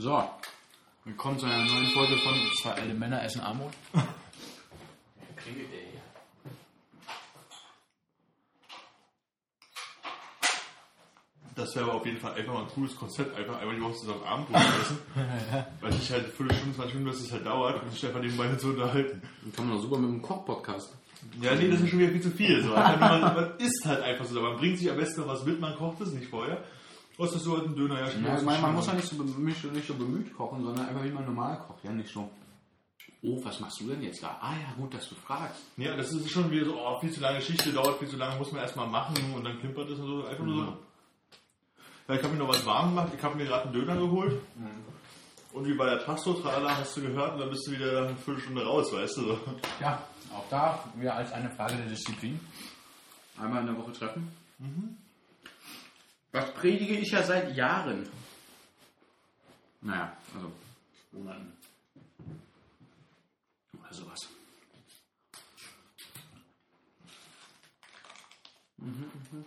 [0.00, 0.22] So,
[1.04, 3.72] willkommen zu einer neuen Folge von Zwei alte Männer essen Armut.
[11.56, 13.94] Das wäre aber auf jeden Fall einfach mal ein cooles Konzept, einfach einmal die Woche
[13.94, 14.98] zusammen Abendbrot essen.
[15.80, 18.54] Weil ich halt eine Viertelstunde, 20 Minuten, dass es halt dauert, um sich einfach nebenbei
[18.54, 19.20] zu unterhalten.
[19.42, 20.94] Dann kann man doch super mit einem Koch-Podcast.
[21.42, 22.62] Ja, nee, das ist schon wieder viel zu viel.
[22.62, 22.72] So.
[22.72, 24.40] Einfach, man, man isst halt einfach so.
[24.40, 26.62] Man bringt sich am besten noch was mit, man kocht es nicht vorher.
[27.18, 27.98] Was ist so halt ein Döner?
[28.00, 30.86] Ja, Ja, ich meine, man muss ja nicht so, bemüht, nicht so bemüht kochen, sondern
[30.88, 31.84] einfach wie man normal kocht.
[31.84, 32.30] Ja, nicht so.
[33.22, 34.38] Oh, was machst du denn jetzt da?
[34.40, 35.60] Ah ja, gut, dass du fragst.
[35.76, 38.36] Ja, das ist schon wieder so, oh, viel zu lange Geschichte, dauert viel zu lange,
[38.38, 40.24] muss man erstmal machen und dann klimpert es und so.
[40.24, 40.76] Einfach nur so.
[42.06, 44.40] Ja, ich habe mir noch was warm gemacht, ich habe mir gerade einen Döner geholt.
[45.52, 48.16] Und wie bei der Tasto, tralala, hast du gehört, und dann bist du wieder eine
[48.16, 49.22] Viertelstunde raus, weißt du.
[49.22, 49.38] So.
[49.80, 50.00] Ja,
[50.32, 52.38] auch da wieder als eine Frage der Disziplin.
[53.40, 54.30] Einmal in der Woche treffen.
[56.32, 58.08] Das predige ich ja seit Jahren.
[59.80, 60.52] Naja, also
[61.12, 61.52] Monaten.
[63.80, 64.28] Oder sowas.
[68.76, 69.44] Mhm, mhm.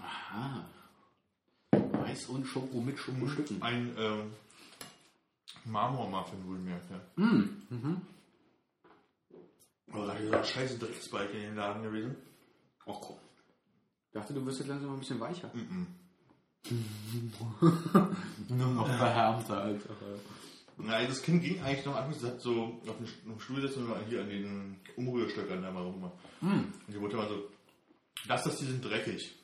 [0.00, 0.64] Aha.
[1.72, 3.62] Weiß und Schoko mit Schokostücken.
[3.62, 4.32] Ein ähm,
[5.64, 7.00] Marmormuffin wohlgemerkt, ja.
[7.16, 8.02] Mhm.
[9.92, 12.16] Oh, da ist dieser scheiße Drecksbalg in den Laden gewesen.
[12.86, 13.23] Ach komm.
[14.14, 15.50] Ich dachte, du wirst jetzt langsam mal ein bisschen weicher.
[15.52, 15.88] Mhm.
[18.48, 19.82] Nur noch verhärmter als
[20.76, 22.20] Nein, das Kind ging eigentlich noch anders.
[22.20, 26.12] Das hat so auf dem, Stuhl sitzen und hier an den Umrührstöckern da mal rum.
[26.40, 26.72] Hm.
[26.86, 27.48] Und die wollte mal so,
[28.28, 29.34] das, das, die sind dreckig.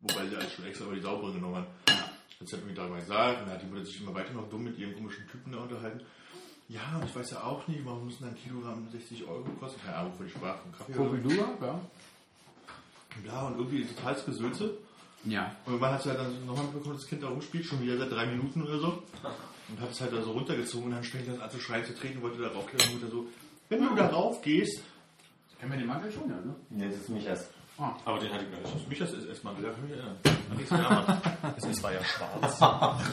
[0.00, 1.68] Wobei sie halt schon extra über die sauberen genommen hat.
[1.86, 3.42] Hat sie halt irgendwie darüber gesagt.
[3.42, 5.58] Und dann hat die Mutter sich immer weiter noch dumm mit ihrem komischen Typen da
[5.58, 6.04] unterhalten.
[6.68, 9.80] Ja, ich weiß ja auch nicht, warum müssen ein Kilogramm 60 Euro kosten?
[9.82, 10.92] Keine Ahnung, für die Sprache vom Kaffee.
[10.94, 11.80] Popidura, ja.
[13.24, 14.78] Ja, und irgendwie total Gesülze.
[15.24, 15.54] Ja.
[15.64, 18.26] Und man hat halt dann nochmal mitbekommen, das Kind da rumspielt, schon wieder seit drei
[18.26, 19.02] Minuten oder so.
[19.68, 21.94] Und hat es halt da so runtergezogen und dann fängt das an zu schreien, zu
[21.94, 23.26] treten, wollte da raufklettern und Mutter so,
[23.68, 24.80] wenn du da rauf gehst,
[25.58, 26.54] Kennen wir den Mantel schon, ja, ne?
[26.68, 27.50] Nee, das ist mich erst.
[27.78, 27.94] Ah.
[28.04, 28.88] Aber den hatte ich gar nicht.
[28.88, 30.16] mich das ist erstmal, da kann ich mich erinnern.
[30.56, 31.22] Nichts mehr.
[31.56, 32.60] Es war ja schwarz.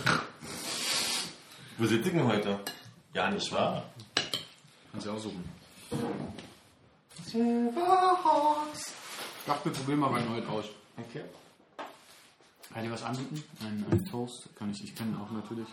[1.77, 2.59] Wo sitzt ihr denn heute?
[3.13, 3.83] Ja, nicht wahr?
[4.91, 5.43] Kannst du auch suchen.
[9.43, 10.65] Ich dachte, wir probieren mal meinen heute aus.
[10.97, 11.21] Okay.
[12.73, 13.43] Kann ich was anbieten?
[13.59, 15.67] Ein, ein Toast kann ich, ich kenne auch natürlich.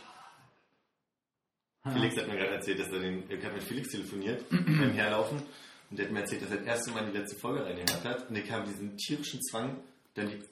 [1.85, 3.31] Felix hat mir gerade erzählt, dass er den.
[3.31, 5.41] Ich habe mit Felix telefoniert beim Herlaufen
[5.89, 8.29] und der hat mir erzählt, dass er das erste Mal die letzte Folge reingehört hat
[8.29, 9.77] und ich habe diesen tierischen Zwang,
[10.15, 10.43] dann die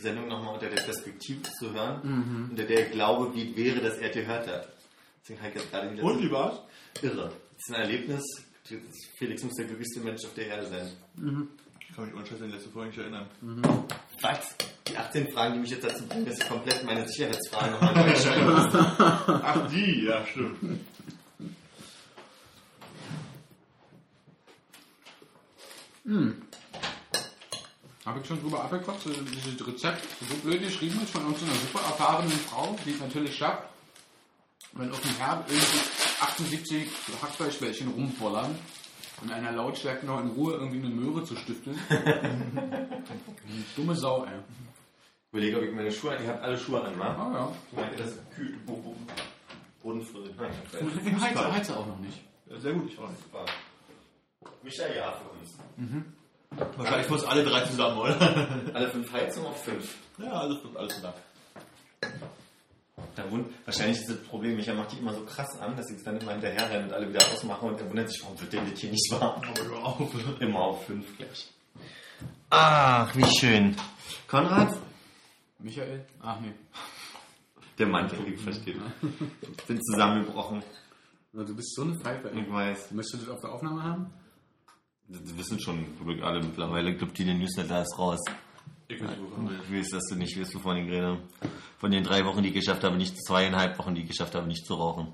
[0.00, 3.98] Sendung nochmal unter der Perspektive zu hören, unter der ich glaube, wie es wäre, dass
[3.98, 4.68] er die gehört hat.
[5.20, 6.60] Deswegen habe ich jetzt gerade die letzte Und wie war's?
[7.02, 7.32] Irre.
[7.56, 8.22] Das ist ein Erlebnis.
[9.18, 10.92] Felix muss der glücklichste Mensch auf der Erde sein.
[11.16, 11.67] Ich
[11.98, 13.26] kann mich Scheiß an die letzte Folge nicht erinnern.
[14.22, 14.54] Was?
[14.86, 18.04] Die 18 Fragen, die mich jetzt dazu bringen, dass ich komplett meine Sicherheitsfragen nochmal neu
[18.04, 18.74] muss.
[19.42, 20.80] Ach, die, ja, stimmt.
[28.06, 31.52] Habe ich schon drüber abgequatscht, so dieses Rezept, so blöd geschrieben ist von uns einer
[31.52, 33.64] super erfahrenen Frau, die es natürlich schafft,
[34.72, 35.80] wenn auf dem Herd irgendwie
[36.20, 36.88] 78
[37.20, 38.56] Hackfleischbällchen rumvollern
[39.22, 41.78] und einer Lautstärke noch in Ruhe irgendwie eine Möhre zu stiften.
[43.76, 44.30] Dumme Sau, ey.
[44.30, 46.22] Ich überlege, ob ich meine Schuhe an.
[46.22, 47.06] Ich habe alle Schuhe an, wa?
[47.06, 47.52] Ah ja.
[47.70, 48.56] Ich meinte, das ist kühl.
[48.66, 48.96] Bo- bo-
[49.82, 50.30] Bodenfriede.
[51.04, 52.18] Ich heize, heize auch noch nicht.
[52.46, 53.22] Ja, sehr gut, ich nicht.
[53.24, 53.44] Super.
[54.62, 55.58] Michael, ja, für uns.
[56.76, 58.48] Wahrscheinlich für uns alle drei zusammen, oder?
[58.72, 59.96] Alle fünf Heizungen auf fünf.
[60.18, 61.14] Ja, alles, alles zusammen.
[63.18, 65.96] Da wund wahrscheinlich ist das Problem, Michael macht die immer so krass an, dass ich
[65.96, 68.52] es dann immer hinterher renne und alle wieder ausmache und er wundert sich, warum wird
[68.52, 69.42] denn das hier nicht warm?
[69.82, 70.40] Auf.
[70.40, 71.52] Immer auf fünf gleich.
[72.50, 73.74] Ach, wie schön.
[74.28, 74.72] Konrad?
[75.58, 76.06] Michael?
[76.22, 76.52] Ach nee.
[77.76, 78.76] Der Mantel, ich verstehe.
[79.42, 80.62] Ich bin zusammengebrochen.
[81.32, 82.40] Du bist so eine Pfeife, ey.
[82.40, 82.92] Ich weiß.
[82.92, 84.12] Möchtest du das auf der Aufnahme haben?
[85.08, 85.86] Das wissen schon
[86.22, 86.92] alle mittlerweile.
[86.92, 88.20] Ich glaube, die den Newsletter ist raus.
[88.88, 91.18] Ich weiß, wovon Ich weiß, dass du nicht weißt, wovon ich rede.
[91.78, 94.46] Von den drei Wochen, die ich geschafft habe, nicht zweieinhalb Wochen, die ich geschafft habe,
[94.46, 95.12] nicht zu rauchen.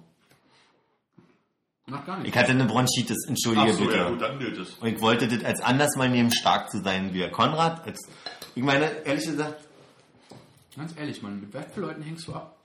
[1.87, 2.29] Noch gar nicht.
[2.29, 3.97] Ich hatte eine Bronchitis, entschuldige so, bitte.
[3.97, 4.75] ja gut, dann gilt es.
[4.75, 7.85] Und ich wollte das als anders mal nehmen, stark zu sein wie Konrad.
[7.87, 8.09] Als,
[8.55, 9.61] ich meine, ehrlich gesagt,
[10.77, 12.59] Ganz ehrlich, Mann, mit für Leuten hängst du ab?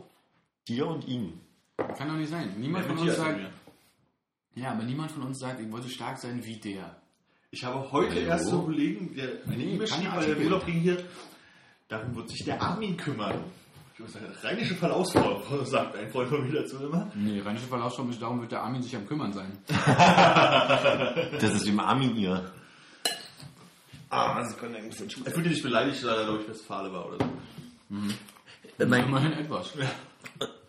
[0.68, 1.40] dir und ihm.
[1.78, 2.54] Kann doch nicht sein.
[2.58, 3.40] Niemand Ja, von uns sagt,
[4.56, 6.99] ja, aber niemand von uns sagt, ich wollte stark sein wie der.
[7.52, 8.28] Ich habe heute Hallo?
[8.28, 10.38] erst so einen Kollegen, der eine E-Mail schrieb, weil der.
[10.38, 11.04] Urlaub ging hier.
[11.88, 13.44] Darum wird sich der Armin kümmern.
[13.96, 17.12] Ich muss sagen, rheinische Verlaufsform, sagt ein Freund von mir dazu immer.
[17.16, 19.52] Nee, rheinische Verlaufsform ist, darum wird der Armin sich am Kümmern sein.
[21.42, 22.52] Das ist dem Armin ihr.
[24.12, 27.08] Ah, das könnte ein bisschen Er fühlte sich beleidigt, weil er, glaube ich, Westfale war
[27.08, 28.86] oder so.
[28.86, 29.74] Mein, Immerhin etwas.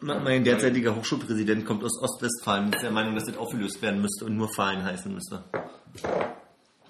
[0.01, 4.25] mein derzeitiger Hochschulpräsident kommt aus Ostwestfalen und ist der Meinung, dass das aufgelöst werden müsste
[4.25, 5.45] und nur Fahlen heißen müsste.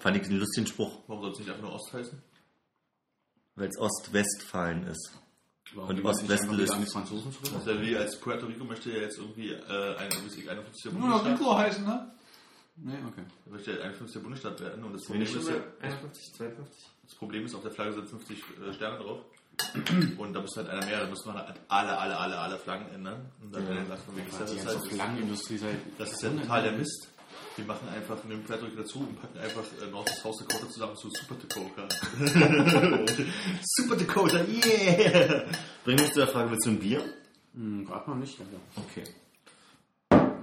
[0.01, 2.21] Fand ich einen lustigen Spruch, Warum soll es nicht einfach nur Ost heißen?
[3.55, 5.11] weil es Ostwestfalen ist.
[5.73, 6.73] Warum Und Ost-West löst.
[6.73, 10.85] Das ja wie als Puerto Rico möchte ja jetzt irgendwie äh, ein irgendwie 51.
[10.85, 11.39] Ja, Bundesstaat.
[11.39, 12.11] Rico heißen, ne?
[12.75, 13.23] Nee, okay.
[13.45, 14.21] Er möchte ja 51.
[14.21, 16.85] Bundesstaat werden und das Problem, ist ja, bei 51, 52?
[17.03, 19.19] das Problem ist, auf der Flagge sind 50 äh, Sterne drauf.
[20.17, 22.87] Und da muss halt einer mehr, da müssen wir halt alle, alle, alle, alle Flaggen
[22.93, 23.29] ändern.
[23.41, 23.85] Und dann ja.
[23.85, 25.75] sagt man, gesagt, Die das, ist halt, Flaggenindustrie seit.
[25.97, 27.10] das ist ja total der Mist.
[27.61, 28.17] Wir machen einfach,
[28.47, 31.87] Puerto Rico dazu und packen einfach äh, North South Dakota zusammen zu Super Dakota.
[33.61, 35.45] Super Dakota, yeah!
[35.83, 37.03] Bring mich zu der Frage, willst du ein Bier?
[37.53, 38.55] Hm, gerade noch nicht, danke.
[38.75, 39.03] Okay.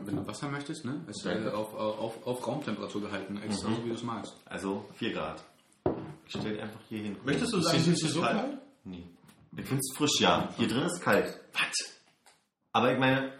[0.04, 1.04] Wenn du Wasser möchtest, ne?
[1.08, 4.36] Ist äh, auf, auf, auf Raumtemperatur gehalten, extra so wie du es magst.
[4.44, 5.42] Also 4 Grad.
[6.24, 7.16] Ich stell die einfach hier hin.
[7.24, 8.36] Möchtest du sagen, Ist es es ist so kalt?
[8.36, 8.58] kalt?
[8.84, 9.02] Nee.
[9.56, 10.54] Ich finde es frisch, ja.
[10.56, 11.36] Hier drin ist kalt.
[11.52, 11.98] Was?
[12.72, 13.32] Aber ich meine,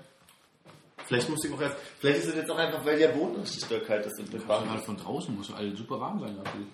[1.08, 1.76] vielleicht muss ich auch erst.
[1.98, 4.66] Vielleicht ist es jetzt auch einfach, weil der Boden richtig doll kalt ist und Gerade
[4.66, 6.66] mal von draußen muss alles super warm sein, dachte ich.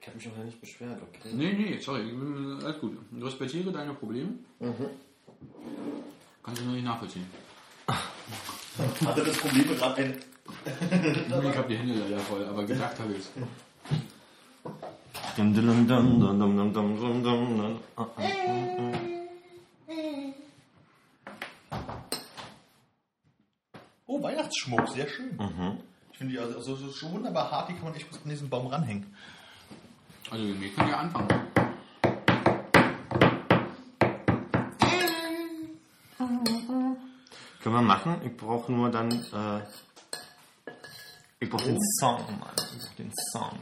[0.00, 1.30] Ich habe mich auch noch nicht beschwert, okay?
[1.32, 2.12] Nee, nee, sorry,
[2.62, 2.98] alles gut.
[3.10, 4.30] Du respektiere deine Probleme.
[6.42, 7.26] Kannst du nur nicht nachvollziehen.
[7.86, 10.16] Hatte das Problem gerade ein.
[11.50, 13.30] Ich habe die Hände leider voll, aber gedacht habe ich es.
[15.36, 17.80] Dum, dum, dum, dum, dum, dum, dum, dum, dum, dum.
[17.96, 18.22] Ah, ah.
[24.12, 25.34] Oh, Weihnachtsschmuck, sehr schön.
[25.38, 25.78] Mhm.
[26.10, 28.28] Ich finde die also, also, so schon wunderbar hart, die kann man echt gut an
[28.28, 29.06] diesen Baum ranhängen.
[30.30, 31.28] Also, wir können ja anfangen.
[37.62, 38.20] Können wir machen?
[38.26, 39.10] Ich brauche nur dann.
[39.10, 39.62] Äh,
[41.40, 42.50] ich brauche den Song, Mann.
[42.58, 43.58] Ich brauche den Song.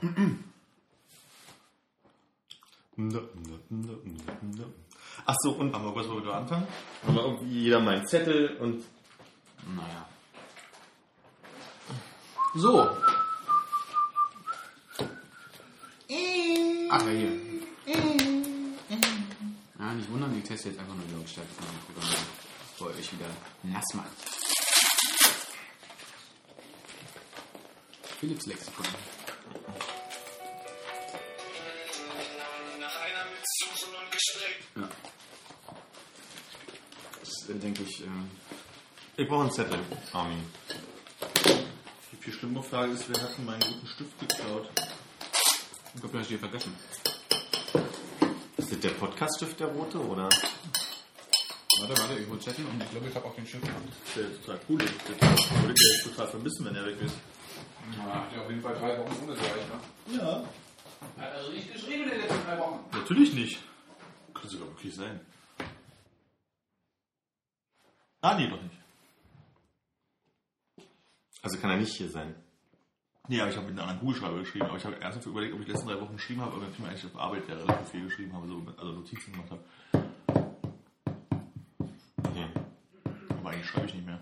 [3.00, 4.87] Ach
[5.42, 6.66] so, und wir was, wo wir anfangen?
[7.06, 8.84] aber irgendwie jeder meinen Zettel und.
[9.76, 10.06] Naja.
[12.54, 12.88] So.
[16.90, 17.32] Ach ja, hier.
[19.78, 22.16] Ja, nicht wundern, ich teste jetzt einfach nur die Lautstärke von dem Programm,
[22.72, 23.26] bevor ihr euch wieder
[23.62, 24.08] nass macht.
[28.18, 28.86] Philips Lexikon.
[37.54, 38.06] Denke ich, äh,
[39.16, 39.78] Ich brauche einen Zettel,
[40.12, 40.42] Armin.
[42.12, 44.68] Die viel schlimmere Frage ist, wer hat denn meinen guten Stift geklaut?
[45.94, 46.74] ich glaube, du hast hier vergessen.
[48.56, 50.28] Ist das der Podcast-Stift, der rote, oder?
[51.80, 53.64] Warte, warte, ich hol Zettel und ich glaube, ich habe auch den Stift.
[53.64, 54.78] Das ist ja total cool.
[54.78, 57.14] Das würde ich jetzt total vermissen, wenn er weg ist.
[57.96, 59.68] Ja, hat ja auf jeden Fall drei Wochen ohne Gereicht,
[60.08, 60.16] ne?
[60.18, 60.44] Ja.
[61.22, 62.80] Hat also nicht geschrieben in den letzten drei Wochen.
[62.92, 63.58] Natürlich nicht.
[64.34, 65.20] Könnte sogar wirklich sein.
[68.20, 68.74] Ah, nee, doch nicht.
[71.42, 72.34] Also kann er nicht hier sein.
[73.28, 74.66] Nee, aber ich habe mit einem anderen Kugelschreiber geschrieben.
[74.66, 76.78] Aber ich habe ernsthaft überlegt, ob ich die letzten drei Wochen geschrieben habe, aber ich
[76.78, 79.62] mir eigentlich auf Arbeit ja relativ viel geschrieben habe, so, also Notizen gemacht habe.
[82.24, 82.46] Okay.
[83.38, 84.20] Aber eigentlich schreibe ich nicht mehr.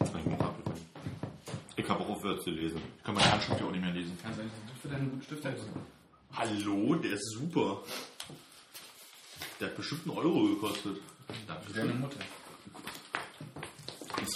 [0.00, 0.50] Jetzt mach ich mal
[1.90, 2.80] habe auch aufgehört zu lesen.
[2.98, 4.16] Ich kann meine Handschrift ja auch nicht mehr lesen.
[4.22, 5.68] Kannst du eigentlich für deinen guten Stift helfen?
[6.32, 7.82] Hallo, der ist super.
[9.60, 10.98] Der hat bestimmt einen Euro gekostet.
[11.46, 11.72] Danke.
[11.72, 12.20] Deine Mutter.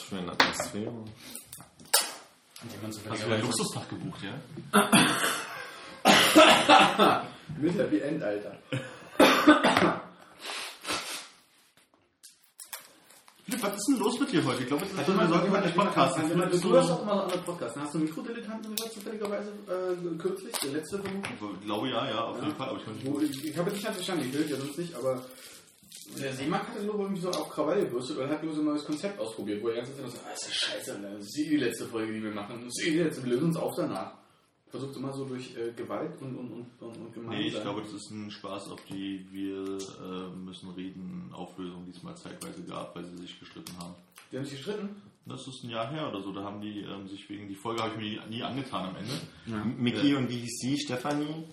[0.04, 0.92] Ist für eine Atmosphäre.
[3.10, 4.34] Hast du einen Luxustag gebucht, ja?
[7.58, 8.58] Mit Happy End, Alter.
[13.44, 14.62] Philipp, was ist denn los mit dir heute?
[14.62, 16.28] Ich glaube, wir Warte sollten heute nicht podcasten.
[16.30, 16.42] Du
[16.76, 17.78] hast du- auch mal andere Podcasts.
[17.78, 20.52] Hast du Mikrodilettanten gehört, zufälligerweise äh, kürzlich?
[20.62, 21.34] Der letzte vermutlich?
[21.60, 22.68] Ich glaube ja, ja, auf jeden Fall.
[22.70, 22.78] Aber
[23.22, 25.22] ich ich ich habe jetzt nicht ganz verstanden, ich will ja sonst nicht, aber
[26.18, 26.46] der
[26.84, 29.68] nur irgendwie so auf Krawall gebürstet und hat nur so ein neues Konzept ausprobiert, wo
[29.68, 31.10] er ganz Zeit so, ah, ist das scheiße, Alter.
[31.16, 32.60] das ist eh die letzte Folge, die wir machen.
[32.64, 34.12] Das ist eh die letzte, wir lösen uns auf danach.
[34.68, 37.40] Versucht immer so durch äh, Gewalt und, und, und, und, und Gemeinsam.
[37.40, 42.16] Nee, ich glaube, das ist ein Spaß, auf die wir äh, müssen reden, Auflösung diesmal
[42.16, 43.94] zeitweise gab, weil sie sich gestritten haben.
[44.32, 45.00] Die haben sich gestritten?
[45.26, 47.82] Das ist ein Jahr her oder so, da haben die ähm, sich wegen, die Folge
[47.82, 49.74] habe ich mir nie, angetan am Ende.
[49.80, 50.78] Mickey und wie hieß sie?
[50.78, 51.44] Stefanie?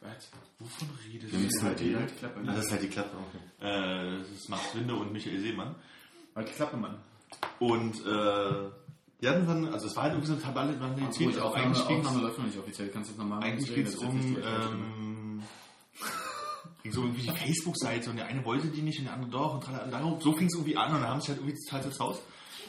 [0.00, 0.30] Was?
[0.58, 1.94] Wovon redest Wir müssen halt die.
[1.94, 2.40] Halt die Klappe.
[2.40, 3.16] Ah, das ist halt die Klappe.
[3.16, 3.66] Okay.
[3.66, 5.74] Äh, das ist Max Winde und Michael Seemann.
[6.34, 6.98] Halt die Klappe, Mann.
[7.58, 8.70] Und äh,
[9.20, 11.38] die hatten dann, also es war halt irgendwie so eine Tabelle, waren die Gut, zehn,
[11.38, 12.88] Aufnahme, eigentlich ging Aufnahme läuft noch nicht offiziell.
[12.88, 15.42] Kannst du das nochmal Eigentlich geht es um ähm,
[16.82, 19.54] ging so irgendwie die Facebook-Seite und der eine wollte die nicht und der andere doch
[19.54, 20.18] und tralala.
[20.20, 22.22] so fing es irgendwie an und dann haben sie halt irgendwie total das Haus.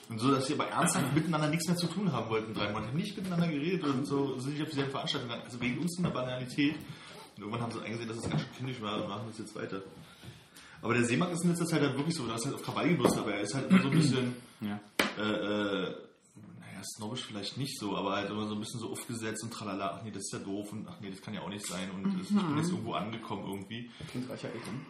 [0.10, 2.90] Und so, dass sie aber ernsthaft miteinander nichts mehr zu tun haben wollten, drei Monate.
[2.90, 5.46] Haben nicht miteinander geredet und so sind nicht auf dieselbe Veranstaltung gegangen.
[5.46, 6.76] Also wegen uns in der Banalität.
[7.42, 9.56] Und irgendwann haben sie eingesehen, dass es ganz schön kindisch war und machen das jetzt
[9.56, 9.82] weiter.
[10.84, 12.90] Aber der Seemann ist in letzter Zeit halt wirklich so, da ist halt auf Krawall
[12.96, 14.80] gelust, aber er ist halt immer so ein bisschen, Ja.
[15.18, 15.96] äh, äh,
[16.60, 19.96] naja, snobbisch vielleicht nicht so, aber halt immer so ein bisschen so aufgesetzt und tralala,
[19.98, 21.90] ach nee, das ist ja doof und ach nee, das kann ja auch nicht sein
[21.92, 23.90] und das, ich bin jetzt irgendwo angekommen irgendwie.
[24.12, 24.86] Klingt reicher Eltern.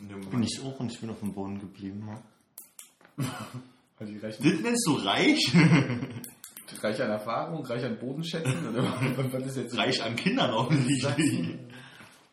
[0.00, 2.08] Dem Bin ich auch und ich bin auf dem Boden geblieben.
[3.18, 3.24] Ja.
[4.00, 5.40] Also die reichen, Das nennst du reich?
[6.82, 8.68] reich an Erfahrung, reich an Bodenschätzen.
[8.68, 11.58] Oder was ist jetzt reich an Kindern offensichtlich.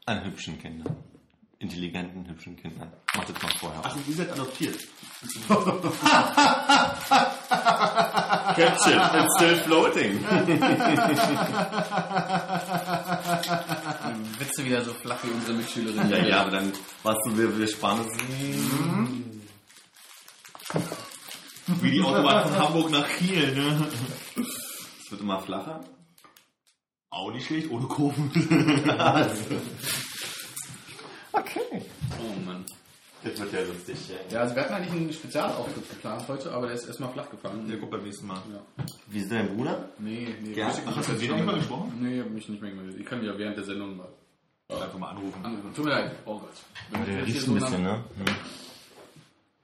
[0.06, 0.96] An hübschen Kindern.
[1.60, 2.92] Intelligenten, hübschen Kindern.
[3.16, 3.82] Mach das mal vorher.
[3.84, 4.76] Ach, ihr seid adoptiert.
[8.56, 10.20] Catch it, it's still floating.
[14.38, 16.10] Witze wieder so flach wie unsere Mitschülerin.
[16.10, 16.74] Ja, ja, aber dann
[17.04, 18.08] warst du, wir, wir sparen es.
[21.82, 23.88] Wie die Autobahn von Hamburg nach Kiel, ne?
[24.36, 25.82] Es wird immer flacher.
[27.10, 28.30] Auch nicht schlecht, ohne Kurven.
[31.32, 31.82] Okay.
[32.20, 32.66] Oh Mann.
[33.24, 34.16] Das wird ja lustig, ja.
[34.36, 37.68] Ja, also wir hatten eigentlich einen Spezialauftritt geplant heute, aber der ist erstmal flach gefallen.
[37.68, 38.38] Der kommt beim nächsten Mal.
[38.54, 38.86] Ja.
[39.08, 39.90] Wie ist dein Bruder?
[39.98, 40.54] Nee, nee.
[40.54, 40.70] Ja.
[40.70, 41.94] ich- Ach, hast du mit denen nicht mal gesprochen?
[42.00, 42.98] Nee, hab mich nicht mehr gemeldet.
[43.00, 44.08] Ich kann ja während der Sendung mal
[44.70, 45.44] Einfach mal anrufen.
[45.44, 45.74] anrufen.
[45.74, 46.12] Tut mir leid.
[46.26, 47.06] Oh Gott.
[47.08, 48.04] Der riecht so ein bisschen, ne?
[48.18, 48.36] Hm.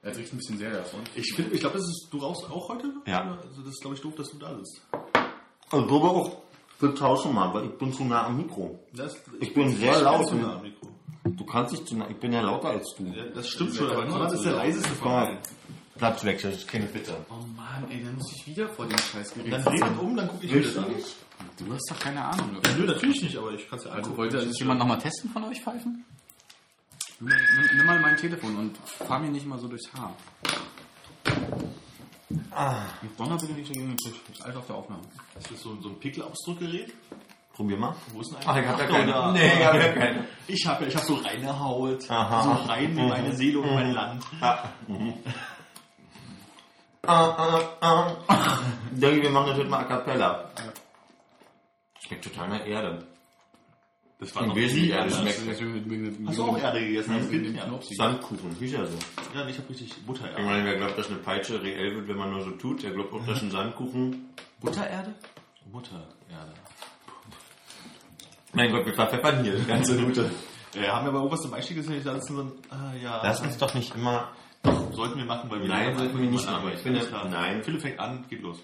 [0.04, 1.02] Er riecht ein bisschen sehr davon.
[1.16, 2.92] Ich finde, ich glaube, das ist du rauchst auch heute?
[3.06, 3.38] Ja.
[3.42, 4.82] Also das ist, glaube ich, doof, dass du da bist.
[5.70, 6.38] Also, glaube auch,
[6.80, 8.80] wir tauschen mal, weil ich bin zu nah am Mikro.
[8.94, 10.28] Das, Ich bin sehr laut.
[10.28, 10.88] zu nah am Mikro.
[11.24, 13.04] Du kannst nicht zu nah, ich bin ja lauter als du.
[13.06, 15.38] Ja, das stimmt schon, aber Konrad ist der leiseste von allen.
[15.98, 17.14] Platzwechsel, das ist keine Bitte.
[17.30, 19.94] Oh Mann, ey, dann muss ich wieder vor dem Scheiß Dann Gerät dreh sitzen.
[19.94, 20.88] ihn um, dann gucke ich wieder da.
[21.64, 22.58] Du hast doch keine Ahnung.
[22.66, 24.18] Ja, Nö, natürlich nicht, aber ich kann es ja Also angucken.
[24.18, 26.04] wollte das jemand nochmal testen von euch pfeifen?
[27.22, 30.14] Nimm, nimm, nimm mal mein Telefon und fahr mir nicht mal so durchs Haar.
[32.52, 34.20] Ah, Mit Donner bitte nicht so gegen den Tisch.
[34.28, 35.04] Das ist alles auf der Aufnahme.
[35.36, 36.94] Das ist so, so ein Pickel-Ausdruckgerät.
[37.54, 37.96] probier mal.
[38.12, 39.32] Wo ist denn Ach, ich hab ja keine.
[39.34, 40.28] Nee, ich hab ja keine.
[40.48, 42.10] Ich habe ich hab so reine Haut.
[42.10, 42.44] Aha.
[42.44, 44.24] So rein wie meine Seele und mein Land.
[47.04, 47.34] Ah,
[47.82, 48.58] ah, ah.
[48.94, 50.52] Ich denke, wir machen das heute mal a cappella.
[52.00, 53.08] Schmeckt total nach Erde.
[54.22, 55.36] Das Und wir sind Erde anders.
[55.36, 55.62] schmeckt.
[56.28, 57.56] Hast du auch Erde gegessen als Kind?
[57.56, 57.80] Ja.
[57.98, 58.94] Sandkuchen, ist ja so.
[59.34, 60.30] ja, ich habe richtig Butter.
[60.38, 62.92] Ich meine, wer glaubt, dass eine Peitsche reell wird, wenn man nur so tut, der
[62.92, 64.30] glaubt auch, dass ein Sandkuchen.
[64.60, 65.16] Buttererde?
[65.72, 66.54] Butter, Erde.
[68.54, 70.30] Mein Gott, wir verpfeffern hier die ganze Route.
[70.74, 71.98] Ja, haben wir aber irgendwas zum Einstieg gesehen?
[71.98, 73.20] Ich dachte, das ist so ein, ah, ja.
[73.24, 74.30] Lass uns doch nicht immer.
[74.94, 76.72] sollten wir machen, weil wir Nein, sollten wir nicht machen.
[76.74, 77.28] Ich finde- Alles klar.
[77.28, 77.62] nein.
[77.62, 78.60] Philipp fängt an, geht los.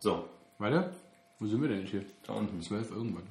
[0.00, 0.90] So, Warte,
[1.38, 2.04] wo sind wir denn hier?
[2.26, 2.62] da unten.
[2.62, 3.28] 12 irgendwann.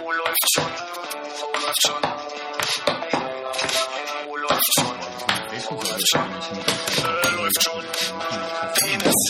[0.00, 0.72] Wo läuft schon?
[1.40, 2.02] Wo läuft schon?
[4.26, 4.96] Wo läuft schon?
[5.68, 6.30] Wo läuft schon?
[7.22, 7.84] Wo läuft schon?
[8.74, 9.20] Penis.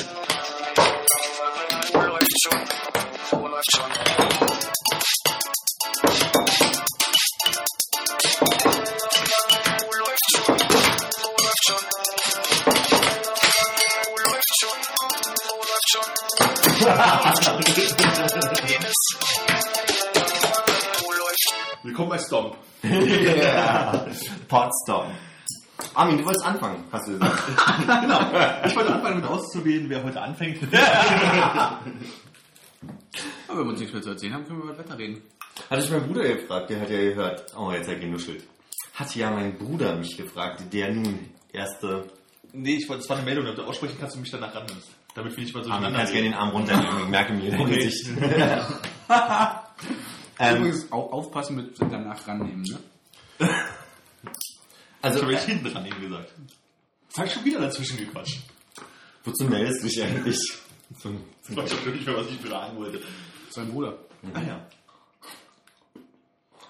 [1.92, 3.40] Wo läuft schon?
[3.40, 4.05] Wo läuft schon?
[21.82, 22.56] Willkommen bei Stomp.
[22.84, 24.06] Yeah.
[24.46, 25.10] Potsdam.
[25.94, 27.42] Armin, du wolltest anfangen, hast du gesagt.
[27.86, 28.20] genau.
[28.64, 30.62] Ich wollte anfangen damit auszuwählen, wer heute anfängt.
[30.72, 31.80] Aber
[33.48, 35.22] wenn wir uns nichts mehr zu erzählen haben, können wir über das Wetter reden.
[35.68, 37.52] Hatte ich meinen Bruder gefragt, der hat ja gehört.
[37.58, 38.44] Oh, jetzt hat er genuschelt.
[38.94, 42.04] Hatte ja mein Bruder mich gefragt, der nun erste.
[42.52, 44.95] nee, ich wollte, es war eine Meldung, damit du aussprechen kannst und mich danach rannimmst.
[45.16, 47.50] Damit will ich mal so Armin, durcheinander kannst gerne den Arm runternehmen, ich merke mir
[47.50, 47.76] dein Okay.
[47.76, 48.06] Gesicht.
[50.38, 52.78] ähm, Übrigens auch aufpassen mit danach rannehmen, ne?
[55.00, 56.34] also, Ich habe ich äh, hinten dran eben gesagt.
[57.08, 58.42] Jetzt habe ich schon wieder dazwischen gequatscht.
[59.24, 60.38] wozu meldest du dich eigentlich?
[61.00, 63.00] Zum, Ich weiß schon nicht mehr, was ich fragen wollte.
[63.48, 63.96] Sein Bruder.
[64.34, 64.66] Ah ja.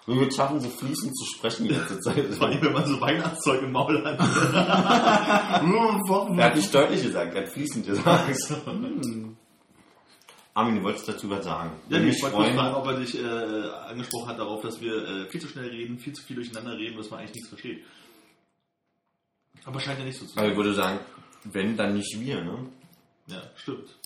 [0.06, 2.24] Wie wir schaffen, so fließend zu sprechen die ganze Zeit.
[2.34, 4.18] Vor allem, wenn man so Weihnachtszeug im Maul hat.
[6.38, 8.36] Er hat nicht deutlich gesagt, er hat fließend gesagt.
[10.54, 11.72] Armin, du wolltest dazu was sagen.
[11.88, 12.54] Ja, ich wollte mich freuen.
[12.54, 15.98] fragen, ob er dich äh, angesprochen hat darauf, dass wir äh, viel zu schnell reden,
[15.98, 17.84] viel zu viel durcheinander reden, dass man eigentlich nichts versteht.
[19.64, 20.50] Aber scheint ja nicht so zu Aber sein.
[20.52, 21.00] ich würde sagen,
[21.44, 22.70] wenn, dann nicht wir, ne?
[23.26, 23.98] Ja, stimmt.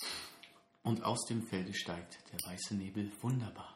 [0.83, 3.70] Und aus dem Felde steigt der weiße Nebel wunderbar.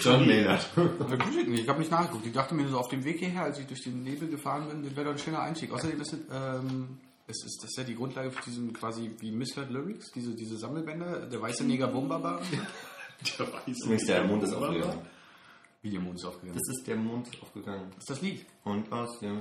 [0.00, 0.68] John Maynard.
[1.52, 2.26] Ich habe nicht nachgeguckt.
[2.26, 4.82] Ich dachte mir so auf dem Weg hierher, als ich durch den Nebel gefahren bin,
[4.82, 5.70] das wäre doch ein schöner Einstieg.
[5.70, 9.30] Außerdem ist es, ähm, es ist das ist ja die Grundlage für diesen quasi wie
[9.30, 12.40] Misheard Lyrics, diese, diese Sammelbänder, der weiße Neger Bumbaba.
[13.38, 14.98] Der weiß Übrigens, der Mond ist aufgegangen.
[15.80, 16.58] Wie der Mond ist aufgegangen.
[16.58, 17.92] Das ist der Mond aufgegangen.
[17.96, 18.44] ist das Lied.
[18.64, 19.40] Und aus dem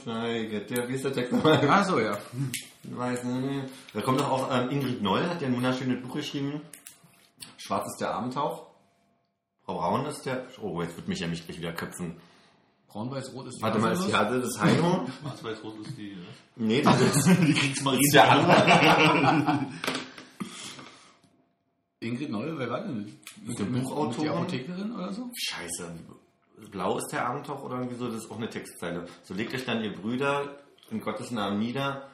[0.00, 1.68] steigt der, wie ist der Text nochmal?
[1.68, 2.18] Ah, so, ja.
[2.84, 3.68] Weiß nicht.
[3.92, 6.62] Da kommt doch auch ähm, Ingrid Noll, hat ja ein wunderschönes Buch geschrieben.
[7.58, 8.69] Schwarz ist der Abendtauch.
[9.74, 10.46] Braun ist der.
[10.62, 12.16] Oh, jetzt wird mich ja mich gleich wieder köpfen.
[12.88, 15.06] Braun-Weiß-Rot ist Warte mal, ist die Hase des Heino?
[15.20, 16.16] Schwarz-Weiß-Rot ist die.
[16.16, 16.24] Ne?
[16.56, 18.00] Nee, das ist, die Kriegsmarine.
[18.02, 19.66] ist der andere.
[22.00, 23.16] Ingrid Noll, wer war denn?
[23.44, 24.08] Mit Buchautorin?
[24.08, 25.30] mit der Apothekerin oder so?
[25.36, 25.92] Scheiße.
[26.70, 29.06] Blau ist der Abendtauch oder irgendwie so, das ist auch eine Textzeile.
[29.22, 30.56] So legt euch dann ihr Brüder
[30.90, 32.08] in Gottes Namen nieder.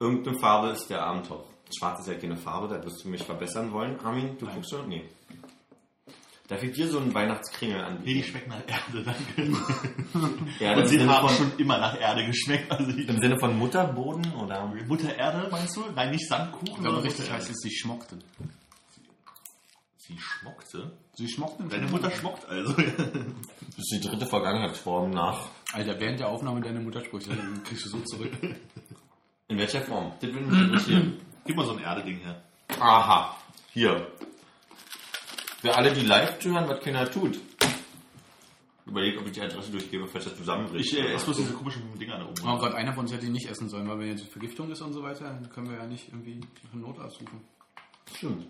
[0.00, 1.44] Irgendeine Farbe ist der Abendtauch.
[1.78, 4.00] Schwarz ist ja keine Farbe, da wirst du mich verbessern wollen.
[4.00, 4.88] Armin, du guckst schon?
[4.88, 5.04] Nee.
[6.50, 7.88] Darf ich dir so einen Weihnachtskringel Nee, die
[8.22, 8.24] anbieten?
[8.28, 9.56] schmecken nach Erde, danke.
[10.58, 12.70] Ja, Und sie haben von, schon immer nach Erde geschmeckt.
[12.72, 14.66] Also ich, im Sinne von Mutterboden oder?
[14.88, 15.84] Mutter Erde, meinst du?
[15.94, 17.52] Nein, nicht Sandkuchen, Aber sondern richtig heißt Erde.
[17.52, 18.18] es, sie schmockte.
[19.96, 20.90] Sie schmockte?
[21.14, 21.62] Sie schmockte?
[21.68, 22.74] Deine Mutter schmockt also.
[23.76, 25.46] Das ist die dritte Vergangenheitsform nach.
[25.72, 28.32] Alter, während der Aufnahme deine Mutter spricht, dann kriegst du so zurück.
[29.48, 30.12] In welcher Form?
[30.20, 31.20] Das will mich interessieren.
[31.46, 32.42] Gib mal so ein Erde-Ding her.
[32.80, 33.36] Aha,
[33.72, 34.08] hier.
[35.60, 37.38] Für alle, die live zuhören, was keiner tut.
[38.86, 40.92] Überlegt, ob ich die Adresse durchgebe, falls das zusammenbricht.
[40.92, 42.42] Ich äh, esse bloß diese komischen Dinger da oben.
[42.44, 44.80] Oh Gott, einer von uns hätte ihn nicht essen sollen, weil wenn jetzt Vergiftung ist
[44.80, 47.40] und so weiter, dann können wir ja nicht irgendwie nach einem Notarzt suchen.
[48.16, 48.46] Stimmt.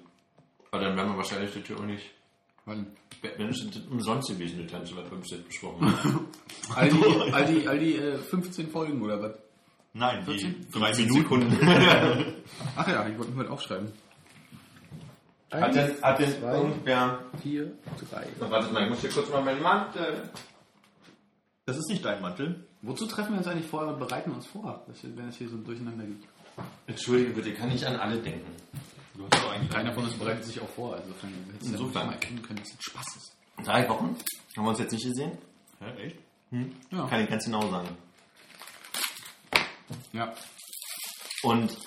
[0.71, 2.11] Aber dann werden wir wahrscheinlich die Tür auch nicht.
[3.21, 6.29] Batman ist das umsonst gewesen, die Tanze, was wir bis jetzt besprochen haben.
[6.77, 9.37] all die, all die, all die äh, 15 Folgen oder was?
[9.93, 10.67] Nein, die 14?
[10.71, 11.59] drei 15 Minuten.
[12.77, 13.91] Ach ja, ich wollte mir mal aufschreiben.
[15.51, 17.25] Hat denn, hat denn irgendwer...
[17.43, 17.73] vier,
[18.11, 18.27] drei.
[18.39, 20.31] Na, wartet mal, ich muss hier kurz mal meinen Mantel...
[21.67, 22.67] Das ist nicht dein Mantel.
[22.83, 26.05] Wozu treffen wir uns eigentlich vorher und bereiten uns vor, wenn es hier so durcheinander
[26.05, 26.27] gibt?
[26.87, 28.51] Entschuldige bitte, kann ich an alle denken.
[29.15, 31.67] Du hast doch eigentlich Keiner von uns bereitet sich auch vor, also insofern hättest du
[31.67, 32.07] ja Insofern.
[32.07, 33.37] mal erkennen können, dass es Spaß ist.
[33.65, 34.17] Drei Wochen?
[34.57, 35.33] Haben wir uns jetzt nicht gesehen?
[35.81, 36.17] Hä, echt?
[36.91, 37.07] Ja.
[37.07, 37.89] Kann ich ganz genau sagen.
[40.13, 40.33] ja.
[41.43, 41.77] Und...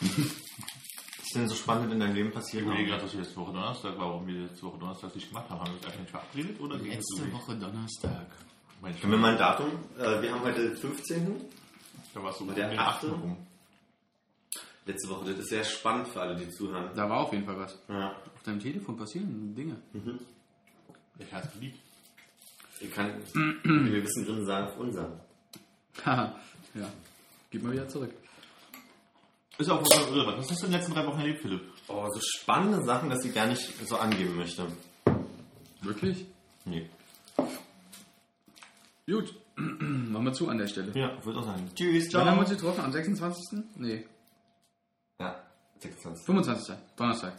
[1.33, 2.61] Was ist denn so spannend in deinem Leben passiert?
[2.61, 5.29] Ich überlege gerade, was wir letzte Woche Donnerstag war, warum wir letzte Woche Donnerstag nicht
[5.29, 5.61] gemacht haben.
[5.61, 7.34] Haben wir uns einfach nicht verabredet oder so Letzte nicht?
[7.34, 8.25] Woche Donnerstag.
[8.81, 9.71] Mein Können wir mal ein Datum?
[9.97, 11.41] Äh, wir haben heute den 15.
[12.13, 13.08] Da warst du Der um den achte?
[13.08, 13.13] 8.
[13.13, 13.38] rum.
[14.86, 16.91] Letzte Woche, das ist sehr spannend für alle, die zuhören.
[16.95, 17.79] Da war auf jeden Fall was.
[17.89, 18.10] Ja.
[18.12, 19.77] Auf deinem Telefon passieren Dinge.
[21.17, 21.79] Ich hab's geliebt.
[22.79, 23.12] Ich kann,
[23.63, 25.19] wie wir wissen, drin sagen, auf unser.
[26.05, 26.36] Haha.
[26.75, 26.88] ja.
[27.49, 28.12] Gib mal wieder zurück.
[29.57, 30.39] Ist auch irrelevant.
[30.39, 31.61] Was hast du in den letzten drei Wochen erlebt, Philipp?
[31.87, 34.65] Oh, so spannende Sachen, dass ich gar nicht so angeben möchte.
[35.81, 36.25] Wirklich?
[36.65, 36.89] Nee.
[39.05, 39.35] Gut.
[39.55, 40.91] Machen wir zu an der Stelle.
[40.97, 41.69] Ja, würde auch sagen.
[41.75, 42.53] Tschüss, Wann haben wir ciao.
[42.55, 42.81] uns getroffen?
[42.85, 43.59] Am 26.?
[43.75, 44.05] Nee.
[45.19, 45.43] Ja,
[45.79, 46.25] 26.
[46.25, 46.75] 25.
[46.95, 47.33] Donnerstag.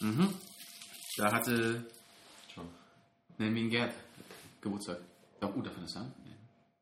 [0.00, 0.32] Mhm.
[1.18, 1.84] Da hatte
[2.54, 2.64] Schon.
[3.36, 3.94] nennen wir ihn Gerd
[4.62, 4.98] Geburtstag.
[5.42, 6.12] Ja, gut, darf man das sagen?
[6.24, 6.32] Nee.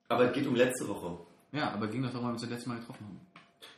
[0.09, 1.19] Aber es geht um letzte Woche.
[1.53, 3.21] Ja, aber ging doch darum, weil wir uns das letzte Mal getroffen haben.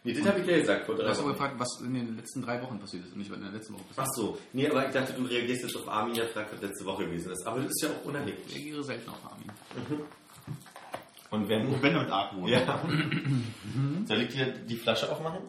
[0.05, 2.17] Nee, das habe ich ja gesagt vor Du drei hast aber gefragt, was in den
[2.17, 4.39] letzten drei Wochen passiert ist und nicht, was in der letzten Woche passiert Ach so.
[4.53, 7.31] Nee, aber ich dachte, du reagierst jetzt auf Armin, der fragt, was letzte Woche gewesen
[7.31, 7.47] ist.
[7.47, 8.07] Aber das ist ja auch ist.
[8.07, 8.47] unerheblich.
[8.49, 9.51] Ich reagiere selten auf Armin.
[11.31, 11.83] Und wenn...
[11.83, 12.49] Wenn und Argwohn.
[12.49, 12.83] Ja.
[14.07, 15.41] Soll ich dir die Flasche aufmachen?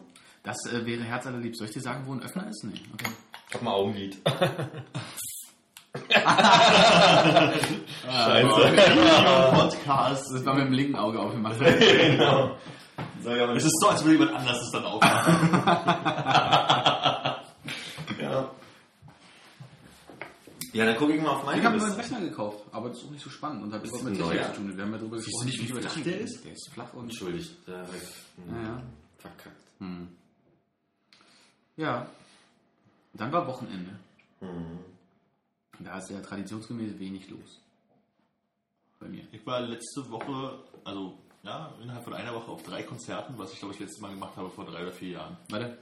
[0.44, 1.58] Das äh, wäre Herz allerliebst.
[1.58, 2.64] Soll ich dir sagen, wo ein Öffner ist?
[2.64, 2.80] Nee.
[2.92, 3.10] Okay.
[3.48, 4.16] Ich hab mal Augenlid.
[9.54, 10.24] Podcast.
[10.32, 11.58] Das war mit dem linken Auge aufgemacht.
[11.78, 12.56] genau.
[12.96, 15.64] Aber Es ist so, als würde jemand anders es dann aufmachen.
[18.20, 18.50] Ja.
[20.72, 22.98] Ja, dann gucke ich mal auf meine Ich habe einen neuen Rechner gekauft, aber das
[22.98, 24.76] ist auch nicht so spannend und hat Ist überhaupt mit Technik zu tun.
[24.76, 25.46] Wir haben ja drüber Siehst gesprochen.
[25.46, 26.44] du nicht, wie flach der ist?
[26.44, 27.04] Der ist flach und...
[27.04, 27.56] Entschuldigt.
[27.68, 28.82] Hab ich, hm, Naja.
[29.18, 29.60] Verkackt.
[29.78, 30.08] Hm.
[31.76, 32.06] Ja.
[33.12, 33.90] Dann war Wochenende.
[34.40, 34.78] Hm.
[35.80, 37.60] Da ist ja traditionsgemäß wenig los.
[38.98, 39.22] Bei mir.
[39.32, 43.58] Ich war letzte Woche, also ja, innerhalb von einer Woche auf drei Konzerten, was ich
[43.58, 45.36] glaube ich letztes Mal gemacht habe vor drei oder vier Jahren.
[45.50, 45.76] Warte.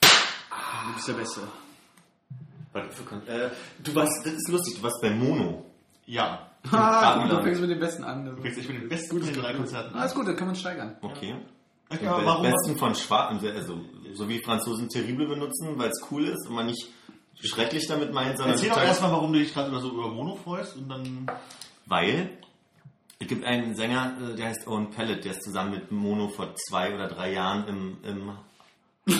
[0.00, 1.40] Du bist der Beste.
[2.72, 3.50] Warte, für äh,
[3.82, 5.64] du warst, das ist lustig, du warst bei Mono.
[6.06, 6.42] Ja.
[6.72, 8.26] Ah, Abend du fängst mit dem Besten an.
[8.38, 9.94] Ich bin ich bin den besten von den drei Konzerten.
[9.96, 10.96] Alles gut, dann kann man steigern.
[11.00, 11.36] Okay.
[12.02, 12.42] Ja, aber Be- warum?
[12.42, 13.80] besten von Schwarz, also
[14.14, 16.88] so wie Franzosen terrible benutzen, weil es cool ist und man nicht
[17.40, 20.76] schrecklich damit meint, sondern Erzähl doch erstmal, warum du dich gerade so über Mono freust
[20.76, 21.30] und dann.
[21.86, 22.36] weil
[23.18, 26.54] es gibt einen Sänger, äh, der heißt Owen Pellet, der ist zusammen mit Mono vor
[26.54, 28.32] zwei oder drei Jahren im, im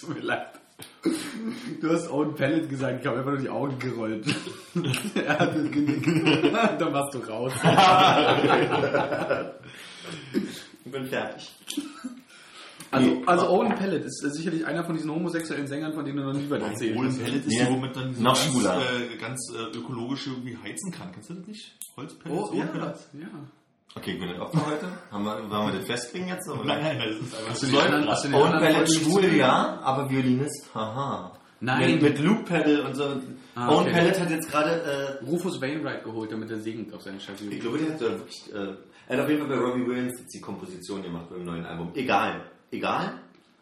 [0.00, 0.46] Tut mir leid.
[1.80, 4.26] Du hast Owen Pellet gesagt, ich habe einfach nur die Augen gerollt.
[5.14, 6.06] er hat genickt.
[6.80, 7.52] Dann warst du raus.
[10.84, 11.52] ich bin fertig.
[12.90, 16.24] Also, also Owen Pellet ist äh, sicherlich einer von diesen homosexuellen Sängern, von denen du
[16.24, 17.22] noch nie was erzählt hast.
[17.22, 20.92] Pellet ist Nee, ja, womit dann so noch ganz, äh, ganz äh, ökologisch irgendwie heizen
[20.92, 21.12] kann.
[21.12, 21.74] Kennst du das nicht?
[21.96, 22.40] Holzpellets?
[22.50, 23.28] Oh, ja, ja.
[23.96, 24.86] Okay, ich bin nicht offen heute.
[25.10, 26.48] Haben wir, wollen wir das festlegen jetzt?
[26.48, 26.64] Oder?
[26.64, 31.32] Nein, nein, das ist einfach die Owen anderen Pellet schwul, ja, aber Violinist, haha.
[31.60, 31.92] Nein.
[31.92, 33.16] Mit, mit Loop Pedal und so.
[33.54, 33.92] Ah, Owen okay.
[33.92, 34.82] Pellet hat jetzt gerade,
[35.22, 37.40] äh, Rufus Wainwright geholt, damit er singt auf seinen Scheiß.
[37.40, 38.74] ich glaube, der hat da wirklich, äh,
[39.08, 41.90] er hat auf jeden Fall bei Robbie Williams jetzt die Komposition gemacht beim neuen Album.
[41.94, 43.20] Egal, egal.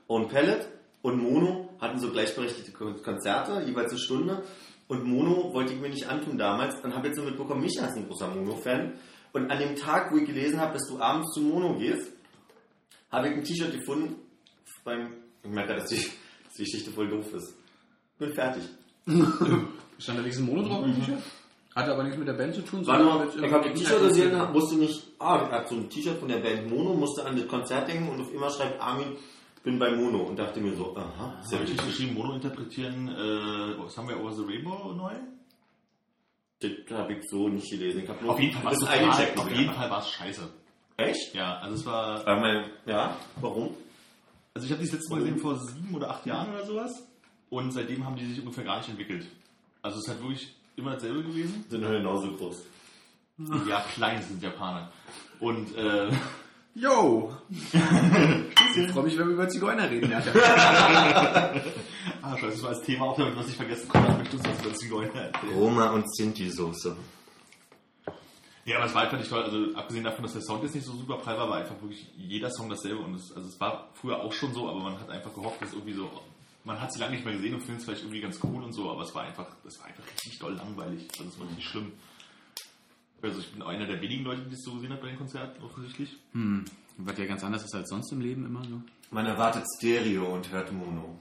[0.08, 0.68] Owen Pellet
[1.02, 4.42] und Mono hatten so gleichberechtigte Kon- Konzerte, jeweils eine Stunde.
[4.86, 6.80] Und Mono wollte ich mir nicht antun damals.
[6.82, 8.92] Dann habe ich jetzt so mitbekommen, Micha ist ein großer Mono-Fan.
[9.32, 12.12] Und an dem Tag, wo ich gelesen habe, dass du abends zu Mono gehst,
[13.10, 14.16] habe ich ein T-Shirt gefunden
[14.84, 15.14] beim.
[15.42, 15.96] Ich merke, dass die,
[16.44, 17.54] dass die Geschichte voll doof ist.
[18.18, 18.62] Bin fertig.
[19.98, 21.18] Stand da diesen Mono drauf T-Shirt?
[21.74, 22.84] Hatte aber nichts mit der Band zu tun.
[22.84, 25.02] Sondern mal, mit ich habe ein T-Shirt gesehen, musste nicht.
[25.18, 28.08] Ah, er hat so ein T-Shirt von der Band Mono, musste an das Konzert denken
[28.08, 29.16] und auf immer schreibt Armin,
[29.64, 33.08] bin bei Mono und dachte mir so, aha, Sehr sehr richtig geschrieben, Mono interpretieren.
[33.08, 35.14] Äh, was haben wir Over the Rainbow neu?
[36.60, 38.04] Das habe ich so nicht gelesen.
[38.04, 39.38] Ich hab nur Auf jeden Fall war es eingecheckt.
[39.38, 40.48] Auf jeden Fall war es scheiße.
[40.96, 41.34] Echt?
[41.34, 42.24] Ja, also es war.
[42.24, 43.74] Mein, ja, warum?
[44.54, 47.04] Also ich habe die das letzte Mal gesehen vor sieben oder acht Jahren oder sowas.
[47.50, 49.26] Und seitdem haben die sich ungefähr gar nicht entwickelt.
[49.82, 51.64] Also es ist halt wirklich immer dasselbe gewesen.
[51.68, 52.62] Sind nur genauso groß.
[53.68, 54.92] Ja, klein sind Japaner.
[55.40, 56.08] Und äh,
[56.76, 57.32] Yo!
[57.50, 60.10] ich freue mich, wenn wir über Zigeuner reden.
[60.10, 60.18] Ja.
[62.22, 64.42] ah, scheiße, das war das Thema auch, damit was ich vergessen konnte, aber ich muss
[64.44, 65.54] was über Zigeuner erzählen.
[65.54, 66.96] Roma und Sinti-Soße.
[68.64, 69.44] Ja, aber es war einfach nicht toll.
[69.44, 72.08] Also abgesehen davon, dass der Sound jetzt nicht so super prall war, war einfach wirklich
[72.16, 73.04] jeder Song dasselbe.
[73.04, 75.72] Und es, also es war früher auch schon so, aber man hat einfach gehofft, dass
[75.72, 76.10] irgendwie so.
[76.64, 78.72] Man hat sie lange nicht mehr gesehen und findet es vielleicht irgendwie ganz cool und
[78.72, 81.06] so, aber es war einfach, es war einfach richtig doll langweilig.
[81.18, 81.92] Also es war richtig schlimm.
[83.22, 85.62] Also ich bin einer der wenigen Leute, die es so gesehen hat bei den Konzerten,
[85.62, 86.16] offensichtlich.
[86.32, 86.64] Hm,
[86.98, 88.80] was ja ganz anders ist als sonst im Leben immer so.
[89.10, 91.18] Man erwartet Stereo und hört Mono.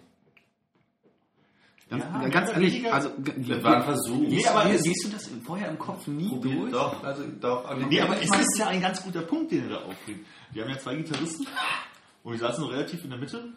[1.90, 4.20] Ganz, Ja, ganz ehrlich, also Das war ein Versuch.
[4.28, 6.72] Nee, aber wie, es- siehst du das vorher im Kopf nie Probier- durch?
[6.72, 7.76] Doch, Also, doch.
[7.90, 10.26] Nee, aber es ist ja ein ganz guter Punkt, den er da aufbringt.
[10.52, 11.46] Wir haben ja zwei Gitarristen
[12.24, 13.54] und die saßen relativ in der Mitte.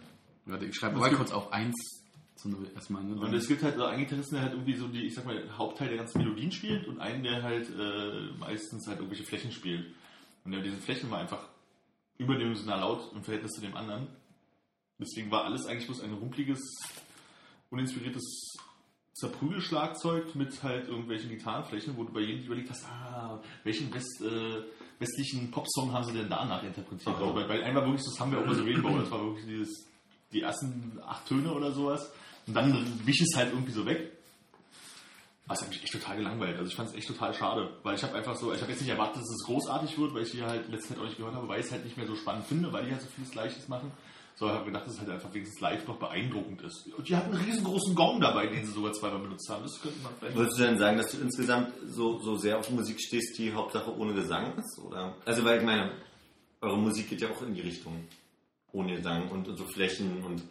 [0.47, 1.75] Warte, ich schreibe mal kurz auf 1
[2.37, 3.03] zu 0 erstmal.
[3.03, 3.21] Ne?
[3.21, 5.37] Und es gibt halt so einen Gitarristen, der halt irgendwie so die, ich sag mal,
[5.37, 9.51] den Hauptteil der ganzen Melodien spielt und einen, der halt äh, meistens halt irgendwelche Flächen
[9.53, 9.87] spielt.
[10.45, 11.49] Und der mit diesen Flächen war einfach
[12.19, 14.07] überdimensional laut im Verhältnis zu dem anderen.
[14.99, 16.61] Deswegen war alles eigentlich bloß ein rumpeliges,
[17.71, 18.57] uninspiriertes
[19.13, 24.63] Zerprügelschlagzeug mit halt irgendwelchen Gitarrenflächen, wo du bei jedem überlegt hast, ah, welchen West, äh,
[24.99, 27.19] westlichen Popsong haben sie denn danach interpretiert?
[27.19, 29.47] Bei, bei einem war wirklich so, das haben wir Over the Rainbow, das war wirklich
[29.47, 29.86] dieses,
[30.33, 32.11] die ersten acht Töne oder sowas.
[32.47, 34.13] Und dann wich es halt irgendwie so weg.
[35.49, 36.59] Das hat mich echt total gelangweilt.
[36.59, 38.81] Also ich fand es echt total schade, weil ich habe einfach so, ich habe jetzt
[38.81, 41.35] nicht erwartet, dass es großartig wird, weil ich die halt letzte Zeit auch nicht gehört
[41.35, 43.31] habe, weil ich es halt nicht mehr so spannend finde, weil die halt so vieles
[43.31, 43.93] Gleiches machen.
[44.35, 46.89] So, ich habe gedacht, dass es halt einfach wenigstens live noch beeindruckend ist.
[46.95, 49.63] Und die hatten einen riesengroßen Gong dabei, den sie sogar zweimal benutzt haben.
[49.63, 50.37] Das könnte man vielleicht.
[50.37, 53.97] Würdest du denn sagen, dass du insgesamt so, so sehr auf Musik stehst, die Hauptsache
[53.97, 54.79] ohne Gesang ist?
[54.81, 55.15] Oder?
[55.25, 55.93] Also, weil ich meine,
[56.61, 58.05] eure Musik geht ja auch in die Richtung
[58.77, 60.43] ohne Gesang und, so Flächen und.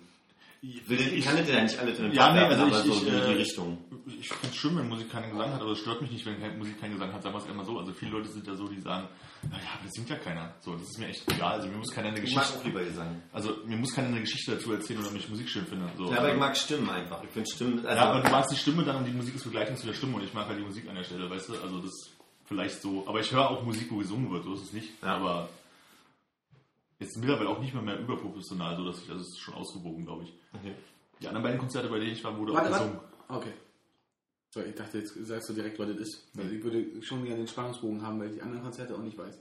[0.61, 2.93] Ich, will, ich kann das ja nicht alle drin Ja, nee, also aber ich- so
[2.93, 3.77] ich, die, die äh, Richtung.
[4.07, 6.39] Ich finde es schön, wenn Musik keinen Gesang hat, aber es stört mich nicht, wenn
[6.39, 7.21] keine Musik keinen Gesang hat.
[7.21, 7.77] Sagen wir es immer so.
[7.77, 9.07] Also viele Leute sind ja so, die sagen,
[9.43, 10.55] naja, aber das singt ja keiner.
[10.61, 11.53] So, das ist mir echt egal.
[11.53, 12.61] Also mir muss keiner eine Ich mag Geschichte.
[12.61, 13.21] auch lieber Gesang.
[13.31, 15.87] Also mir muss keiner eine Geschichte dazu erzählen oder mich Musik schön finden.
[15.97, 17.23] So, Ja, aber ich also- mag Stimmen einfach.
[17.23, 17.85] Ich finde Stimmen.
[17.85, 19.93] Also, Ja, aber du magst die Stimme dann und die Musik ist Begleitung zu der
[19.93, 21.53] Stimme und ich mag halt die Musik an der Stelle, weißt du?
[21.61, 21.91] Also das
[22.45, 23.03] vielleicht so.
[23.07, 24.89] Aber ich höre auch Musik, wo gesungen wird, so ist es nicht.
[25.03, 25.15] Ja.
[25.17, 25.49] Aber
[27.05, 30.05] jetzt mittlerweile auch nicht mehr, mehr überprofessional, so dass ich, also es ist schon ausgewogen,
[30.05, 30.33] glaube ich.
[30.53, 30.75] okay.
[31.21, 32.85] Die anderen beiden Konzerte, bei denen ich war, wurde Warte, auch warte.
[32.85, 33.07] gesungen.
[33.29, 33.53] Okay.
[34.49, 36.27] So, ich dachte, jetzt sagst du direkt, was das ist.
[36.33, 39.17] Weil ich würde schon gerne den Spannungsbogen haben, weil ich die anderen Konzerte auch nicht
[39.17, 39.39] weiß.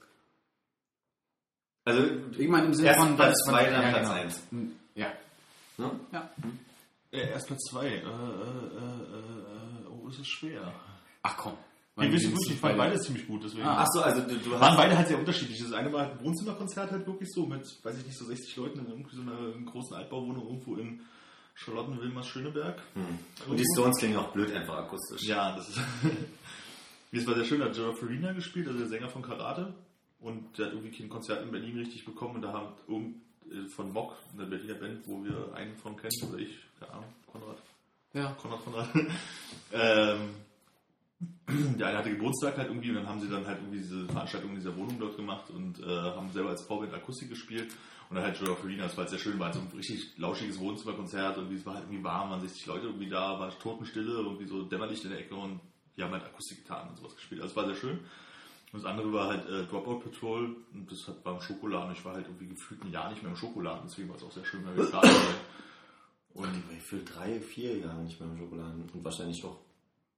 [1.85, 2.07] Also,
[2.39, 3.17] Ich meine im Sinne erst von...
[3.17, 4.13] Platz von- 2, dann ja, Platz genau.
[4.21, 4.43] 1.
[4.95, 5.13] Ja.
[5.79, 5.91] Ne?
[6.13, 6.31] ja.
[7.11, 7.87] Äh, erst Platz 2.
[7.87, 10.73] Äh, äh, äh, äh, oh, ist es schwer.
[11.23, 11.55] Ach komm.
[11.97, 13.65] Wir sind gut, ich fand beides ziemlich gut, deswegen.
[13.67, 13.83] Ah.
[13.83, 14.77] Achso, also du, du Waren hast.
[14.77, 15.61] beide halt sehr unterschiedlich.
[15.63, 18.57] Das eine war halt ein Wohnzimmerkonzert halt wirklich so mit, weiß ich nicht, so 60
[18.57, 21.01] Leuten in irgendwie so einer großen Altbauwohnung irgendwo in
[21.55, 22.83] Charlotten-Wilmers-Schöneberg.
[22.95, 23.19] Hm.
[23.49, 25.23] Und die Stones klingen auch blöd einfach akustisch.
[25.23, 25.79] Ja, das ist.
[27.13, 29.73] das war sehr schön, da hat Gerard Farina gespielt, also der Sänger von Karate.
[30.21, 33.17] Und der hat irgendwie kein Konzert in Berlin richtig bekommen und da haben irgend-
[33.51, 37.13] äh, von Mock, eine Berliner Band, wo wir einen von kennen, oder ich, keine Ahnung,
[37.31, 37.59] Konrad.
[38.15, 38.33] Ja.
[38.41, 38.89] Konrad Konrad.
[39.73, 40.31] ähm,
[41.79, 44.51] der eine hatte Geburtstag halt irgendwie und dann haben sie dann halt irgendwie diese Veranstaltung
[44.51, 47.73] in dieser Wohnung dort gemacht und äh, haben selber als Vorband Akustik gespielt
[48.09, 50.17] und dann halt Gerard Farina, das war halt sehr schön, war halt so ein richtig
[50.19, 54.13] lauschiges Wohnzimmerkonzert und es war halt irgendwie warm, waren 60 Leute irgendwie da, war Totenstille,
[54.13, 55.61] irgendwie so Dämmerlicht in der Ecke und
[55.97, 57.41] die haben halt Akustik getan und sowas gespielt.
[57.41, 58.01] Also es war sehr schön.
[58.73, 61.93] Das andere war halt äh, Dropout Patrol und das hat beim Schokoladen.
[61.93, 64.33] Ich war halt irgendwie gefühlt ein Jahr nicht mehr im Schokoladen, deswegen war es auch
[64.33, 65.01] sehr schön, weil wir da.
[66.35, 69.59] Und die war für drei, vier Jahre nicht mehr im Schokoladen und wahrscheinlich auch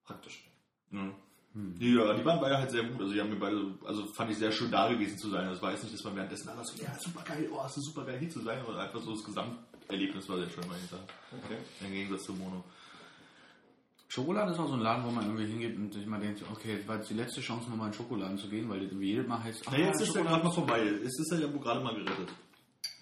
[0.05, 0.49] praktisch.
[0.93, 1.11] Ja.
[1.55, 3.01] Die, ja, die waren beide halt sehr gut.
[3.01, 5.49] Also die haben mir beide, also fand ich sehr schön da gewesen zu sein.
[5.49, 8.05] Das war jetzt nicht, dass man währenddessen alles so, ja, super geil, oh, ist super
[8.05, 11.05] geil hier zu sein, aber einfach so das Gesamterlebnis war sehr schön, meine ich sagen.
[11.33, 11.57] Okay.
[11.81, 12.63] Im Gegensatz zu Mono.
[14.09, 16.75] Schokolade ist auch so ein Laden, wo man irgendwie hingeht und sich mal denkt, okay,
[16.77, 19.27] jetzt war jetzt die letzte Chance, nochmal in Schokoladen zu gehen, weil das irgendwie jedes
[19.27, 20.81] Mal heißt, Na, jetzt ist ja gerade mal vorbei.
[20.81, 22.29] Es ist ja gerade mal gerettet.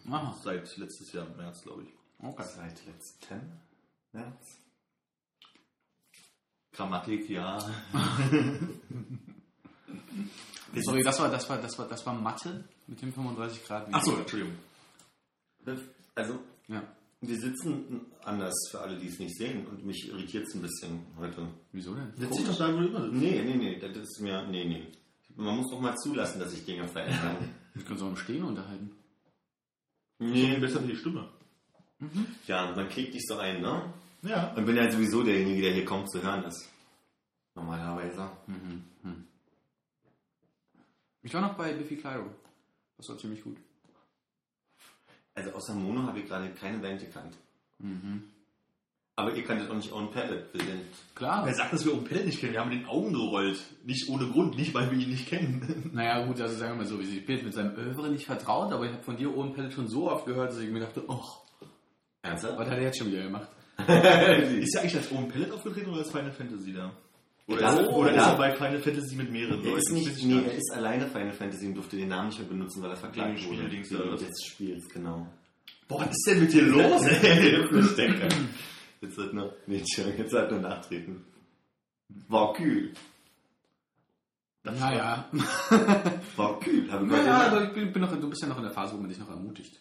[0.08, 1.88] Aha, Seit letztes Jahr im März, glaube ich.
[2.24, 2.44] okay.
[2.44, 3.58] Seit letzten
[4.12, 4.58] März.
[6.76, 7.58] Grammatik, ja.
[10.82, 13.94] Sorry, das war, das war, das war, das war Mathe mit dem 35 Grad.
[13.94, 14.54] Achso, Entschuldigung.
[16.14, 16.82] Also, Ja.
[17.20, 21.00] wir sitzen anders für alle, die es nicht sehen und mich irritiert es ein bisschen
[21.18, 21.46] heute.
[21.72, 22.12] Wieso denn?
[22.16, 23.14] Setz dich doch da, wo du immer sitzt.
[23.14, 24.88] Nee, nee, nee, das ist mir, nee, nee.
[25.36, 27.36] Man muss doch mal zulassen, dass sich Dinge verändern.
[27.74, 28.92] Wir können uns auch im Stehen unterhalten.
[30.18, 31.28] Nee, besser für die Stimme.
[32.46, 33.92] Ja, man kriegt dich so ein, ne?
[34.24, 34.52] Ja.
[34.54, 36.68] Und bin ja sowieso derjenige, der hier kaum zu hören ist.
[37.54, 38.30] Normalerweise.
[41.22, 42.30] Ich war noch bei Biffy Clyro.
[42.96, 43.56] Das war ziemlich gut.
[45.34, 47.36] Also außer Mono habe ich gerade keine Band gekannt.
[49.16, 50.48] Aber ihr kanntet auch nicht Own Palette.
[50.52, 50.82] Wir sind
[51.14, 51.46] Klar.
[51.46, 52.52] Wer sagt, dass wir Open Pellet nicht kennen?
[52.52, 53.58] Wir haben den Augen gerollt.
[53.84, 55.90] Nicht ohne Grund, nicht weil wir ihn nicht kennen.
[55.94, 58.72] Naja, gut, also sagen wir mal so, ich bin jetzt mit seinem Övre nicht vertraut,
[58.72, 61.04] aber ich habe von dir Owen Pellet schon so oft gehört, dass ich mir dachte,
[61.06, 61.22] oh,
[62.22, 62.58] ernsthaft.
[62.58, 63.48] was hat er jetzt schon wieder gemacht?
[64.62, 66.92] Ist ja eigentlich als Open Pellet aufgetreten oder als Final Fantasy da?
[67.46, 68.22] Oder, Ja, ist, oder ja.
[68.22, 69.94] ist er bei Final Fantasy mit mehreren Er ist Leuten?
[69.94, 72.48] nicht, weiß ich nee, er ist alleine Final Fantasy und durfte den Namen nicht mehr
[72.48, 73.50] benutzen, weil er verklagt Wegen
[73.90, 74.02] wurde.
[74.04, 74.20] Oder was?
[74.20, 75.26] des Spiels, genau.
[75.88, 77.02] Boah, was ist denn mit dir los,
[77.90, 78.28] ich denke.
[79.02, 79.82] Jetzt wird nur, nee,
[80.16, 81.24] jetzt halt nur nachtreten.
[82.28, 82.92] War kühl.
[84.62, 85.28] Naja,
[86.36, 86.90] War kühl.
[86.90, 88.94] Habe ich naja also ich bin, bin noch, du bist ja noch in der Phase,
[88.94, 89.78] wo man dich noch ermutigt.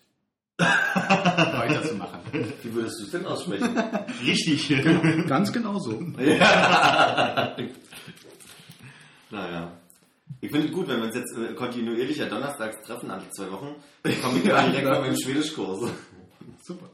[1.58, 2.20] weiterzumachen.
[2.64, 3.78] Wie würdest du es denn aussprechen?
[4.26, 4.74] Richtig.
[5.28, 6.00] Ganz genau so.
[9.32, 9.72] naja.
[10.42, 13.50] Ich finde es gut, wenn wir uns jetzt äh, kontinuierlich ja donnerstags treffen, alle zwei
[13.52, 13.76] Wochen.
[14.04, 15.92] Dann komme ich ja direkt mal mit dem Schwedischkurs.
[16.62, 16.90] Super.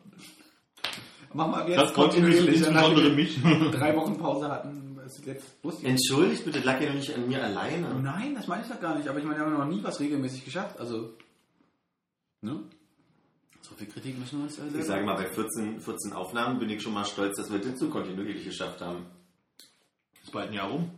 [1.34, 3.39] Machen wir Das kontinuierlich, insbesondere mich.
[3.71, 4.99] drei Wochen Pause hatten.
[5.25, 5.45] jetzt.
[5.84, 7.88] Entschuldigt bitte, lag ja noch nicht an mir alleine.
[8.01, 9.08] Nein, das meine ich doch gar nicht.
[9.08, 10.79] Aber ich meine, wir haben noch nie was regelmäßig geschafft.
[10.79, 11.13] Also,
[12.41, 12.60] ne?
[13.79, 16.83] Viel Kritik müssen wir uns äh, Ich sage mal, bei 14, 14 Aufnahmen bin ich
[16.83, 19.05] schon mal stolz, dass wir das so kontinuierlich geschafft haben.
[20.21, 20.91] Ist bald ein Jahr rum.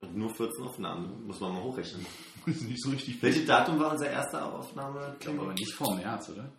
[0.00, 2.04] Und nur 14 Aufnahmen, muss man mal hochrechnen.
[2.46, 5.14] Ist nicht so richtig Welches Datum war unsere erste Aufnahme?
[5.14, 6.50] Ich glaube aber nicht vor März, oder?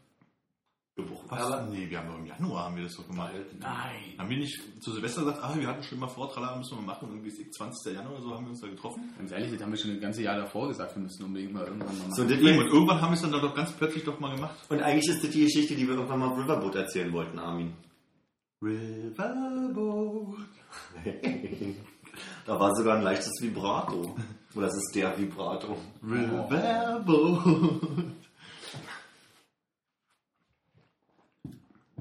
[1.27, 1.41] Was?
[1.41, 3.31] Aber nee, wir haben doch im Januar haben wir das doch gemacht.
[3.59, 4.17] Nein.
[4.17, 6.81] Haben wir nicht zu Silvester gesagt, ah, wir hatten schon immer vor, tralala, müssen wir
[6.81, 7.93] mal machen, irgendwie ist 20.
[7.93, 9.13] Januar oder so haben wir uns da getroffen.
[9.17, 11.65] Ganz ehrlich, das haben wir schon ein ganzes Jahr davor gesagt, wir müssen unbedingt mal
[11.65, 12.15] irgendwann mal machen.
[12.15, 14.55] so, Und irgendwann haben wir es dann doch ganz plötzlich doch mal gemacht.
[14.69, 17.73] und eigentlich ist das die Geschichte, die wir irgendwann mal auf Riverboat erzählen wollten, Armin.
[18.61, 20.37] Riverboat.
[22.45, 24.15] da war sogar ein leichtes Vibrato.
[24.55, 25.77] Oder das ist der Vibrato.
[26.03, 27.45] Riverboat.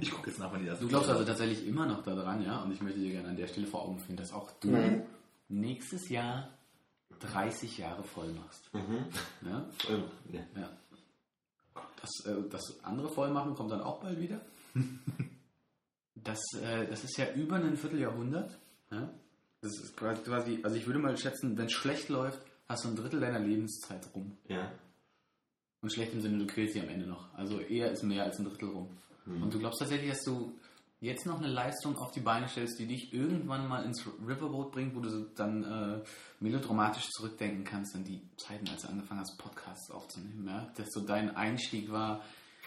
[0.00, 2.62] Ich gucke jetzt nach, wann die erste Du glaubst also tatsächlich immer noch daran, ja?
[2.62, 5.04] Und ich möchte dir gerne an der Stelle vor Augen führen, dass auch du
[5.48, 6.50] nächstes Jahr
[7.20, 8.70] 30 Jahre voll machst.
[9.42, 9.64] Ja?
[9.88, 10.40] Ähm, ja.
[10.60, 10.70] Ja.
[12.00, 14.40] Das, äh, das andere Vollmachen kommt dann auch bald wieder.
[16.14, 18.56] Das, äh, das ist ja über ein Vierteljahrhundert.
[18.90, 19.08] Ja?
[19.60, 22.96] Das ist quasi, also ich würde mal schätzen, wenn es schlecht läuft, hast du ein
[22.96, 24.36] Drittel deiner Lebenszeit rum.
[24.48, 24.70] ja.
[25.80, 27.32] Und schlecht im Sinne, du quälst sie am Ende noch.
[27.34, 28.88] Also eher ist mehr als ein Drittel rum.
[29.42, 30.54] Und du glaubst tatsächlich, dass du
[31.00, 34.96] jetzt noch eine Leistung auf die Beine stellst, die dich irgendwann mal ins Riverboat bringt,
[34.96, 36.04] wo du dann äh,
[36.40, 40.46] melodramatisch zurückdenken kannst an die Zeiten, als du angefangen hast, Podcasts aufzunehmen.
[40.46, 40.72] Ja?
[40.76, 42.22] Dass so dein Einstieg war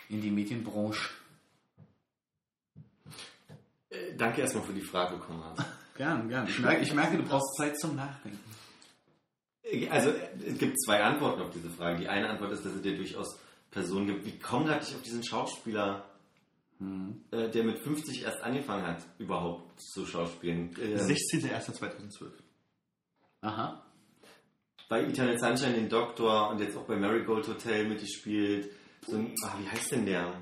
[0.10, 1.10] in die Medienbranche.
[3.90, 5.66] Äh, Danke erstmal für die Frage, Konrad.
[5.98, 6.48] Gern, gern.
[6.48, 8.40] Ich merke, ich merke, du brauchst Zeit zum Nachdenken.
[9.92, 12.00] Also, äh, es gibt zwei Antworten auf diese Frage.
[12.00, 13.38] Die eine Antwort ist, dass es dir durchaus
[13.70, 14.26] Personen gibt.
[14.26, 16.06] Wie Konrad dich auf diesen Schauspieler,
[17.32, 20.76] äh, der mit 50 erst angefangen hat, überhaupt zu schauspielen?
[20.78, 22.32] Äh, 16.01.2012.
[23.42, 23.84] Aha.
[24.90, 28.72] bei Eternal Sunshine den Doktor und jetzt auch bei Marigold Hotel mitgespielt.
[29.08, 30.34] So ein, ah, wie heißt denn der?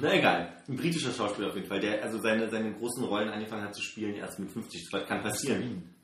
[0.00, 3.64] Na egal, ein britischer Schauspieler auf jeden Fall, der also seine, seine großen Rollen angefangen
[3.64, 4.88] hat zu spielen erst mit 50.
[4.92, 5.94] Das kann passieren.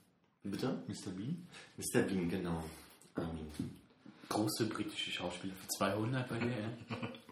[0.42, 0.82] Wie bitte?
[0.88, 1.10] Mr.
[1.16, 1.46] Bean?
[1.76, 2.02] Mr.
[2.02, 2.64] Bean, genau.
[3.14, 3.48] Armin.
[4.28, 6.96] Große britische Schauspieler für 200 bei dir, ja?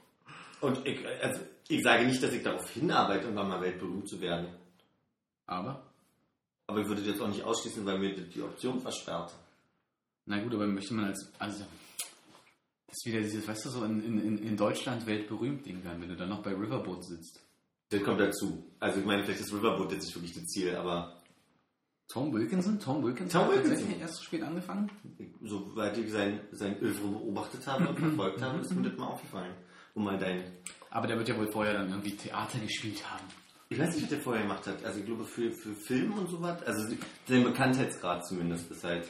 [0.62, 4.46] Und ich, also, ich sage nicht, dass ich darauf hinarbeite, irgendwann mal weltberühmt zu werden.
[5.46, 5.82] Aber
[6.66, 9.32] Aber ich würde das auch nicht ausschließen, weil mir die Option versperrt.
[10.24, 11.30] Na gut, aber möchte man als.
[11.38, 11.64] Also,
[12.86, 16.08] das ist wieder dieses, weißt du, so in, in, in Deutschland weltberühmt Ding dann, wenn
[16.10, 17.40] du dann noch bei Riverboat sitzt.
[17.88, 18.64] Das kommt dazu.
[18.80, 21.20] Also ich meine, vielleicht ist Riverboat jetzt nicht wirklich das Ziel, aber
[22.08, 22.78] Tom Wilkinson?
[22.78, 23.76] Tom Wilkinson Tom hat Wilkinson.
[23.78, 24.90] tatsächlich erst so spät angefangen?
[25.42, 29.54] soweit ich sein, sein Övre beobachtet habe und verfolgt habe, ist mir das mal aufgefallen.
[29.94, 30.58] Um mal dein...
[30.90, 33.24] Aber der wird ja wohl vorher dann irgendwie Theater gespielt haben.
[33.72, 34.84] Ich weiß nicht, was der vorher gemacht hat.
[34.84, 36.62] Also ich glaube für, für Film und sowas.
[36.64, 36.94] Also
[37.26, 39.08] sein Bekanntheitsgrad zumindest ist halt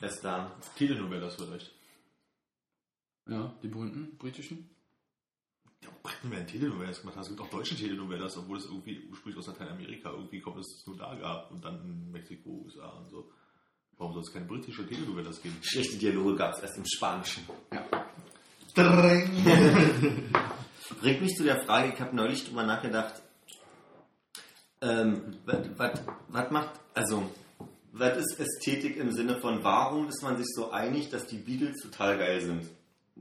[0.00, 0.54] erst da.
[0.76, 1.72] Telenovelas vielleicht.
[3.26, 4.68] Ja, die berühmten britischen.
[5.82, 7.22] Ja, oh Gott, wenn wir Telenovelas gemacht haben.
[7.22, 10.86] Es gibt auch deutsche Telenovelas, obwohl es irgendwie ursprünglich aus Lateinamerika irgendwie kommt, dass es
[10.86, 13.30] nur da gab und dann in Mexiko, USA und so.
[13.96, 15.56] Warum soll es keine britische Telenovelas geben?
[15.62, 17.44] Schlechte Dialoge gab es erst im Spanischen.
[17.72, 17.86] Ja.
[21.00, 23.14] Bringt mich zu der Frage, ich habe neulich drüber nachgedacht,
[24.80, 27.30] ähm, was macht, also,
[27.92, 31.82] was ist Ästhetik im Sinne von, warum ist man sich so einig, dass die Beatles
[31.82, 32.68] total geil sind?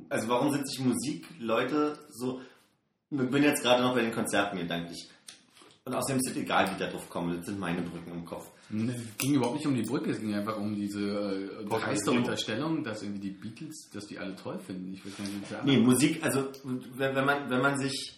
[0.09, 2.41] Also warum sind sich Musikleute so,
[3.09, 5.09] ich bin jetzt gerade noch bei den Konzerten gedanklich.
[5.83, 8.49] Und außerdem ist es egal, wie da drauf komme, das sind meine Brücken im Kopf.
[8.73, 12.17] Es ging überhaupt nicht um die Brücke, es ging einfach um diese äh, dreiste Pauschalisierung.
[12.17, 14.93] Unterstellung, dass irgendwie die Beatles, dass die alle toll finden.
[14.93, 16.47] Ich nicht, wie das Nee, Musik, also
[16.95, 18.17] wenn, man, wenn man sich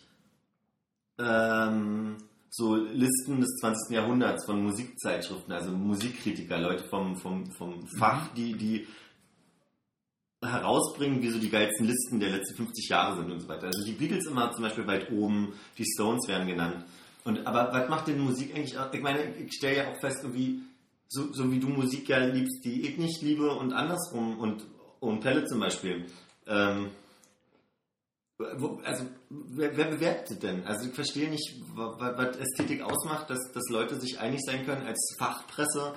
[1.17, 2.17] ähm,
[2.49, 3.95] so Listen des 20.
[3.95, 8.87] Jahrhunderts von Musikzeitschriften, also Musikkritiker, Leute vom, vom, vom Fach, die, die
[10.39, 13.67] herausbringen, wie so die geilsten Listen der letzten 50 Jahre sind und so weiter.
[13.67, 16.85] Also die Beatles immer zum Beispiel weit oben, die Stones werden genannt.
[17.25, 18.75] Und aber was macht denn Musik eigentlich?
[18.91, 20.61] Ich meine, ich stelle ja auch fest, irgendwie,
[21.07, 24.65] so, so wie du Musik ja liebst, die ich nicht liebe und andersrum und,
[24.99, 26.05] und Pelle zum Beispiel.
[26.47, 26.89] Ähm,
[28.57, 30.65] wo, also, wer, wer bewertet denn?
[30.65, 34.65] Also, ich verstehe nicht, wa- wa- was Ästhetik ausmacht, dass, dass Leute sich einig sein
[34.65, 35.93] können als Fachpresse.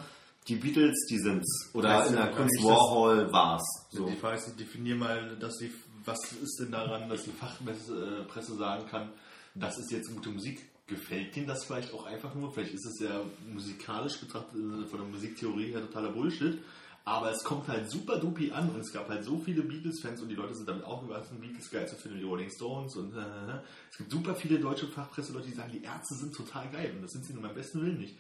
[0.47, 1.71] Die Beatles, die sind's.
[1.75, 3.65] Oder Weißt in der Kunst Warhol war's.
[3.91, 4.07] So.
[4.07, 5.73] Die Frage ist, ich definiere mal, dass die,
[6.05, 9.11] was ist denn daran, dass die Fachpresse äh, sagen kann,
[9.57, 10.65] das ist jetzt gute Musik.
[10.87, 12.53] Gefällt Ihnen das vielleicht auch einfach nur?
[12.53, 13.21] Vielleicht ist es ja
[13.53, 16.63] musikalisch betrachtet, äh, von der Musiktheorie her totaler Bullshit.
[17.05, 20.29] Aber es kommt halt super dupi an und es gab halt so viele Beatles-Fans und
[20.29, 23.21] die Leute sind damit auch gewachsen, Beatles geil zu finden, die Rolling Stones und äh,
[23.21, 23.61] äh,
[23.93, 27.13] es gibt super viele deutsche Fachpresseleute, die sagen, die Ärzte sind total geil und das
[27.13, 28.17] sind sie nur beim besten Willen nicht.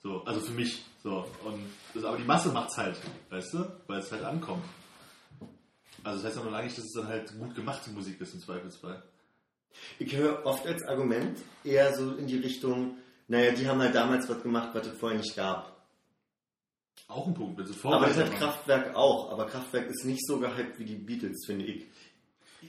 [0.00, 0.84] So, also für mich.
[1.02, 2.96] So, und das, aber die Masse macht's halt,
[3.30, 3.72] weißt du?
[3.88, 4.64] Weil es halt ankommt.
[6.04, 8.34] Also das heißt aber noch lange nicht, dass es dann halt gut gemachte Musik ist
[8.34, 9.02] im Zweifelsfall.
[9.98, 12.96] Ich höre oft als Argument eher so in die Richtung,
[13.28, 15.76] naja, die haben halt damals was gemacht, was es vorher nicht gab.
[17.08, 18.32] Auch ein Punkt, wenn sie Aber das hat.
[18.34, 19.30] Kraftwerk auch.
[19.32, 21.86] Aber Kraftwerk ist nicht so gehypt wie die Beatles, finde ich.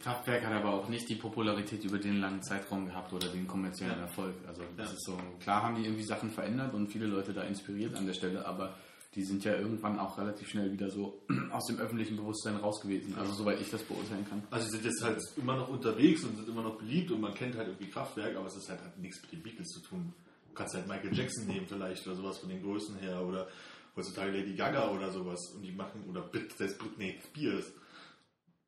[0.02, 3.96] Kraftwerk hat aber auch nicht die Popularität über den langen Zeitraum gehabt oder den kommerziellen
[3.98, 4.02] Ja.
[4.04, 4.36] Erfolg.
[4.48, 4.94] Also das Ja.
[4.94, 8.14] ist so, klar haben die irgendwie Sachen verändert und viele Leute da inspiriert an der
[8.14, 8.78] Stelle, aber
[9.16, 13.16] die sind ja irgendwann auch relativ schnell wieder so aus dem öffentlichen Bewusstsein raus gewesen.
[13.18, 14.44] Also soweit ich das beurteilen kann.
[14.52, 17.34] Also sie sind jetzt halt immer noch unterwegs und sind immer noch beliebt und man
[17.34, 20.14] kennt halt irgendwie Kraftwerk, aber es ist halt, hat nichts mit den Beatles zu tun.
[20.48, 23.48] Du kannst halt Michael Jackson nehmen vielleicht oder sowas von den Größen her oder
[23.96, 27.72] heutzutage Lady Gaga oder sowas und die machen, oder selbst Britney Spears.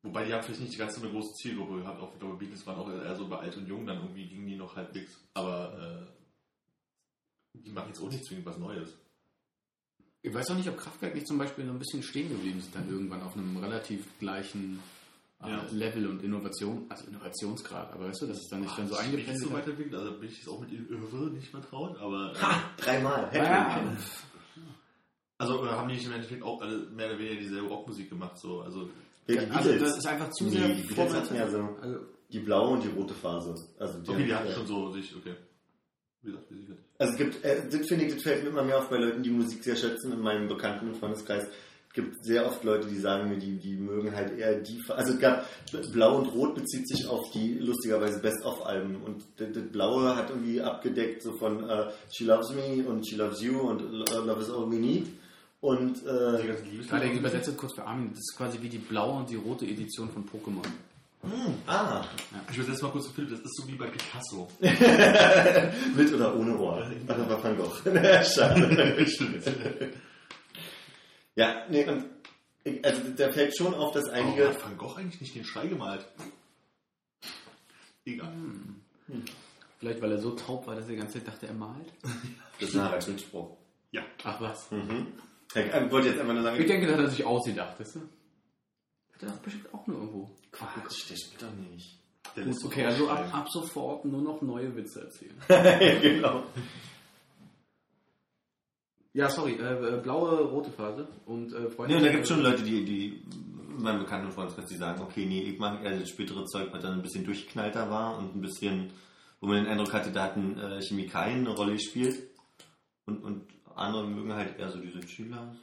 [0.02, 2.66] Wobei die haben vielleicht nicht ganz so eine große Zielgruppe gehabt, auch ich glaube Beatles
[2.66, 5.20] waren auch eher so bei alt und jung, dann irgendwie gingen die noch halbwegs.
[5.34, 6.08] Aber
[7.54, 8.98] äh, die machen jetzt auch nicht zwingend was Neues.
[10.24, 12.74] Ich weiß auch nicht, ob Kraftwerk nicht zum Beispiel so ein bisschen stehen geblieben sind,
[12.74, 14.78] dann irgendwann auf einem relativ gleichen
[15.42, 15.66] äh, Ja.
[15.72, 17.92] Level und Innovation, also Innovationsgrad.
[17.92, 19.38] Aber weißt du, das ist dann nicht dann so Ach, eingependelt.
[19.42, 22.32] so weiterentwickelt, also bin ich jetzt auch mit ihnen Irre nicht vertraut, aber.
[22.32, 22.62] Äh, Ha!
[22.76, 23.30] Dreimal.
[23.34, 23.92] Ja,
[25.38, 28.38] Also äh, haben die nicht im Endeffekt auch alle mehr oder weniger dieselbe Rockmusik gemacht,
[28.38, 28.60] so.
[28.60, 28.90] Also
[29.26, 31.98] Ja, die also das ist einfach zu Nee, sehr die so Also,
[32.32, 33.54] die blaue und die rote Phase.
[33.78, 35.34] Also die, okay, die hatten schon so sich, okay.
[36.22, 38.62] Wie gesagt, wie sie Also es gibt, äh, das finde ich, das fällt mir immer
[38.64, 41.44] mehr auf bei Leuten, die Musik sehr schätzen in meinem Bekannten- und Freundeskreis.
[41.88, 44.80] Es gibt sehr oft Leute, die sagen mir, die, die mögen halt eher die.
[44.80, 45.46] Fa- Also es gab
[45.92, 50.62] Blau und Rot bezieht sich auf die lustigerweise Best-of-Alben und das, das Blaue hat irgendwie
[50.62, 54.48] abgedeckt so von äh, She Loves Me und She Loves You und Lo- Love Is
[54.50, 55.06] All We Need
[55.60, 56.84] und Die äh, ganzen Liebeslieder.
[56.98, 59.36] gerade ich übersetze das kurz für Armin, das ist quasi wie die blaue und die
[59.36, 60.66] rote Edition von Pokémon.
[61.66, 62.04] Ah
[62.50, 64.48] Ich will jetzt mal kurz für Philipp, das ist so wie bei Picasso.
[64.60, 66.84] mit oder ohne Ohr.
[67.06, 67.76] Also bei Van Gogh.
[68.24, 69.92] Schade.
[71.36, 72.04] ja, nee, und
[72.84, 74.48] also da fällt schon auf, dass Warum einige.
[74.48, 76.04] hat Van Gogh eigentlich nicht den Schrei gemalt?
[78.04, 78.32] Egal.
[79.78, 81.92] Vielleicht weil er so taub war, dass er die ganze Zeit dachte, er malt.
[82.60, 83.56] Das ist ein Harald-Schmidt-Spruch.
[83.90, 84.02] Ja.
[84.22, 84.70] Ach was.
[84.70, 85.08] Mhm.
[85.54, 87.98] Ich wollte jetzt einfach nur sagen, Ich denke, das hat er sich ausgedacht, weißt
[89.22, 89.28] du?
[89.28, 90.30] Hat bestimmt auch nur irgendwo.
[90.50, 91.98] Quatsch, der spielt doch nicht.
[92.36, 95.34] Der Gut, okay, also ab, ab sofort nur noch neue Witze erzählen.
[96.00, 96.44] genau.
[99.14, 101.94] Ja, sorry, äh, äh, blaue, rote Phase und äh, Freunde.
[101.94, 103.22] Ja, da gibt es schon Leute, die, die
[103.76, 106.82] in meinem bekannten Freundeskreis, die sagen, okay, nee, ich mag eher das spätere Zeug, was
[106.82, 108.90] dann ein bisschen durchknallter war und ein bisschen,
[109.40, 112.22] wo man den Eindruck hatte, da hatten äh, Chemikalien eine Rolle gespielt.
[113.04, 113.42] Und, und
[113.74, 115.54] andere mögen halt eher so diese Chiller.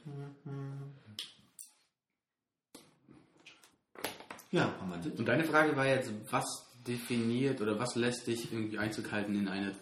[4.51, 6.45] Ja, haben wir Und deine Frage war jetzt, was
[6.87, 9.75] definiert oder was lässt dich irgendwie Einzug halten in eine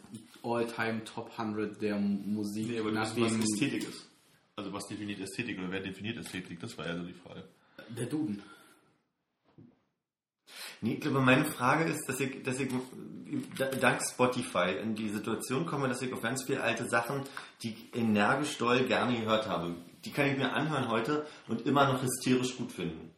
[0.43, 2.68] All-Time Top 100 der Musik?
[2.70, 4.09] Nee, aber nach was Ästhetik ist.
[4.55, 6.59] Also was definiert Ästhetik oder wer definiert Ästhetik?
[6.59, 7.43] Das war ja so die Frage.
[7.95, 8.41] der Duden.
[10.82, 12.70] Nee, ich glaube, meine Frage ist, dass ich, dass ich
[13.57, 17.24] da- dank Spotify in die Situation komme, dass ich auf ganz viele alte Sachen,
[17.63, 21.91] die ich energisch doll gerne gehört habe, die kann ich mir anhören heute und immer
[21.91, 23.11] noch hysterisch gut finden.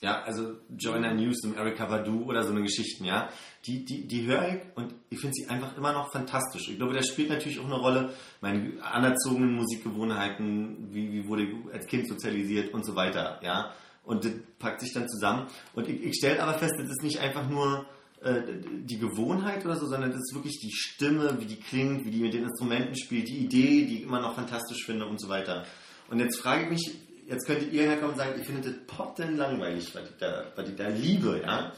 [0.00, 3.28] Ja, also Joyner Newsom, Erika Badu oder so eine Geschichten, ja.
[3.66, 6.68] Die, die, die höre ich und ich finde sie einfach immer noch fantastisch.
[6.68, 11.74] Ich glaube, da spielt natürlich auch eine Rolle meine anerzogenen Musikgewohnheiten, wie, wie wurde ich
[11.74, 13.72] als Kind sozialisiert und so weiter, ja.
[14.04, 15.48] Und das packt sich dann zusammen.
[15.74, 17.84] Und ich, ich stelle aber fest, das ist nicht einfach nur
[18.22, 18.40] äh,
[18.84, 22.20] die Gewohnheit oder so, sondern das ist wirklich die Stimme, wie die klingt, wie die
[22.20, 25.66] mit den Instrumenten spielt, die Idee, die ich immer noch fantastisch finde und so weiter.
[26.08, 26.94] Und jetzt frage ich mich,
[27.28, 30.44] jetzt könntet ihr herkommen und sagen, ich finde das Pop denn langweilig, was ich da,
[30.56, 31.72] was ich da liebe, ja.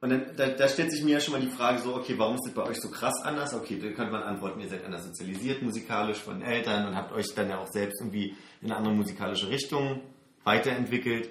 [0.00, 2.36] Und dann, da, da stellt sich mir ja schon mal die Frage so, okay, warum
[2.36, 3.54] ist das bei euch so krass anders?
[3.54, 7.26] Okay, da könnte man antworten, ihr seid anders sozialisiert musikalisch von Eltern und habt euch
[7.34, 10.02] dann ja auch selbst irgendwie in andere musikalische Richtung
[10.44, 11.30] weiterentwickelt.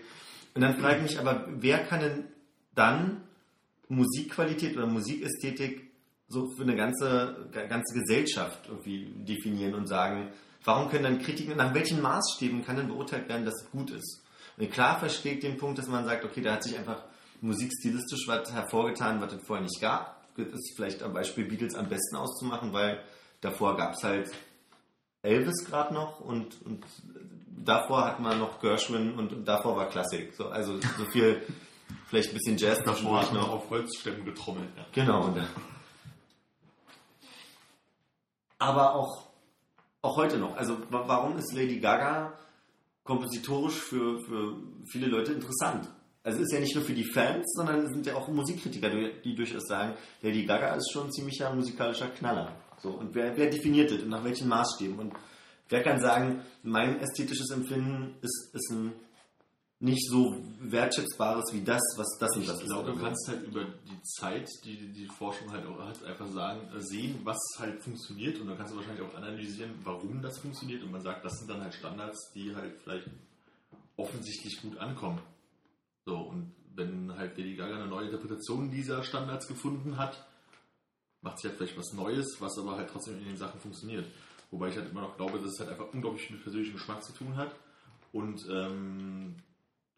[0.55, 2.23] Und dann frage ich mich aber, wer kann denn
[2.73, 3.21] dann
[3.87, 5.91] Musikqualität oder Musikästhetik
[6.27, 10.31] so für eine ganze, ganze Gesellschaft irgendwie definieren und sagen,
[10.65, 14.23] warum können dann Kritiken, nach welchen Maßstäben kann denn beurteilt werden, dass es gut ist?
[14.57, 17.03] Und klar verstehe ich den Punkt, dass man sagt, okay, da hat sich einfach
[17.41, 20.25] musikstilistisch was hervorgetan, was es vorher nicht gab.
[20.37, 23.01] Das ist vielleicht am Beispiel Beatles am besten auszumachen, weil
[23.41, 24.31] davor gab es halt
[25.21, 26.83] Elvis gerade noch und, und
[27.63, 30.33] davor hat man noch Gershwin und davor war Klassik.
[30.35, 31.41] So, also so viel,
[32.07, 33.49] vielleicht ein bisschen Jazz Davor hat man noch.
[33.49, 34.69] auf Holzstämmen getrommelt.
[34.75, 34.85] Ja.
[34.91, 35.25] Genau.
[35.25, 35.43] Und,
[38.59, 39.24] aber auch,
[40.05, 40.55] auch heute noch.
[40.55, 42.33] Also wa- warum ist Lady Gaga
[43.03, 45.89] kompositorisch für, für viele Leute interessant?
[46.23, 49.35] Also ist ja nicht nur für die Fans, sondern sind ja auch Musikkritiker, die die
[49.35, 52.51] durchaus sagen, Lady Gaga ist schon ein ziemlicher musikalischer Knaller.
[52.81, 54.97] So, und wer, wer definiert das und nach welchen Maßstäben?
[54.97, 55.13] Und
[55.69, 58.93] wer kann sagen, mein ästhetisches Empfinden ist, ist ein
[59.85, 62.65] nicht so wertschätzbares wie das, was das und Ich das ist.
[62.67, 66.27] glaube, oder du kannst halt über die Zeit, die die Forschung halt auch hat, einfach
[66.27, 70.39] sagen, äh, sehen, was halt funktioniert und dann kannst du wahrscheinlich auch analysieren, warum das
[70.39, 73.07] funktioniert und man sagt, das sind dann halt Standards, die halt vielleicht
[73.97, 75.19] offensichtlich gut ankommen.
[76.05, 80.27] So, und wenn halt Lady Gaga eine neue Interpretation dieser Standards gefunden hat,
[81.21, 84.05] macht sie halt vielleicht was Neues, was aber halt trotzdem in den Sachen funktioniert.
[84.51, 87.03] Wobei ich halt immer noch glaube, dass es halt einfach unglaublich viel mit persönlichem Geschmack
[87.03, 87.55] zu tun hat
[88.11, 89.35] und ähm,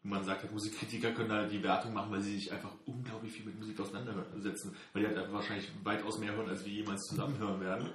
[0.08, 3.46] man sagt halt, Musikkritiker können halt die Wertung machen, weil sie sich einfach unglaublich viel
[3.46, 7.60] mit Musik auseinandersetzen, weil die halt einfach wahrscheinlich weitaus mehr hören, als wir jemals zusammenhören
[7.60, 7.90] werden.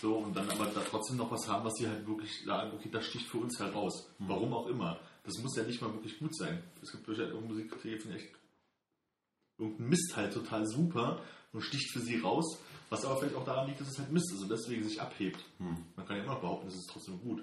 [0.00, 2.88] So, und dann aber da trotzdem noch was haben, was sie halt wirklich sagen, okay,
[2.90, 4.08] das sticht für uns heraus.
[4.18, 5.00] Warum auch immer.
[5.24, 6.62] Das muss ja nicht mal wirklich gut sein.
[6.80, 8.34] Es gibt durchaus auch Musikkritiker, die finden echt
[9.58, 11.20] irgendein Mist halt total super
[11.52, 14.32] und sticht für sie raus, was aber vielleicht auch daran liegt, dass es halt Mist
[14.32, 15.44] ist und deswegen sich abhebt.
[15.58, 17.42] Man kann ja immer noch behaupten, es ist trotzdem gut.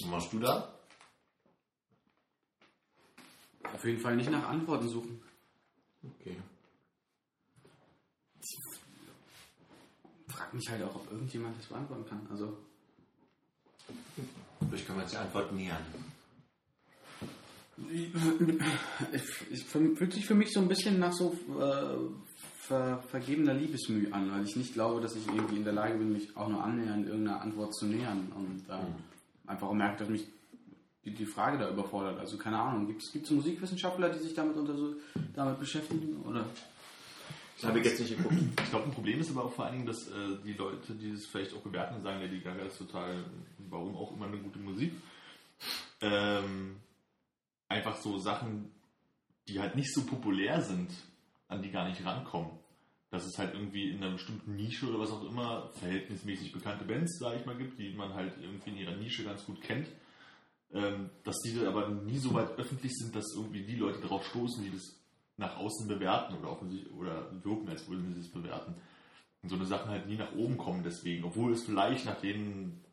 [0.00, 0.72] Was machst du da?
[3.72, 5.20] Auf jeden Fall nicht nach Antworten suchen.
[6.02, 6.36] Okay.
[10.28, 12.26] Frag mich halt auch, ob irgendjemand das beantworten kann.
[12.30, 12.56] Also,
[14.72, 15.82] Ich kann mir jetzt die Antwort nähern.
[19.12, 21.96] ich, ich, fühlt sich für mich so ein bisschen nach so äh,
[22.56, 26.12] ver, vergebener Liebesmüh an, weil ich nicht glaube, dass ich irgendwie in der Lage bin,
[26.12, 28.78] mich auch nur annähernd irgendeiner Antwort zu nähern und äh,
[29.48, 30.26] einfach merke, dass mich
[31.04, 32.18] die, die Frage da überfordert.
[32.18, 34.74] Also keine Ahnung, gibt es Musikwissenschaftler, die sich damit, unter
[35.34, 36.22] damit beschäftigen?
[36.22, 36.44] Oder?
[37.56, 38.34] Das habe ich jetzt nicht geguckt.
[38.34, 41.10] Ich glaube, ein Problem ist aber auch vor allen Dingen, dass äh, die Leute, die
[41.10, 43.24] es vielleicht auch bewerten und sagen, Lady Gaga ist total,
[43.68, 44.92] warum auch immer eine gute Musik,
[46.00, 46.76] ähm,
[47.68, 48.70] einfach so Sachen,
[49.48, 50.90] die halt nicht so populär sind,
[51.48, 52.50] an die gar nicht rankommen.
[53.10, 57.18] Dass es halt irgendwie in einer bestimmten Nische oder was auch immer verhältnismäßig bekannte Bands,
[57.18, 59.88] sage ich mal, gibt, die man halt irgendwie in ihrer Nische ganz gut kennt.
[60.74, 64.62] Ähm, dass die aber nie so weit öffentlich sind, dass irgendwie die Leute darauf stoßen,
[64.62, 64.98] die das
[65.38, 68.74] nach außen bewerten oder offensichtlich oder wirken, als würden sie es bewerten.
[69.42, 72.84] Und so eine Sachen halt nie nach oben kommen deswegen, obwohl es vielleicht nach den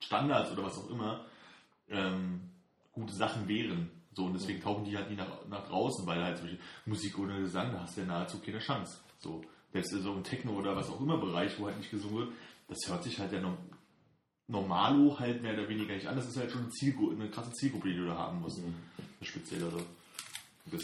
[0.00, 1.24] Standards oder was auch immer
[1.88, 2.40] ähm,
[2.92, 3.90] gute Sachen wären.
[4.12, 7.18] So, und deswegen tauchen die halt nie nach, nach draußen, weil halt zum Beispiel Musik
[7.18, 8.98] ohne Gesang, da hast du ja nahezu keine Chance.
[9.18, 9.42] So,
[9.72, 12.32] Selbst in so einem Techno oder was auch immer Bereich, wo halt nicht gesungen wird,
[12.68, 13.56] das hört sich halt ja no
[14.50, 16.16] normalo halt mehr oder weniger nicht an.
[16.16, 18.60] Das ist halt schon eine, Zielgru eine krasse Zielgruppe, die du da haben musst.
[19.20, 19.78] Speziell also.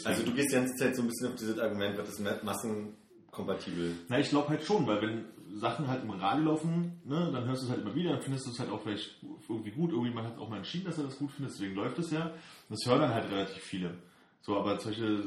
[0.03, 2.39] Also du gehst die ganze Zeit so ein bisschen auf dieses Argument, wird das ma-
[2.43, 3.95] massenkompatibel.
[4.07, 5.25] Na, ich glaube halt schon, weil wenn
[5.59, 8.45] Sachen halt im Radio laufen, ne, dann hörst du es halt immer wieder, dann findest
[8.47, 9.17] du es halt auch vielleicht
[9.49, 9.91] irgendwie gut.
[9.91, 12.25] Irgendwie man hat auch mal entschieden, dass er das gut findet, deswegen läuft es ja.
[12.25, 12.35] Und
[12.69, 13.95] das hören dann halt relativ viele.
[14.41, 15.23] So, aber solche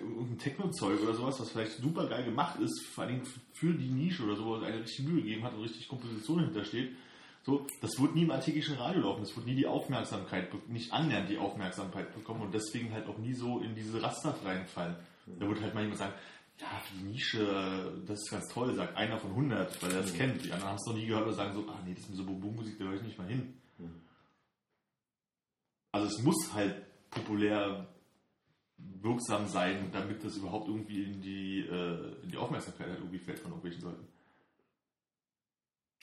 [0.00, 4.24] irgendein Techno-Zeug oder sowas, was vielleicht super geil gemacht ist, vor Dingen für die Nische
[4.24, 6.96] oder so, wo es eine richtig Mühe gegeben hat und richtig Komposition hintersteht,
[7.44, 11.30] so, das wird nie im alltäglichen Radio laufen, das wird nie die Aufmerksamkeit, nicht annähernd
[11.30, 14.96] die Aufmerksamkeit bekommen und deswegen halt auch nie so in diese Raster reinfallen.
[15.38, 16.14] Da wird halt mal jemand sagen,
[16.58, 20.44] ja, die Nische, das ist ganz toll, sagt einer von 100, weil er das kennt.
[20.44, 22.16] Die anderen haben es noch nie gehört und sagen so, ah nee, das ist mir
[22.16, 23.54] so Bobo-Musik, da höre ich nicht mal hin.
[25.92, 27.86] Also es muss halt populär
[28.78, 33.38] wirksam sein, damit das überhaupt irgendwie in die, äh, in die Aufmerksamkeit halt irgendwie fällt
[33.38, 34.06] von irgendwelchen Leuten.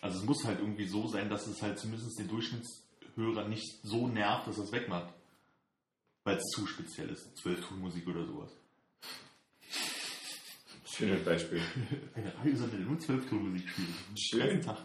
[0.01, 4.07] Also es muss halt irgendwie so sein, dass es halt zumindest den Durchschnittshörer nicht so
[4.07, 5.13] nervt, dass er es wegmacht.
[6.25, 7.37] Weil es zu speziell ist.
[7.37, 8.51] Zwölftonmusik oder sowas.
[10.85, 11.61] Schönes Beispiel.
[12.15, 14.19] Eine Radiosender, der nur Zwölftonmusik spielt.
[14.19, 14.61] Schön.
[14.61, 14.77] Tag.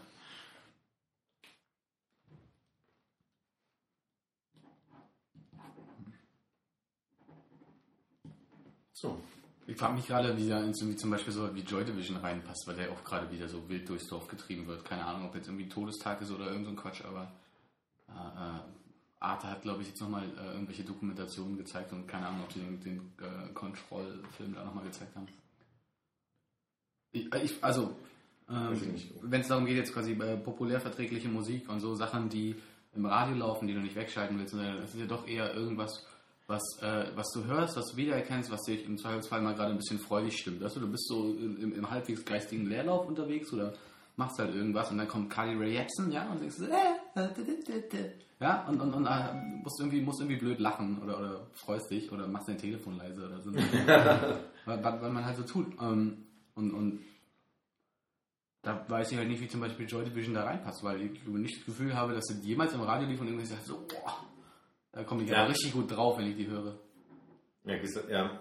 [9.01, 9.17] So.
[9.65, 12.17] Ich frage mich gerade, wie da in so- wie zum Beispiel so wie Joy Division
[12.17, 14.83] reinpasst, weil der auch gerade wieder so wild durchs Dorf getrieben wird.
[14.83, 17.31] Keine Ahnung, ob jetzt irgendwie Todestag ist oder irgend so ein Quatsch, aber
[18.09, 18.59] äh, äh,
[19.21, 22.59] Arte hat, glaube ich, jetzt nochmal äh, irgendwelche Dokumentationen gezeigt und keine Ahnung, ob sie
[22.59, 25.27] den, den äh, Control-Film da nochmal gezeigt haben.
[27.11, 27.95] Ich, äh, ich, also,
[28.49, 28.75] ähm,
[29.21, 32.55] wenn es darum geht, jetzt quasi äh, populär verträgliche Musik und so Sachen, die
[32.95, 36.05] im Radio laufen, die du nicht wegschalten willst, sondern das ist ja doch eher irgendwas,
[36.49, 39.77] was, äh, was du hörst, was du wiedererkennst, was dich im Zweifelsfall mal gerade ein
[39.77, 40.61] bisschen freudig stimmt.
[40.61, 43.73] Weißt du, du bist so im, im halbwegs geistigen Leerlauf unterwegs oder
[44.15, 48.09] machst halt irgendwas und dann kommt Carly Rae Jepsen, ja, und denkst so, äh, äh,
[48.39, 52.11] ja, und, und, und äh, musst, irgendwie, musst irgendwie blöd lachen oder, oder freust dich
[52.11, 53.53] oder machst dein Telefon leise oder so.
[54.65, 55.67] weil, weil weil man halt so tut.
[55.79, 56.25] Ähm,
[56.55, 56.99] und, und
[58.63, 61.59] da weiß ich halt nicht, wie zum Beispiel Joy Division da reinpasst, weil ich nicht
[61.59, 64.28] das Gefühl habe, dass sie jemals im Radio lief und irgendwie sagt, so, boah,
[64.91, 65.37] da komme ich Ja.
[65.37, 66.75] ja richtig gut drauf, wenn ich die höre.
[67.65, 67.75] Ja,
[68.09, 68.39] ja.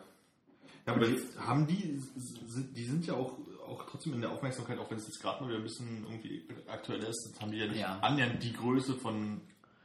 [0.86, 2.00] Ja, aber die, haben die,
[2.46, 3.34] sind, die sind ja auch,
[3.68, 6.42] auch trotzdem in der Aufmerksamkeit, auch wenn es jetzt gerade mal wieder ein bisschen irgendwie
[6.66, 7.98] aktuell ist, haben die ja nicht Ja.
[8.00, 9.42] annähernd die Größe von.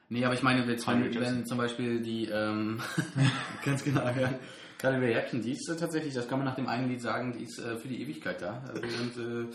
[0.07, 0.77] Nee, aber ich meine, wenn,
[1.21, 2.79] wenn zum Beispiel die, ähm,
[3.65, 4.33] ganz genau, ja,
[4.81, 7.59] Rae Jepsen, die ist tatsächlich, das kann man nach dem einen Lied sagen, die ist
[7.59, 8.63] äh, für die Ewigkeit da.
[8.73, 9.53] Äh, Während äh,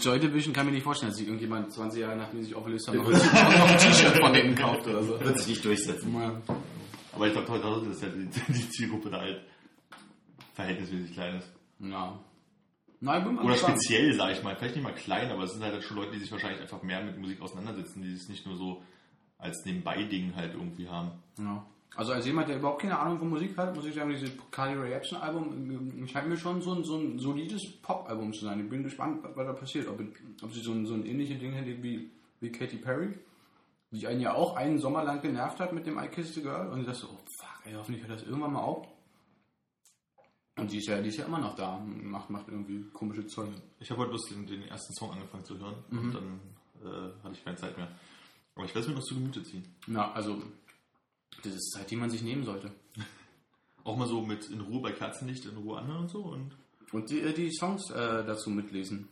[0.00, 2.98] Joy, Division kann mir nicht vorstellen, dass sich irgendjemand 20 Jahre nachdem sich aufgelöst haben,
[2.98, 5.20] noch, ein T-Shirt von denen kauft oder so.
[5.20, 6.14] Wird sich nicht durchsetzen.
[6.14, 6.40] Ja.
[7.12, 9.42] Aber ich glaube, heute ist ja die, die Zielgruppe da halt
[10.54, 11.52] verhältnismäßig klein ist.
[11.80, 12.18] ja.
[13.02, 13.78] Mal Oder gespannt.
[13.78, 14.54] speziell, sage ich mal.
[14.56, 17.02] Vielleicht nicht mal klein, aber es sind halt schon Leute, die sich wahrscheinlich einfach mehr
[17.02, 18.82] mit Musik auseinandersetzen, die es nicht nur so
[19.38, 21.12] als Nebenbei-Ding halt irgendwie haben.
[21.38, 21.64] Ja.
[21.96, 24.74] Also als jemand, der überhaupt keine Ahnung von Musik hat, muss ich sagen, dieses Carly
[24.78, 28.60] Rae Jepsen Album äh, scheint mir schon so ein, so ein solides Pop-Album zu sein.
[28.60, 29.88] Ich bin gespannt, was da passiert.
[29.88, 30.00] Ob,
[30.42, 32.10] ob sie so ein, so ein ähnliches Ding hätte wie,
[32.40, 33.18] wie Katy Perry,
[33.90, 36.72] die einen ja auch einen Sommer lang genervt hat mit dem I Kissed a Girl
[36.72, 38.86] und ich dachte so, oh fuck, ey, hoffentlich hört das irgendwann mal auf.
[40.56, 43.26] Und die ist ja, die ist ja immer noch da und macht, macht irgendwie komische
[43.26, 43.48] Zeug.
[43.80, 45.98] Ich habe heute bloß den, den ersten Song angefangen zu hören Mhm.
[45.98, 46.40] und dann
[46.84, 47.88] äh, hatte ich keine Zeit mehr.
[48.54, 49.64] Aber ich werde es mir noch zu Gemüte ziehen.
[49.86, 50.42] Ja, also
[51.42, 52.70] das ist Zeit, die man sich nehmen sollte.
[53.84, 56.18] Auch mal so mit in Ruhe bei Kerzenlicht in Ruhe anhören und so.
[56.24, 56.54] Und
[56.92, 59.08] Und die, äh, die Songs äh, dazu mitlesen.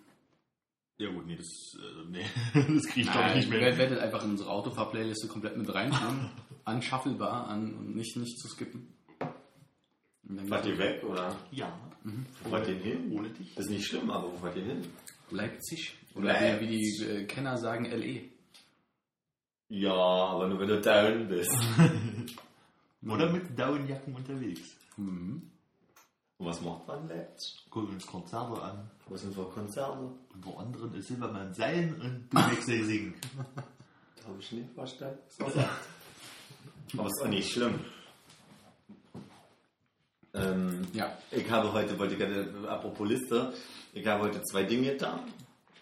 [0.98, 1.46] ja gut, nee, das,
[1.76, 2.24] äh, nee,
[2.74, 3.78] das kriege ich glaube ich nicht Ich mehr.
[3.78, 6.30] werde einfach in unsere Autofahr-Playliste komplett mit reinschreiben.
[6.66, 8.92] Unshuffelbar an und nicht, nicht zu skippen.
[10.48, 11.72] Fahrt ihr weg oder Ja,
[12.44, 13.10] wo fahrt ihr hin?
[13.12, 13.54] ohne dich.
[13.54, 14.82] Das ist nicht schlimm, aber wo fahrt ihr hin?
[15.30, 15.96] Leipzig.
[16.14, 18.28] Oder wie, wie die äh, Kenner sagen, LE.
[19.68, 21.50] Ja, aber nur wenn du down bist.
[23.06, 24.76] Oder mit Daunenjacken unterwegs.
[24.96, 25.50] Und
[26.38, 27.64] was macht man jetzt?
[27.70, 28.90] Gucken uns Konzerte an.
[29.08, 29.98] Wo sind wir Konzerte?
[29.98, 33.14] Und wo anderen ist Silbermann sein und du Wechsel singen.
[34.26, 35.18] Habe ich nicht verstanden.
[36.96, 37.78] aber ist auch nicht schlimm.
[40.34, 41.16] Ähm, Ja.
[41.30, 43.52] ich habe heute, wollte gerade, apropos Liste,
[43.94, 45.24] ich habe heute zwei Dinge da.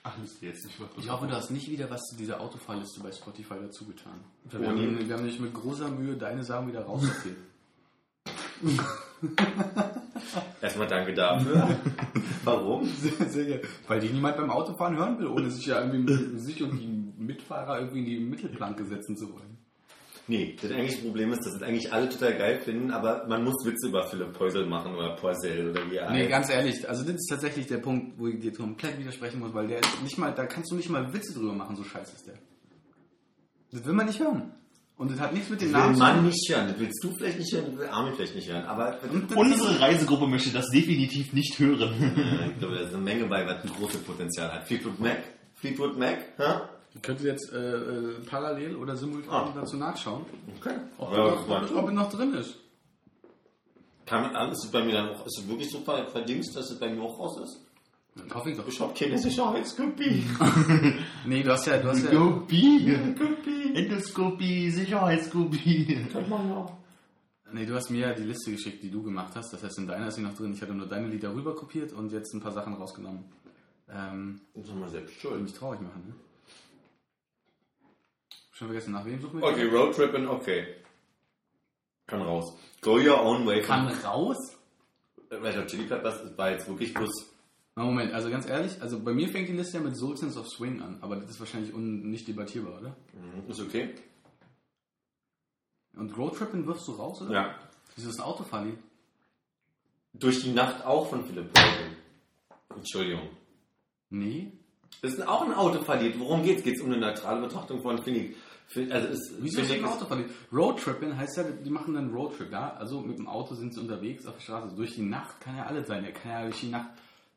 [0.09, 0.89] Ach, das ist jetzt nicht was.
[1.05, 4.21] Ich hoffe, du hast nicht wieder was zu dieser Autofahrliste bei Spotify dazu getan.
[4.45, 5.05] Wir, Oh, haben, nee.
[5.09, 7.37] wir haben nämlich mit großer Mühe deine Sachen wieder rausgezählt.
[10.63, 11.77] Erstmal danke dafür.
[12.45, 12.87] Warum?
[12.87, 13.63] sehr, sehr gerne.
[13.89, 16.87] Weil die niemand beim Autofahren hören will, ohne sich ja irgendwie sich und die
[17.19, 19.59] Mitfahrer irgendwie in die Mittelplanke setzen zu wollen.
[20.29, 23.65] Nee, das eigentliche Problem ist, dass es eigentlich alle total geil finden, aber man muss
[23.65, 26.31] Witze über Philipp Poisel machen oder Poisel oder wie er Nee, heißt.
[26.31, 29.69] ganz ehrlich, also das ist tatsächlich der Punkt, wo ich dir komplett widersprechen muss, weil
[29.69, 32.27] der ist nicht mal, da kannst du nicht mal Witze drüber machen, so scheiße ist
[32.27, 32.35] der.
[33.73, 34.53] Das will man nicht hören.
[34.99, 36.27] Und das hat nichts mit dem Das will Namen zu man tun.
[36.27, 36.69] nicht hören.
[36.69, 38.65] Das willst du vielleicht nicht hören, das will Armin vielleicht nicht hören.
[38.65, 38.99] Aber
[39.37, 41.93] Unsere Reisegruppe möchte das definitiv nicht hören.
[42.53, 44.67] ich glaube, da ist eine Menge bei, was ein großes Potenzial hat.
[44.67, 45.19] Fleetwood Mac?
[45.55, 46.19] Fleetwood Mac?
[46.39, 46.69] Ja?
[46.97, 49.53] Ich könnte jetzt äh, äh, parallel oder simultan Ah.
[49.55, 50.25] dazu nachschauen,
[50.61, 50.77] Okay.
[50.99, 52.57] ob, Ja, er noch, ob, ob er noch drin ist.
[54.07, 56.57] Kann man an, ist es bei mir dann auch, ist es wirklich so ver- verdingst,
[56.57, 57.61] dass es bei mir auch raus ist?
[58.15, 58.67] Dann hoffe ich doch.
[58.67, 60.25] Ich hab keine Sicherheitskopie.
[61.27, 62.97] Nee, du hast ja, du hast ja, Skopie.
[63.75, 65.99] Endoskopie, Sicherheitskopie.
[67.53, 69.53] nee, du hast mir ja die Liste geschickt, die du gemacht hast.
[69.53, 70.53] Das heißt, in deiner ist sie noch drin.
[70.55, 73.25] Ich hatte nur deine Lieder rüber kopiert und jetzt ein paar Sachen rausgenommen.
[73.91, 75.43] Ähm, Das haben wir selbst will schuld.
[75.43, 76.15] mich traurig machen, ne?
[78.57, 79.49] Schon vergessen, nach wem suchen wir?
[79.49, 80.77] Okay, Roadtripping, okay.
[82.07, 82.57] Kann raus.
[82.81, 83.61] Go your own way.
[83.61, 84.57] Kann raus?
[85.31, 87.11] Red Hot Chili Peppers ist war jetzt wirklich bloß
[87.75, 90.49] Na Moment, also ganz ehrlich, also bei mir fängt die Liste ja mit Sultans of
[90.49, 92.97] Swing an, aber das ist wahrscheinlich un nicht debattierbar, oder?
[93.13, 93.95] Mhm, Ist okay?
[95.95, 97.33] Und Roadtripping wirfst du raus, oder?
[97.35, 97.59] Ja.
[97.95, 98.79] Wieso ist ein Autofahrlied?
[100.15, 101.97] Durch die Nacht auch von Philipp Poisel.
[102.75, 103.29] Entschuldigung.
[104.09, 104.53] Nee.
[105.03, 106.19] Das ist auch ein Autoverlied.
[106.19, 106.63] Worum geht's?
[106.63, 108.37] Geht's um eine neutrale Betrachtung von Finnick?
[108.91, 110.27] Also ist, Wieso ist ein Autofahrlied?
[110.53, 112.73] Roadtripping heißt ja, die machen einen Roadtrip, ja?
[112.75, 114.75] Also mit dem Auto sind sie unterwegs auf der Straße.
[114.75, 116.05] Durch die Nacht kann ja alles sein.
[116.05, 116.89] Er kann ja durch die Nacht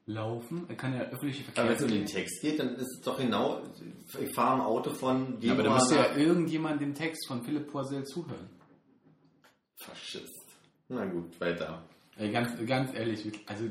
[0.07, 2.05] laufen, er kann ja öffentliche Aber wenn es um den.
[2.07, 3.61] Text geht, dann ist es doch genau,
[4.19, 7.71] ich fahre im Auto von Ja, aber da müsste ja irgendjemand dem Text von Philipp
[7.71, 8.49] Poisel zuhören.
[9.77, 10.47] Faschist.
[10.87, 11.83] Na gut, weiter.
[12.19, 13.63] Ey, ganz, ganz ehrlich, also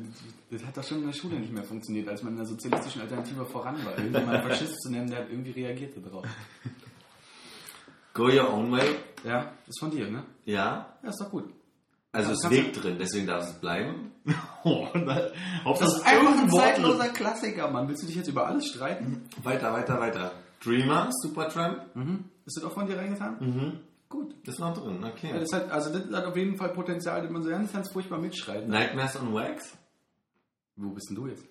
[0.51, 3.03] das hat doch schon in der Schule nicht mehr funktioniert, als man in der sozialistischen
[3.03, 3.99] Alternative voran war.
[3.99, 6.25] Irgendjemand Faschist zu nennen, der hat irgendwie reagiert darauf.
[8.15, 8.97] Go your own way.
[9.23, 10.25] Ja, ist von dir, ne?
[10.47, 10.95] Ja.
[11.03, 11.45] Ja, ist doch gut.
[12.11, 14.13] Also es Weg drin, deswegen darf es bleiben.
[14.65, 14.87] Oh,
[15.65, 17.89] ob Das das ist einfach ein zeitloser Klassiker, Mann.
[17.89, 19.29] Willst du dich jetzt über alles streiten?
[19.43, 20.33] Weiter, weiter, weiter.
[20.63, 21.95] Dreamer, Supertramp.
[21.95, 22.25] Mhm.
[22.45, 23.37] Ist das auch von dir reingetan?
[23.41, 23.81] Mhm.
[24.09, 24.35] Gut.
[24.45, 25.31] Das ist noch drin, okay.
[25.31, 27.93] Ja, das hat, also das hat auf jeden Fall Potenzial, das man so ganz, ganz
[27.93, 28.71] furchtbar mitschreiben.
[28.71, 29.77] Nightmares on Wax.
[30.77, 31.45] Wo bist denn du jetzt?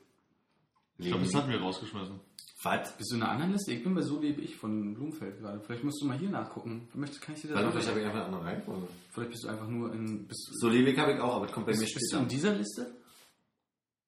[0.97, 2.19] Ich glaube, das hatten wir rausgeschmissen.
[2.63, 2.97] Was?
[2.97, 3.71] Bist du in einer anderen Liste?
[3.71, 5.59] Ich bin bei So lebe ich von Blumfeld gerade.
[5.59, 6.87] Vielleicht musst du mal hier nachgucken.
[6.95, 8.87] Möchtest, kann ich dir das Warte, vielleicht habe ich einfach eine andere Reihenfolge.
[9.11, 10.27] Vielleicht bist du einfach nur in.
[10.27, 12.23] Bist, So Lewig habe ich auch, aber das kommt bei mir bist, bist du später.
[12.23, 12.95] in dieser Liste?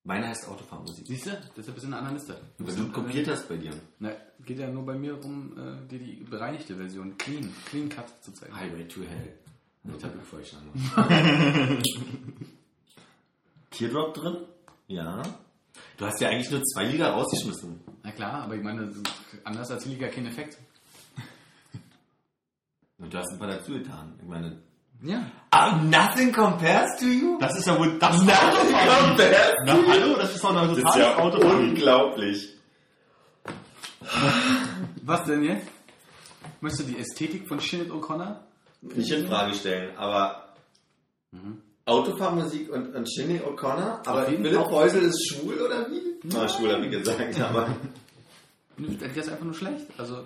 [0.04, 1.06] Meine heißt Autofahrmusik.
[1.08, 1.32] Siehst du?
[1.58, 2.40] Deshalb bist du in einer anderen Liste.
[2.58, 3.72] Wenn du kopiert hast bei dir.
[4.00, 4.12] Na,
[4.46, 8.32] geht ja nur bei mir darum, äh, dir die bereinigte Version, clean, clean cut zu
[8.34, 8.56] zeigen.
[8.56, 9.34] Highway to Hell.
[9.98, 11.82] Ich habe bevor ich anmache.
[13.72, 14.38] Teardrop drin?
[14.88, 15.22] Ja.
[15.98, 17.80] Du hast ja eigentlich nur zwei Lieder rausgeschmissen.
[18.04, 18.98] Na klar, aber ich meine, ist-
[19.44, 20.58] anders ich ja keinen Effekt.
[22.98, 24.14] Und du hast ein paar dazu getan.
[24.22, 24.58] Ich meine.
[25.02, 25.26] Ja.
[25.52, 27.38] Ah, nothing compares to you?
[27.40, 30.96] Das ist ja wohl das Nothing compares Na hallo, das ist doch eine Das ist
[31.00, 31.70] ja Autofahrung.
[31.70, 32.56] unglaublich.
[35.04, 35.68] Was denn jetzt?
[36.62, 38.36] Möchtest du die Ästhetik von Shinnet O'Connor?
[38.82, 40.54] Nicht in Frage stellen, aber
[41.86, 44.72] Autofahrmusik und, und Shinny O'Connor, aber jeden Philipp Fall.
[44.72, 46.02] Häusel ist schwul oder wie?
[46.24, 47.70] Na, schwul habe ich gesagt, aber.
[48.78, 49.86] Das ist einfach nur schlecht.
[49.98, 50.24] Also,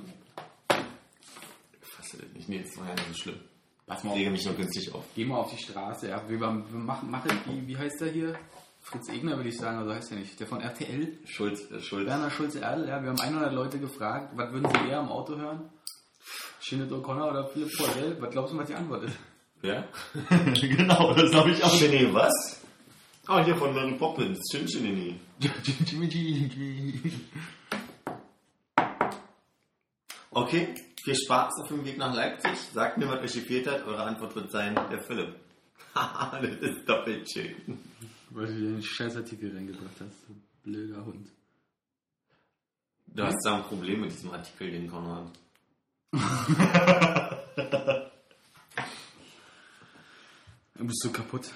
[0.69, 2.49] Ich fasse das nicht.
[2.49, 3.39] Nee, das war ja nicht so schlimm.
[3.85, 4.17] Pass mal auf.
[4.17, 5.03] lege mich nur günstig auf.
[5.15, 6.21] Geh mal auf die Straße, ja.
[6.27, 8.35] Wir, wir machen, machen wie, wie heißt der hier?
[8.81, 10.39] Fritz Egner würde ich sagen, also heißt er nicht.
[10.39, 12.07] Der von RTL, Schulz, äh, Schulz.
[12.07, 13.01] Werner Schulze-Erdl, ja.
[13.01, 15.69] Wir haben 100 Leute gefragt, was würden sie eher am Auto hören?
[16.59, 18.17] Shinnet O'Connor oder Philipp Poirel?
[18.19, 19.17] Was glaubst du, was die Antwort ist?
[19.61, 19.85] Ja?
[20.61, 21.77] genau, das habe ich auch.
[21.77, 22.61] Shinny, was?
[23.25, 24.39] Ah, hier von Mary Poppins.
[24.51, 25.17] Shin Shinny.
[30.31, 32.57] Okay, viel Spaß auf dem Weg nach Leipzig.
[32.73, 33.85] Sagt mir, was euch gefehlt hat.
[33.85, 35.35] Eure Antwort wird sein, der Philipp.
[35.93, 37.55] Haha, das ist doppelt schön.
[38.29, 40.27] Weil du dir den Scheißartikel reingebracht hast.
[40.27, 41.27] du Blöder Hund.
[43.07, 45.29] Du hast da ein Problem mit diesem Artikel, den Konrad.
[50.75, 51.49] Du bist so kaputt.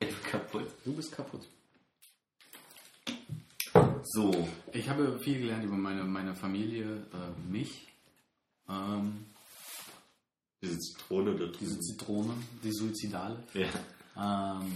[0.00, 0.66] Ich bin kaputt.
[0.84, 1.46] Du bist kaputt.
[4.02, 7.86] So, Ich habe viel gelernt über meine, meine Familie, äh, mich,
[8.68, 9.26] ähm,
[10.62, 11.82] diese Zitrone da diese drüben.
[11.82, 13.42] Zitrone, die Suizidale.
[13.54, 14.60] Ja.
[14.60, 14.72] Ähm,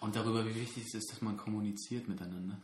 [0.00, 2.58] und darüber, wie wichtig es ist, dass man kommuniziert miteinander.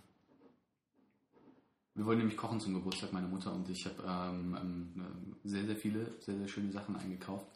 [1.95, 5.77] Wir wollen nämlich kochen zum Geburtstag meiner Mutter und ich habe ähm, ähm, sehr, sehr
[5.77, 7.47] viele, sehr, sehr schöne Sachen eingekauft.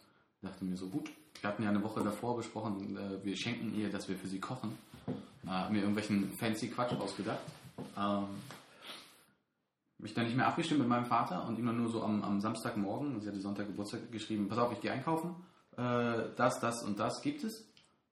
[0.42, 1.10] Ich dachte mir so, gut,
[1.40, 4.40] wir hatten ja eine Woche davor besprochen, äh, wir schenken ihr, dass wir für sie
[4.40, 4.76] kochen.
[5.44, 7.40] Äh, hab mir irgendwelchen fancy Quatsch ausgedacht.
[7.96, 8.26] Ähm,
[10.04, 13.20] mich dann nicht mehr abgestimmt mit meinem Vater und immer nur so am, am Samstagmorgen,
[13.20, 15.34] sie hatte Sonntag Geburtstag geschrieben, pass auf, ich gehe einkaufen,
[15.76, 17.66] äh, das, das und das gibt es.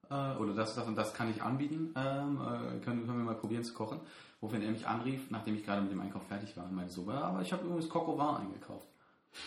[0.09, 1.93] Äh, oder das, das und das kann ich anbieten.
[1.95, 3.99] Ähm, äh, können, können wir mal probieren zu kochen.
[4.41, 7.09] Wofür er mich anrief, nachdem ich gerade mit dem Einkauf fertig war und meinte so,
[7.09, 8.87] ja, aber ich habe übrigens au vin eingekauft.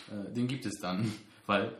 [0.08, 1.12] Äh, den gibt es dann,
[1.46, 1.76] weil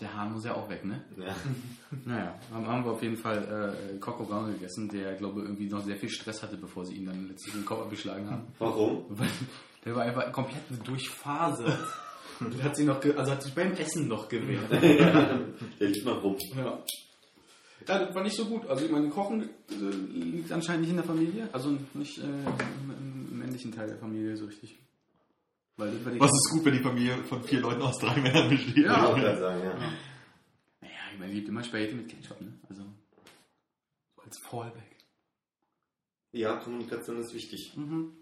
[0.00, 1.04] der Hahn muss ja auch weg, ne?
[1.16, 1.34] Ja.
[2.04, 5.68] Naja, haben, haben wir auf jeden Fall äh, au vin gegessen, der, glaube ich, irgendwie
[5.68, 8.48] noch sehr viel Stress hatte, bevor sie ihn dann letztlich den Kopf abgeschlagen haben.
[8.58, 9.04] Warum?
[9.08, 9.28] Weil
[9.84, 11.78] der war einfach komplett durchfasert.
[12.40, 14.70] Und hat sie noch, also hat sich beim Essen noch gewehrt.
[14.72, 16.36] Der lief noch rum.
[16.56, 16.82] Ja.
[17.86, 18.66] ja, das war nicht so gut.
[18.66, 23.28] Also ich meine, Kochen äh, liegt anscheinend nicht in der Familie, also nicht äh, im,
[23.30, 24.76] im männlichen Teil der Familie so richtig.
[25.76, 28.20] Weil das war die Was ist gut, wenn die Familie von vier Leuten aus drei
[28.20, 28.76] Männern besteht?
[28.76, 28.96] Ja.
[28.96, 29.74] Ich wollte gerade sagen, ja.
[30.80, 32.58] Naja, ich meine, liebt immer Spaghetti mit Ketchup, ne?
[32.68, 34.96] Also so als Fallback.
[36.32, 37.72] Ja, Kommunikation ist wichtig.
[37.76, 38.12] Mhm.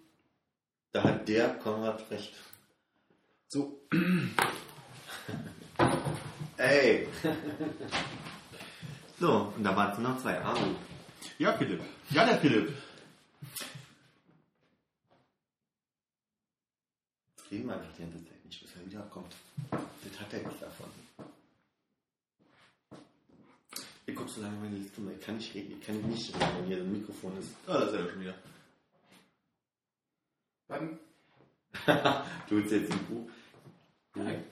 [0.92, 2.34] Da hat der Konrad recht.
[3.48, 3.80] So,
[6.56, 7.08] Ey!
[9.18, 10.38] so, und da waren es noch zwei.
[10.40, 10.76] Ah, gut.
[11.38, 11.80] Ja, Philipp.
[12.10, 12.76] Ja, der Philipp.
[17.36, 19.34] Jetzt reden wir einfach die ganze Zeit nicht, bis er wiederkommt.
[19.70, 20.86] Das hat er nicht davon.
[24.06, 25.78] Ich guck so lange meine Liste, weil ich kann nicht reden.
[25.80, 27.50] Ich kann nicht reden, wenn hier ein Mikrofon ist.
[27.66, 28.34] Ah, da ist er ja schon wieder.
[30.70, 30.98] Dann
[32.48, 33.28] Du willst jetzt ein Buch.
[34.14, 34.44] Nein.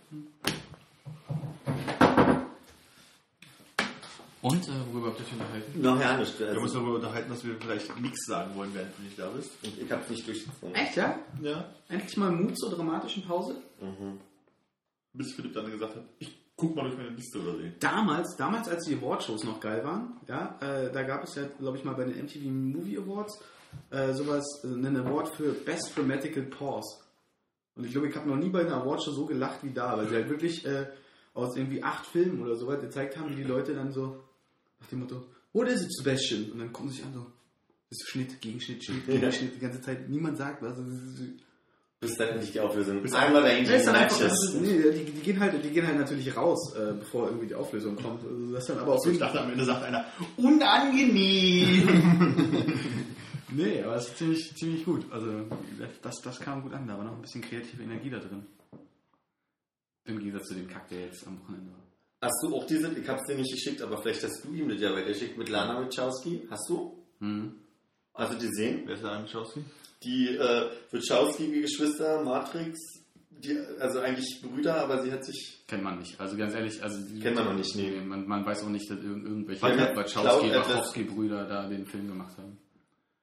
[4.40, 5.80] Und äh, worüber habt ihr euch unterhalten?
[5.82, 6.38] Noch ja nicht.
[6.38, 9.18] Wir haben uns Also, darüber unterhalten, dass wir vielleicht nichts sagen wollen, während du nicht
[9.18, 9.50] da bist.
[9.64, 10.74] und ich hab's nicht durchgezogen.
[10.76, 11.18] Echt, ja?
[11.42, 11.64] Ja.
[11.88, 13.56] Endlich mal Mut zur dramatischen Pause?
[13.80, 14.20] Mhm.
[15.12, 17.58] Bis Philipp dann gesagt hat, ich guck mal durch meine Liste oder so.
[17.80, 21.76] Damals, damals als die Awardshows noch geil waren, ja, äh, da gab es ja, glaube
[21.78, 23.42] ich, mal bei den MTV Movie Awards
[23.90, 26.98] äh, sowas, äh, einen Award für Best Dramatical Pause.
[27.76, 30.08] Und ich glaube, ich habe noch nie bei einer Awardshow so gelacht wie da, weil
[30.08, 30.86] sie halt wirklich äh,
[31.34, 34.18] aus irgendwie acht Filmen oder so was gezeigt haben, wie die Leute dann so
[34.80, 36.50] nach dem Motto, What is it, Sebastian?
[36.52, 37.20] Und dann gucken sie sich an so,
[37.90, 40.08] das ist Schnitt, Gegenschnitt, Schnitt, Gegenschnitt, die ganze Zeit.
[40.08, 40.76] Niemand sagt was.
[40.76, 41.22] Das ist-
[42.00, 43.02] Bis dann endlich die Auflösung.
[43.12, 44.38] Einmal dahin das ist dann einfach, Matches.
[44.40, 47.46] das ist, nee, die, die, gehen halt, die gehen halt natürlich raus, äh, bevor irgendwie
[47.48, 48.22] die Auflösung kommt.
[48.24, 50.04] Also das dann aber auch so Ich dachte, am Ende sagt einer,
[50.36, 51.88] unangenehm.
[53.50, 55.10] Nee, aber es ist ziemlich, ziemlich gut.
[55.10, 55.46] Also
[56.02, 58.46] das, das kam gut an, da war noch ein bisschen kreative Energie da drin.
[60.04, 61.78] Im Gegensatz zu dem Kack, der jetzt am Wochenende war.
[62.28, 64.80] Hast du auch diese, ich hab's dir nicht geschickt, aber vielleicht hast du ihm das
[64.80, 66.46] ja weitergeschickt mit Lana Wachowski.
[66.50, 67.04] Hast du?
[67.20, 67.54] Hm.
[68.12, 68.82] Also die sehen?
[68.86, 69.62] Wer ist eigentlich Chelsea?
[70.02, 72.78] Die äh, Wachowski-Geschwister, Matrix,
[73.30, 75.62] die, also eigentlich Brüder, aber sie hat sich.
[75.68, 76.18] Kennt man nicht.
[76.18, 78.00] Also ganz ehrlich, also die- Kennt man noch nicht, nee.
[78.00, 82.58] Man, man weiß auch nicht, dass irg irgendwelche Wachowski, Wachowski-Brüder da den Film gemacht haben.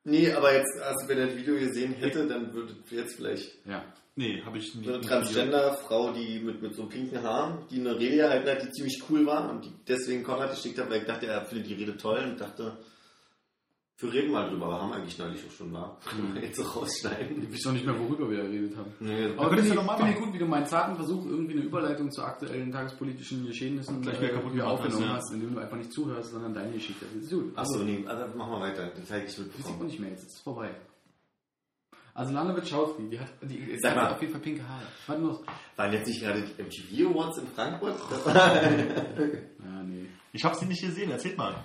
[0.06, 3.84] Nee, aber jetzt, also wenn er das Video gesehen hätte, dann würde jetzt vielleicht Ja.
[4.18, 4.88] Nee, habe ich nicht.
[4.88, 9.04] eine Transgender-Frau, die mit, mit so pinken Haaren, die eine Rede gehalten hat, die ziemlich
[9.10, 11.98] cool war und die deswegen Konrad geschickt hat, weil ich dachte, er findet die Rede
[11.98, 12.78] toll und dachte,
[13.98, 15.98] wir reden mal drüber, aber haben eigentlich neulich auch schon war.
[16.06, 17.44] Können wir jetzt so rausschneiden.
[17.44, 18.92] Ich weiß auch nicht mehr, worüber wir da geredet haben.
[19.00, 21.54] Nee, Aber finde ich, doch mal finde ich gut, wie du meinen zarten Versuch, irgendwie
[21.54, 25.36] eine Überleitung zu aktuellen tagespolitischen Geschehnissen Gleich wieder kaputt irgendwie gemacht aufgenommen hast, ja.
[25.36, 27.06] indem du einfach nicht zuhörst, sondern deine Geschichte.
[27.14, 27.58] Das ist gut.
[27.58, 28.92] Achso, nee, also machen wir weiter.
[28.96, 29.88] Das zeige ich Das sieht man mitbekommen.
[29.88, 30.76] nicht mehr, jetzt ist es vorbei.
[32.14, 34.06] Also Lana Wachowski, die hat, die, Sag die mal.
[34.06, 34.84] hat auf jeden Fall pinke Haare.
[35.08, 35.42] Was los?
[35.76, 37.96] Waren jetzt nicht gerade die MTV Awards in Frankfurt?
[39.64, 40.06] Ja, nee.
[40.32, 41.56] Ich habe sie nicht gesehen, erzählt mal.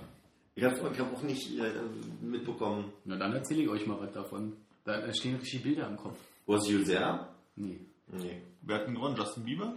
[0.60, 1.72] Ich habe ich hab auch nicht äh,
[2.20, 2.92] mitbekommen.
[3.06, 4.52] Na dann erzähle ich euch mal was davon.
[4.84, 6.18] Da stehen richtig Bilder im Kopf.
[6.46, 7.28] Was you there?
[7.56, 7.80] Nee.
[8.08, 8.42] Nee.
[8.60, 9.16] Wer hat denn gewonnen?
[9.16, 9.74] Justin Bieber?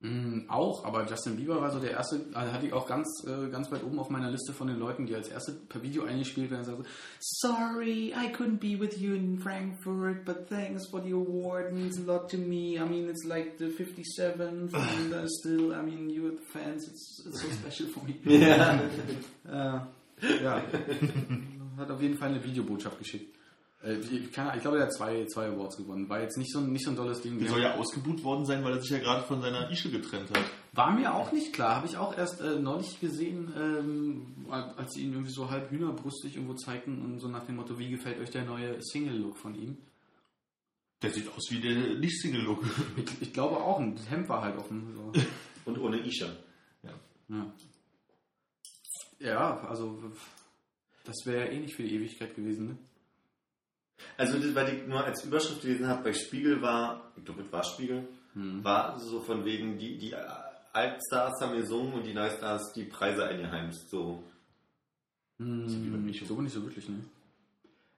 [0.00, 3.48] Mm, auch, aber Justin Bieber war so der erste, also hatte ich auch ganz, äh,
[3.48, 6.50] ganz weit oben auf meiner Liste von den Leuten, die als erste per Video eingespielt
[6.50, 11.02] werden und sagen so, Sorry, I couldn't be with you in Frankfurt, but thanks for
[11.02, 12.78] the award, means a lot to me.
[12.78, 17.24] I mean, it's like the 57th, and uh, still, I mean, you the fans, it's,
[17.26, 18.14] it's so special for me.
[18.26, 18.78] Ja.
[19.48, 19.80] Äh,
[20.42, 20.62] ja.
[21.76, 23.34] Hat auf jeden Fall eine Videobotschaft geschickt.
[23.82, 26.08] Äh, ich glaube, der hat zwei, zwei Awards gewonnen.
[26.08, 27.38] War jetzt nicht so, ein- nicht so ein tolles Ding.
[27.38, 30.30] Der soll ja ausgebuht worden sein, weil er sich ja gerade von seiner Ische getrennt
[30.30, 30.44] hat.
[30.72, 31.76] War mir auch nicht klar.
[31.76, 36.36] Habe ich auch erst äh, neulich gesehen, ähm, als sie ihn irgendwie so halb hühnerbrustig
[36.36, 39.76] irgendwo zeigten und so nach dem Motto, wie gefällt euch der neue Single-Look von ihm?
[41.02, 42.64] Der sieht aus wie der Nicht-Single-Look.
[42.96, 44.94] Ich, ich glaube auch, ein Hemd war halt offen.
[44.94, 45.12] So.
[45.70, 46.28] Und ohne Isha.
[46.82, 46.90] Ja.
[47.28, 47.46] ja,
[49.32, 50.12] also
[51.04, 52.68] das wäre ja eh nicht für die Ewigkeit gewesen.
[52.68, 52.78] Ne?
[54.16, 57.52] Also das, was ich nur als Überschrift gelesen habe, bei Spiegel war, ich glaube, es
[57.52, 60.14] war Spiegel, war so von wegen, die, die
[60.72, 63.88] Altstars haben gesungen und die Neustars die Preise eingeheimst.
[63.90, 64.24] So.
[65.38, 67.04] Hm, so bin ich so wirklich, ne?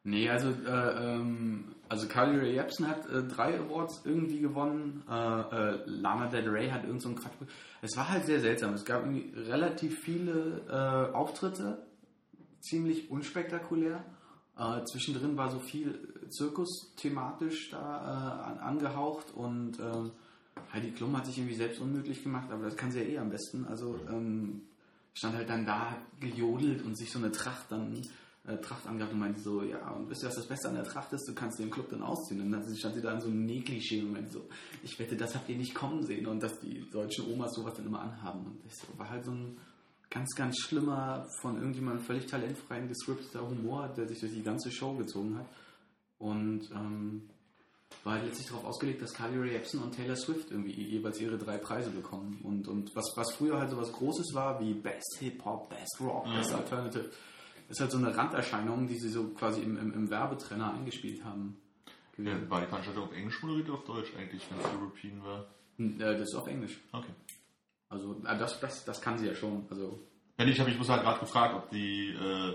[0.04, 5.02] Nee, also, äh, ähm, also Carly Rae Jepsen hat äh, drei Awards irgendwie gewonnen.
[5.08, 7.32] Äh, äh, Lana Del Rey hat irgend so einen Quatsch.
[7.82, 8.74] Es war halt sehr seltsam.
[8.74, 11.86] Es gab irgendwie relativ viele äh, Auftritte,
[12.60, 14.04] ziemlich unspektakulär.
[14.58, 19.78] Äh, zwischendrin war so viel Zirkus thematisch da äh, an, angehaucht und
[20.72, 23.30] Heidi Klum hat sich irgendwie selbst unmöglich gemacht, aber das kann sie ja eh am
[23.30, 23.66] besten.
[23.66, 24.62] Also ähm,
[25.14, 28.02] stand halt dann da, gejodelt und sich so eine Tracht dann
[28.46, 30.84] äh, Tracht angehabt und meinte so, ja, und wisst ihr, was das Beste an der
[30.84, 31.28] Tracht ist?
[31.28, 32.40] Du kannst den Club dann ausziehen.
[32.40, 34.48] Und dann stand sie da in so einem Nähklischee und meinte so,
[34.82, 37.86] ich wette, das habt ihr nicht kommen sehen und dass die deutschen Omas sowas dann
[37.86, 38.46] immer anhaben.
[38.46, 39.56] Und das war halt so ein
[40.10, 44.94] ganz, ganz schlimmer, von irgendjemandem völlig talentfreien, gescripteter Humor, der sich durch die ganze Show
[44.94, 45.46] gezogen hat.
[46.18, 47.22] Und ähm,
[48.04, 51.38] war halt letztlich darauf ausgelegt, dass Carly Rae Jepsen und Taylor Swift irgendwie jeweils ihre
[51.38, 52.40] drei Preise bekommen.
[52.42, 56.24] Und, und was, was früher halt so was Großes war, wie Best Hip-Hop, Best Rock,
[56.24, 57.10] Best Alternative,
[57.68, 61.56] ist halt so eine Randerscheinung, die sie so quasi im, im, im Werbetrenner eingespielt haben.
[62.18, 65.46] Ja, war die Veranstaltung auf Englisch moderiert oder auf Deutsch eigentlich, wenn es European war?
[65.76, 66.80] Hm, äh, Das ist auf Englisch.
[66.92, 67.12] Okay.
[67.88, 69.66] Also äh, das, das, das kann sie ja schon.
[69.70, 70.00] Also
[70.38, 72.54] Ja, nee, ich habe mich bloß halt gerade gefragt, ob die äh,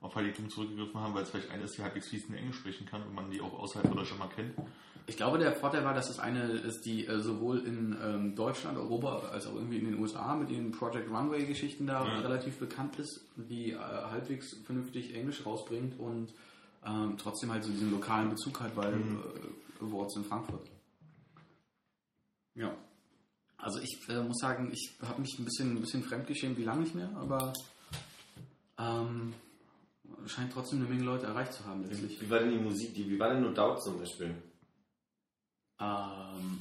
[0.00, 2.86] auf Heidi Klum zurückgegriffen haben, weil es vielleicht eine ist, die halbwegs fließend Englisch sprechen
[2.86, 4.54] kann und man die auch außerhalb von Deutschland mal kennt.
[5.10, 8.78] Ich glaube, der Vorteil war, dass es eine ist, die äh, sowohl in ähm, Deutschland,
[8.78, 12.20] Europa als auch irgendwie in den USA mit ihren Project Runway-Geschichten da Ja.
[12.20, 16.32] relativ bekannt ist, die äh, halbwegs vernünftig Englisch rausbringt und
[16.86, 20.70] ähm, trotzdem halt so diesen lokalen Bezug hat, weil äh, Awards in Frankfurt.
[22.54, 22.72] Ja.
[23.58, 26.82] Also ich äh, muss sagen, ich habe mich ein bisschen, ein bisschen fremdgeschämt, wie lange
[26.82, 27.52] nicht mehr, aber
[28.78, 29.34] ähm,
[30.26, 32.20] scheint trotzdem eine Menge Leute erreicht zu haben letztlich.
[32.20, 32.94] Wie war denn die Musik?
[32.94, 34.36] Die, wie war denn No Doubt zum Beispiel?
[35.80, 36.60] Ähm,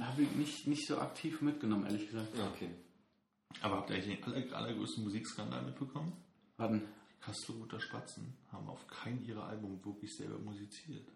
[0.00, 2.28] habe ich nicht, nicht so aktiv mitgenommen, ehrlich gesagt.
[2.54, 2.70] Okay.
[3.60, 6.12] Aber habt ihr eigentlich den aller, allergrößten Musikskandal mitbekommen?
[6.56, 6.82] Warten.
[7.20, 11.06] Kastelruther Spatzen haben auf kein ihrer Album wirklich selber musiziert.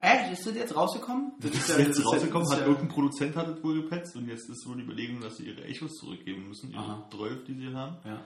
[0.00, 0.32] Echt?
[0.32, 1.32] Ist das jetzt rausgekommen?
[1.40, 4.14] Das ist ja- jetzt das rausgekommen, das hat ja- irgendein Produzent hat es wohl gepetzt
[4.16, 7.08] und jetzt ist wohl die Überlegung, dass sie ihre Echos zurückgeben müssen, ihre Aha.
[7.10, 7.96] 12, die sie haben.
[8.06, 8.24] Ja.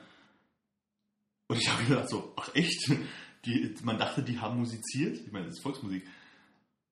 [1.49, 2.91] Und ich habe gedacht so, ach echt?
[3.47, 5.17] Die, man dachte, die haben musiziert.
[5.19, 6.07] Ich meine, das ist Volksmusik.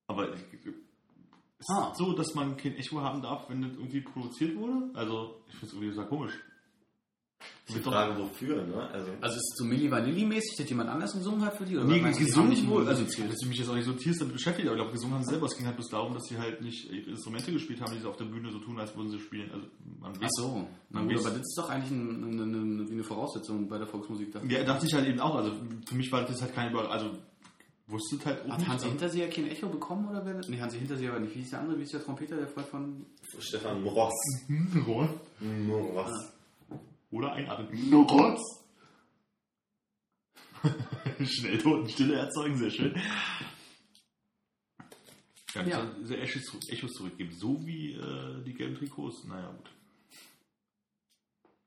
[0.07, 0.41] Aber es
[1.59, 1.92] ist Ah.
[1.96, 4.90] so, dass man kein Echo haben darf, wenn das irgendwie produziert wurde.
[4.94, 6.32] Also, ich finde es irgendwie sehr komisch.
[7.68, 8.88] Die Frage, wofür, ne?
[8.90, 11.76] Also, Also ist es so Milli Vanilli-mäßig, dass jemand anders gesungen hat für die?
[11.76, 13.28] Oder Nee, gesungen nicht wohl, also musiziert?
[13.30, 15.24] dass du mich jetzt auch nicht so tiefst damit beschäftigt, aber ich glaube, gesungen haben
[15.24, 15.46] sie selber.
[15.46, 18.16] Es ging halt bloß darum, dass sie halt nicht Instrumente gespielt haben, die sie auf
[18.16, 19.50] der Bühne so tun, als würden sie spielen.
[19.52, 19.66] Also
[20.00, 20.66] man Ach so.
[20.88, 23.76] Man gut, weiß- aber das ist doch eigentlich ein, eine, eine, wie eine Voraussetzung bei
[23.78, 24.32] der Volksmusik.
[24.32, 24.42] Da.
[24.44, 25.34] Ja, dachte ich halt eben auch.
[25.36, 25.52] Also
[25.86, 27.11] für mich war das halt keine Über also
[27.89, 28.68] wusste es halt auch Hat nicht.
[28.68, 30.49] Hansi Hinterseher kein Echo bekommen oder wer das?
[30.49, 31.34] Nee, Hansi Hinterseher war nicht.
[31.34, 31.76] Wie hieß der andere?
[31.78, 33.07] Wie hieß der Trompeter, der Freund von.
[33.39, 34.12] Stefan Mross.
[34.86, 35.09] Rohr.
[35.41, 36.32] Mross.
[37.11, 37.49] Oder ein
[37.95, 38.41] Rotz.
[41.24, 42.95] Schnell Totenstille erzeugen, sehr schön.
[45.55, 45.68] Ja, Ja.
[45.68, 45.86] ja.
[46.01, 49.24] diese Echos, Echos zurückgeben, so wie äh, die gelben Trikots.
[49.24, 49.70] Naja, gut.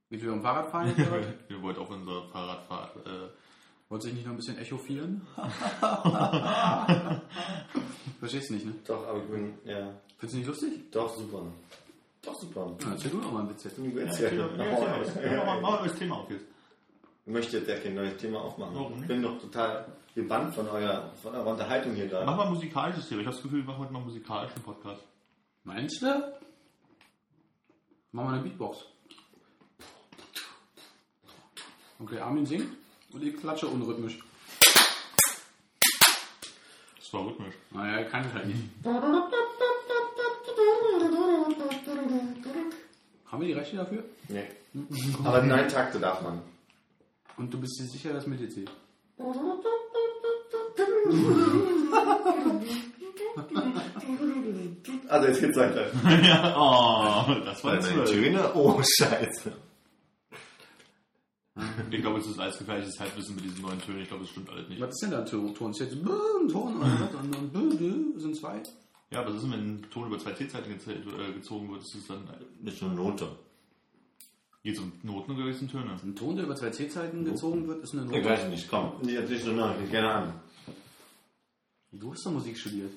[0.10, 1.10] Wie wir am Fahrrad fahren jetzt?
[1.50, 3.08] Wir wollten auf unserer Fahrradfahrt.
[3.08, 3.30] Äh,
[3.92, 5.22] Wollt sich nicht noch ein bisschen echofieren?
[8.20, 8.74] Verstehst du nicht, ne?
[8.88, 10.90] Doch, aber ich bin, ja, Findest du nicht lustig?
[10.92, 11.44] doch super.
[12.22, 12.74] Doch super.
[12.80, 13.78] Ja, erzähl du noch mal ein Witz jetzt.
[13.78, 16.46] Du willst ja, ja, ja, ja, ja, ja, mach mal ein neues Thema auf jetzt.
[17.26, 18.76] Ich möchte jetzt ja kein neues Thema aufmachen.
[18.76, 19.86] Warum Ich bin doch total
[20.16, 22.26] gebannt von, eurer, von eurer Unterhaltung hier Mach gerade.
[22.38, 23.20] mal ein musikalisches Thema.
[23.20, 25.04] Ich habe das Gefühl, wir machen heute mal einen musikalischen Podcast.
[25.66, 26.34] Meinst du?
[28.14, 28.86] Mach mal eine Beatbox.
[32.00, 32.81] Okay, Armin singt
[33.14, 34.20] und ich klatsche unrhythmisch.
[36.98, 37.56] Das war rhythmisch.
[37.72, 38.60] Naja, kann ich halt nicht.
[43.26, 44.04] Haben wir die Rechte dafür?
[44.28, 44.48] Nee.
[45.24, 46.42] Aber neun Takte darf man.
[47.38, 48.72] Und du bist dir sicher, dass mit dir zählt?
[55.08, 55.88] Also jetzt geht's weiter.
[56.24, 57.90] ja, oh, das war jetzt.
[58.06, 58.54] Töne?
[58.54, 59.52] Oh, scheiße.
[61.92, 64.02] Ich glaube, es ist alles gefährliches Halbwissen mit diesen neuen Tönen.
[64.02, 64.80] Ich glaube, das stimmt alles nicht.
[64.80, 65.54] Was ist denn da ein Ton?
[65.54, 65.72] Ton?
[65.72, 66.06] Ist jetzt ein
[66.48, 67.16] Ton oder was?
[67.16, 68.64] Und dann Bö, sind zwei?
[69.12, 71.82] Ja, was ist denn, wenn ein Ton über zwei T-Zeiten äh, gezogen wird?
[71.82, 72.24] Ist es dann,
[72.62, 73.28] Nicht nur Note.
[74.64, 76.00] geht es um Noten oder geht es um Töne?
[76.02, 78.24] Ein Ton, der über zwei C-Zeiten gezogen wird, ist eine Ich Note.
[78.26, 78.94] weiß nicht, komm.
[79.04, 80.34] Jetzt nicht so nah, ich gerne an.
[81.92, 82.92] Du hast doch Musik studiert.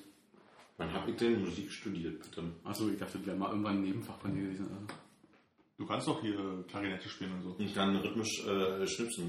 [0.76, 2.44] Wann hab ich denn Musik studiert, bitte?
[2.62, 4.66] Achso, ich dachte, das wäre mal irgendwann ein Nebenfach von dir gewesen.
[4.70, 4.86] Also.
[5.84, 7.56] Du kannst doch hier Klarinette spielen und so.
[7.58, 9.28] Ich kann rhythmisch äh, schnipsen.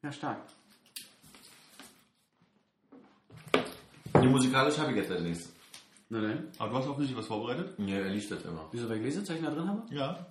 [0.00, 0.46] Ja, stark.
[4.14, 5.52] Die musikalisch habe ich jetzt allerdings.
[6.08, 6.52] Na dann.
[6.56, 7.76] Aber du hast auch richtig was vorbereitet?
[7.80, 8.68] Ja, er liest das immer.
[8.70, 9.82] Wieso, welche Lesezeichen da drin haben?
[9.90, 10.24] Ja.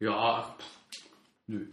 [0.00, 1.04] Ja, ach, pff,
[1.48, 1.66] nö.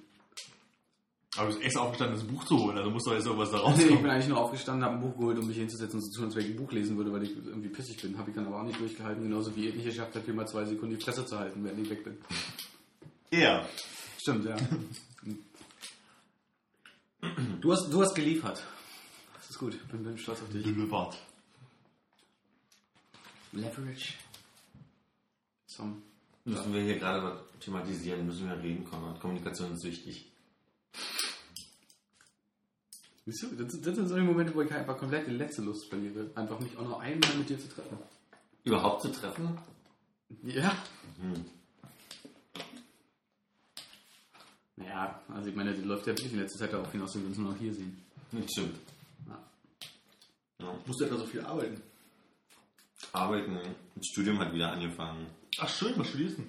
[1.35, 3.57] Aber du bist extra aufgestanden, das Buch zu holen, also muss doch jetzt irgendwas da
[3.57, 4.11] Nee, ich bin rauskommen.
[4.11, 6.35] eigentlich nur aufgestanden, habe ein Buch geholt, um mich hinzusetzen und so zu tun, als
[6.35, 8.17] wenn ich ein Buch lesen würde, weil ich irgendwie pissig bin.
[8.17, 10.47] Habe ich dann aber auch nicht durchgehalten, genauso wie ihr nicht geschafft habt, hier mal
[10.47, 12.17] zwei Sekunden die Fresse zu halten, während ich weg bin.
[13.31, 13.67] Er.
[14.19, 14.55] Stimmt, ja.
[17.61, 18.61] Du hast, du hast geliefert.
[19.37, 20.63] Das ist gut, bin, bin stolz auf dich.
[20.63, 21.15] Delivered.
[23.53, 24.15] Leverage.
[25.67, 26.03] Zum
[26.45, 29.21] Müssen wir hier gerade was thematisieren, müssen wir reden, Konrad.
[29.21, 30.32] Kommunikation ist wichtig.
[33.25, 36.29] Siehst du, das, das sind solche Momente, wo ich einfach komplett die letzte Lust verliere.
[36.35, 37.97] Einfach mich auch noch einmal mit dir zu treffen.
[38.65, 39.57] Überhaupt zu treffen?
[40.43, 40.75] Ja.
[41.21, 41.45] Hm.
[44.75, 47.27] Naja, also ich meine, die läuft ja wirklich in letzter Zeit darauf hinaus, dass wir
[47.27, 48.03] uns nur noch hier sehen.
[48.31, 48.75] Nicht stimmt.
[49.27, 49.39] Ja.
[50.59, 50.75] Ja.
[50.85, 51.81] Musst du etwa so viel arbeiten?
[53.13, 53.59] Arbeiten.
[53.95, 55.27] Das Studium hat wieder angefangen.
[55.59, 56.43] Ach schön, was studierst du?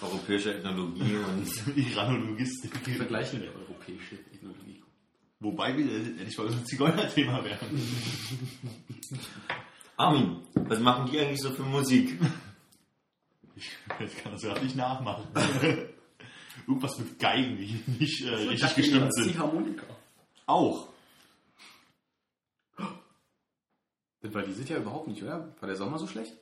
[0.00, 2.76] Europäische Ethnologie und Iranologistik.
[2.96, 4.82] Vergleichen wir europäische Ethnologie.
[5.40, 7.82] Wobei wir endlich mal so ein Zigeuner-Thema werden.
[9.96, 12.18] Armin, was machen die eigentlich so für Musik?
[13.56, 15.26] Ich, ich kann das gerade nicht nachmachen.
[16.66, 19.36] Irgendwas mit Geigen, die nicht äh, richtig gestimmt sind.
[19.38, 19.86] Harmonika.
[20.46, 20.88] Auch.
[24.20, 25.52] Das war dieses Jahr überhaupt nicht, oder?
[25.58, 26.36] War der Sommer so schlecht?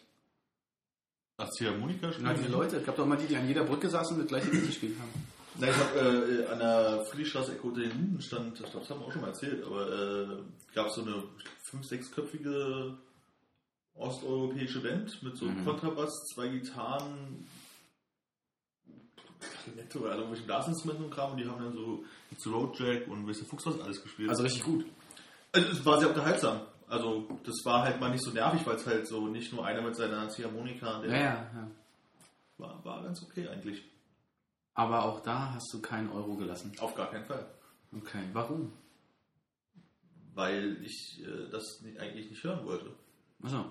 [1.42, 4.14] Ach, Ziehharmonika Na, die Leute, es gab doch mal die, die an jeder Brücke saßen
[4.16, 5.10] und das gleiche Lied gespielt haben.
[5.58, 9.00] Na, ich habe äh, an der Friedrichstraße unter den Linden stand, ich glaube, das haben
[9.00, 10.26] wir auch schon mal erzählt, aber äh,
[10.74, 11.22] gab es so eine
[11.62, 12.94] fünf-, sechsköpfige
[13.94, 15.64] osteuropäische Band mit so einem Mhm.
[15.64, 17.46] Kontrabass, zwei Gitarren,
[19.64, 23.08] Klarinette oder irgendwelche Blasinstrumenten und Kram und die haben dann so It's a Road Jack
[23.08, 23.44] und Mr.
[23.48, 24.30] Fuchs was alles gespielt.
[24.30, 24.84] Also richtig gut.
[25.52, 26.60] Also es war sehr unterhaltsam.
[26.90, 29.80] Also das war halt mal nicht so nervig, weil es halt so nicht nur einer
[29.80, 31.70] mit seiner Ziehharmonika, der Ja, ja, ja.
[32.58, 33.84] war, war ganz okay eigentlich.
[34.74, 36.72] Aber auch da hast du keinen Euro gelassen.
[36.80, 37.46] Auf gar keinen Fall.
[37.96, 38.72] Okay, warum?
[40.34, 42.92] Weil ich äh, das eigentlich nicht hören wollte.
[43.42, 43.64] Achso.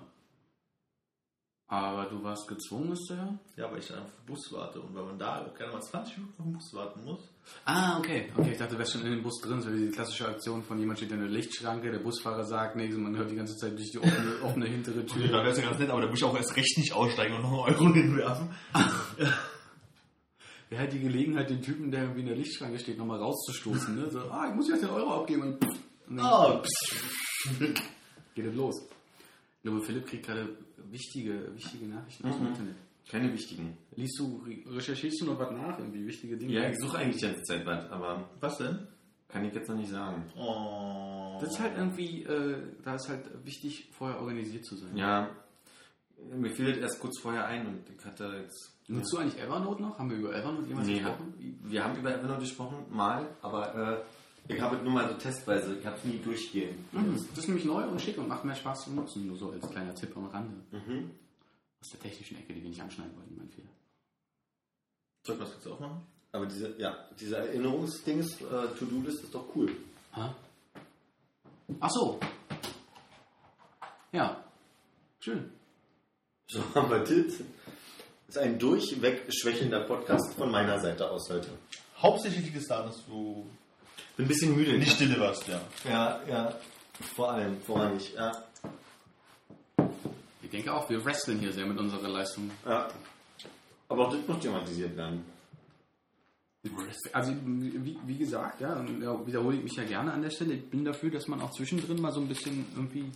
[1.72, 3.38] Aber du warst gezwungen, zu hören?
[3.56, 5.80] Ja, weil ich dann auf den Bus warte und weil man da auch gerne mal
[5.80, 7.20] 20 Minuten auf den Bus warten muss.
[7.64, 8.28] Ah, okay.
[8.36, 9.60] Okay, ich dachte, du wärst schon in dem Bus drin.
[9.62, 12.96] So wie die klassische Aktion von jemand steht in der Lichtschranke, der Busfahrer sagt nichts
[12.96, 15.30] und man hört die ganze Zeit durch die offene, offene hintere Ja, da Tür.
[15.32, 17.42] wäre es ja ganz nett, aber da muss ich auch erst recht nicht aussteigen und
[17.42, 18.50] noch einen Euro hinwerfen.
[20.70, 23.94] Wer hat die Gelegenheit, den Typen, der irgendwie in der Lichtschranke steht, nochmal rauszustoßen?
[23.96, 24.10] Ne?
[24.10, 25.42] So, ah, ich muss jetzt den Euro abgeben.
[25.42, 25.64] Und,
[26.08, 26.62] und dann Ah,
[28.34, 28.82] geht es los.
[29.56, 30.48] Ich glaube, Philipp kriegt gerade
[30.90, 32.48] wichtige, wichtige Nachrichten aus dem Mhm.
[32.50, 32.76] Internet.
[33.08, 33.76] Keine wichtigen.
[33.96, 35.78] Liest du, re- recherchierst du noch was nach?
[35.78, 36.52] Irgendwie wichtige Dinge?
[36.52, 38.86] Ja, ich suche eigentlich die ganze Zeit was, aber was denn?
[39.28, 40.24] kann ich jetzt noch nicht sagen.
[40.36, 41.38] Oh.
[41.40, 44.96] Das ist halt irgendwie, äh, da ist halt wichtig, vorher organisiert zu sein.
[44.96, 45.30] Ja,
[46.36, 48.76] mir fiel das erst kurz vorher ein und ich hatte jetzt.
[48.88, 49.96] Nutzt du eigentlich Evernote noch?
[50.00, 51.34] Haben wir über Evernote jemals Nee, gesprochen?
[51.62, 54.02] wir haben über Evernote gesprochen, mal, aber äh,
[54.54, 56.84] ich habe es nur mal so testweise, ich habe es nie durchgehen.
[56.92, 57.14] Mhm.
[57.30, 59.26] Das ist nämlich neu und schick und macht mehr Spaß zu nutzen.
[59.26, 60.56] Nur so als kleiner Tipp am Rande.
[60.72, 61.10] Mhm.
[61.80, 63.68] Aus der technischen Ecke, die wir nicht anschneiden wollten, mein Fehler.
[65.24, 66.02] Soll ich was jetzt auch machen?
[66.32, 69.74] Aber diese, ja, diese Erinnerungsdings, äh, To-Do-List ist doch cool.
[70.14, 70.34] Ha?
[71.80, 72.20] Ach so.
[74.12, 74.44] Ja.
[75.20, 75.50] Schön.
[76.48, 77.38] So haben wir das.
[78.26, 81.48] Das ist ein durchweg schwächelnder Podcast von meiner Seite aus heute.
[81.98, 83.46] Hauptsächlich liegt es daran, dass du
[84.20, 84.78] Bin ein bisschen müde.
[84.78, 85.60] nicht stille warst, ja.
[85.88, 86.54] Ja, ja.
[87.16, 88.12] Vor allem, vorrangig.
[88.14, 88.44] Ja.
[90.42, 92.50] Ich denke auch, wir wresteln hier sehr mit unserer Leistung.
[92.66, 92.88] ja.
[93.88, 95.24] Aber auch das muss thematisiert werden.
[97.12, 100.52] Also, wie, wie gesagt, ja, ja, wiederhole ich mich ja gerne an der Stelle.
[100.52, 103.10] Ich bin dafür, dass man auch zwischendrin mal so ein bisschen irgendwie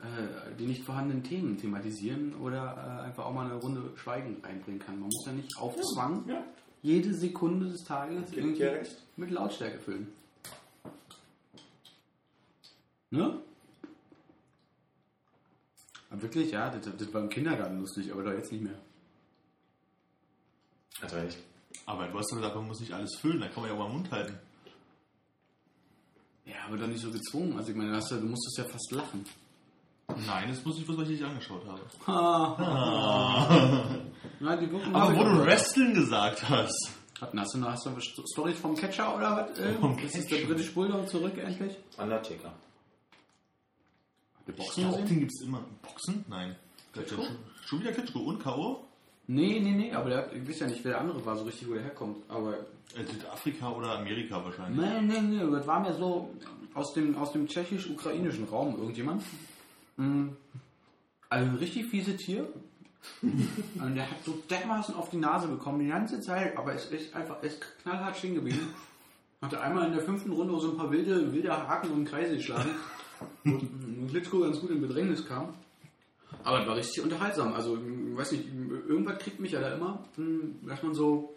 [0.00, 4.80] äh, die nicht vorhandenen Themen thematisieren oder äh, einfach auch mal eine Runde Schweigen reinbringen
[4.80, 4.98] kann.
[4.98, 6.42] Man muss ja nicht auf Zwang Ja.
[6.82, 8.96] Jede Sekunde des Tages irgendwie recht.
[9.16, 10.12] mit Lautstärke füllen.
[13.10, 13.40] Ne?
[16.10, 18.78] Aber wirklich, ja, das, das war im Kindergarten lustig, aber da jetzt nicht mehr.
[21.00, 21.38] Hat recht.
[21.84, 23.78] Aber du hast doch gesagt, man muss nicht alles füllen, da kann man ja auch
[23.80, 24.38] mal den Mund halten.
[26.44, 27.56] Ja, aber doch nicht so gezwungen.
[27.58, 29.24] Also ich meine, du, ja, du musstest ja fast lachen.
[30.26, 31.82] Nein, das muss ich was, was ich dich angeschaut habe.
[34.40, 35.44] Na, die Aber wo du.
[35.44, 36.92] Wrestling gesagt hast.
[37.20, 39.58] Hast du noch, hast du noch Storys vom Catcher oder was?
[39.58, 40.52] Äh, Vom das ist der Catcher.
[40.52, 41.76] British Bulldog zurück endlich?
[41.96, 42.52] Undertaker.
[44.56, 45.64] Boxen den gibt es immer.
[45.82, 46.24] Boxen?
[46.28, 46.54] Nein.
[46.92, 47.22] Klitschko?
[47.66, 48.84] Schon, wieder Klitschko und K.O.?
[49.28, 51.68] Nee, nee, nee, aber der, ich weiß ja nicht, wer der andere war, so richtig,
[51.68, 52.18] wo der herkommt.
[52.28, 52.54] Aber
[52.94, 54.78] Äh, Südafrika oder Amerika wahrscheinlich.
[54.78, 56.30] nee, nee, nee, das war mir so
[56.74, 59.22] aus dem, aus dem tschechisch-ukrainischen Raum irgendjemand.
[59.96, 60.28] Mm,
[61.28, 62.46] Also ein richtig fiese Tier.
[63.22, 67.14] Und der hat so dermaßen auf die Nase bekommen die ganze Zeit, aber es ist
[67.14, 68.74] einfach es ist knallhart stehen geblieben.
[69.42, 72.70] Hatte einmal in der fünften Runde so ein paar wilde, wilde Haken und Kreise geschlagen.
[73.44, 75.54] Und Klitschko ganz gut in Bedrängnis kam.
[76.42, 77.52] Aber es war richtig unterhaltsam.
[77.54, 78.44] Also, ich weiß nicht,
[78.88, 81.34] irgendwas kriegt mich ja da immer, hm, dass man so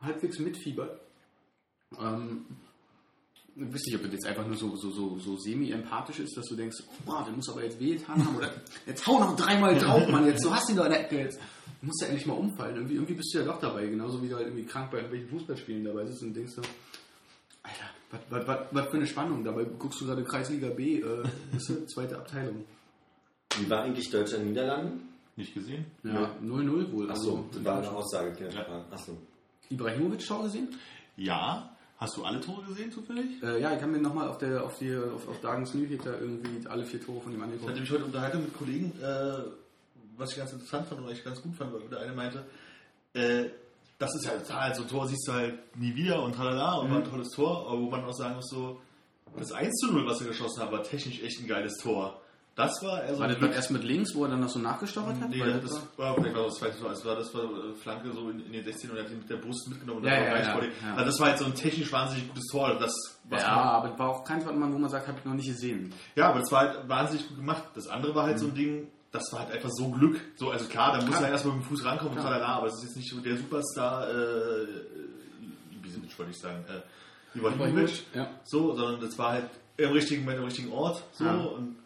[0.00, 0.98] halbwegs mitfiebert.
[2.00, 2.46] Ähm,
[3.56, 6.46] ich weiß nicht, ob das jetzt einfach nur so, so, so, so semi-empathisch ist, dass
[6.46, 8.36] du denkst, oh, boah, der muss aber jetzt wehgetan haben.
[8.36, 8.50] Oder
[8.86, 11.38] jetzt hau noch dreimal drauf, Mann, jetzt, du hast ihn doch in der Ecke jetzt.
[11.80, 12.76] Du musst ja endlich mal umfallen.
[12.76, 15.30] Irgendwie, irgendwie bist du ja doch dabei, genauso wie du halt irgendwie krank bei irgendwelchen
[15.30, 16.62] Fußballspielen dabei sitzt und denkst so,
[17.62, 19.44] Alter, was, was, was, was für eine Spannung.
[19.44, 21.22] Dabei guckst du gerade Kreisliga B, äh,
[21.52, 22.64] du, zweite Abteilung.
[23.58, 25.08] Wie war eigentlich Deutschland-Niederlanden?
[25.36, 25.86] Nicht gesehen?
[26.04, 27.10] Ja, 0-0 wohl.
[27.10, 28.44] Achso, das war eine Aussage.
[28.44, 28.50] Ja.
[28.50, 28.84] Frage.
[28.90, 29.16] Achso.
[29.70, 30.68] Ibrahimovic-Schau gesehen?
[31.16, 31.76] Ja.
[32.00, 33.42] Hast du alle Tore gesehen zufällig?
[33.42, 36.66] Äh, ja, ich habe mir nochmal auf der auf die auf, auf Dagens Newsletter irgendwie
[36.66, 37.80] alle vier Tore von ihm Ich hatte angeguckt.
[37.80, 39.42] mich heute unterhalten mit Kollegen, äh,
[40.16, 42.42] was ich ganz interessant fand und was ich ganz gut fand, weil der eine meinte,
[43.12, 43.50] äh,
[43.98, 46.90] das ist halt, halt so ein Tor siehst du halt nie wieder und tralala und
[46.90, 48.80] war ein tolles Tor, aber wo man auch sagen muss, so,
[49.36, 52.19] das 1 zu 0, was er geschossen hat, war technisch echt ein geiles Tor.
[52.66, 55.20] Das war also War das dann erst mit links, wo er dann noch so nachgestochert
[55.20, 55.30] hat?
[55.30, 58.30] Nee, das war, ich glaube, das zweite Tor, also war das war äh, Flanke so
[58.30, 60.30] in, in den 16 und er hat ihn mit der Brust mitgenommen und Ja, ja,
[60.54, 60.70] war ja.
[60.94, 62.76] Also das war halt so ein technisch wahnsinnig gutes Tor.
[62.78, 62.92] Das,
[63.28, 65.24] was ja, man- aber es war auch keins, was man, wo man sagt, habe ich
[65.24, 65.92] noch nicht gesehen.
[66.16, 67.62] Ja, aber das war halt wahnsinnig gut gemacht.
[67.74, 70.20] Das andere war halt so ein Ding, das war halt einfach so Glück.
[70.36, 72.32] So, also klar, da muss er erstmal mit dem Fuß rankommen und Klar.
[72.34, 74.66] tralala, aber es ist jetzt nicht so der Superstar, äh,
[75.76, 78.28] Ibisevic wollte ich sagen, äh, Ibrahimovic, Ja.
[78.44, 81.76] so, sondern das war halt im richtigen Moment, im richtigen Ort, so, und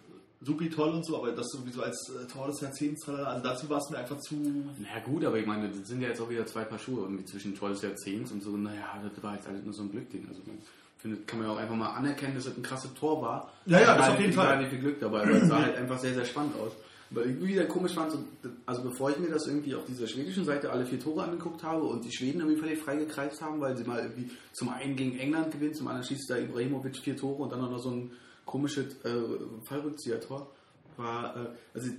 [0.44, 3.68] supi toll und so, aber das irgendwie so als äh, Tor des Jahrzehnts, also dazu
[3.68, 4.36] war es mir einfach zu,
[4.78, 7.24] Na gut, aber ich meine, das sind ja jetzt auch wieder zwei Paar Schuhe irgendwie
[7.24, 8.56] zwischen Tor des Jahrzehnts und so.
[8.56, 10.26] Naja, das war jetzt alles nur so ein Glückding.
[10.28, 10.58] Also man
[10.98, 13.52] findet, kann man ja auch einfach mal anerkennen, dass das ein krasses Tor war.
[13.66, 14.64] Ja, ja, das auf jeden Fall.
[14.64, 16.72] wie viel Glück dabei, aber es sah halt einfach sehr, sehr spannend aus.
[17.10, 18.18] Aber irgendwie wieder komisch fand, so,
[18.66, 21.84] also bevor ich mir das irgendwie auf dieser schwedischen Seite alle vier Tore angeguckt habe
[21.84, 25.52] und die Schweden irgendwie völlig freigekreist haben, weil sie mal irgendwie zum einen gegen England
[25.52, 28.10] gewinnen, zum anderen schießt da Ibrahimovic vier Tore und dann noch so ein
[28.44, 29.22] komisches äh,
[29.64, 30.50] Fallrückzieher-Tor,
[30.96, 31.90] war, äh, also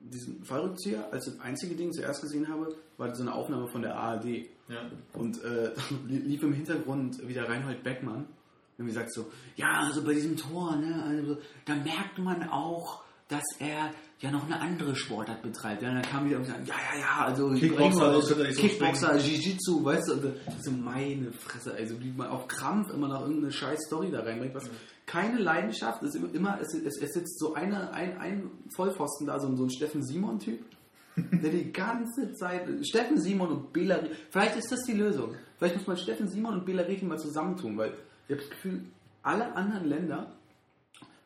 [0.00, 3.96] diesen Fallrückzieher, als das einzige Ding zuerst gesehen habe, war so eine Aufnahme von der
[3.96, 4.24] ARD.
[4.68, 4.90] ja.
[5.14, 5.72] Und äh,
[6.08, 8.26] lief im Hintergrund wieder Reinhold Beckmann.
[8.78, 11.36] Und wie sagt so, ja, also bei diesem Tor, ne, also,
[11.66, 15.82] da merkt man auch, dass er ja noch eine andere Sportart betreibt.
[15.82, 18.48] Ja, dann kam wieder und gesagt, ja, ja, ja, also Kickboxer, Ibrahimovic, das könnte er
[18.48, 22.90] nicht so Kickboxer, Jiu-Jitsu, weißt du, und so meine Fresse, also wie man auf Krampf
[22.90, 24.68] immer noch irgendeine scheiß Story da reinbringt, was
[25.10, 29.40] keine Leidenschaft, es ist immer, es, es, es sitzt so eine, ein, ein Vollpfosten da,
[29.40, 30.60] so, ein- so ein Steffen Simon-Typ,
[31.16, 35.34] der die ganze Zeit, Steffen Simon und Bela Riechen, vielleicht ist das die Lösung.
[35.58, 37.92] Vielleicht muss man Steffen Simon und Bela Riechen mal zusammentun, weil
[38.28, 38.82] ich habe das Gefühl,
[39.22, 40.32] alle anderen Länder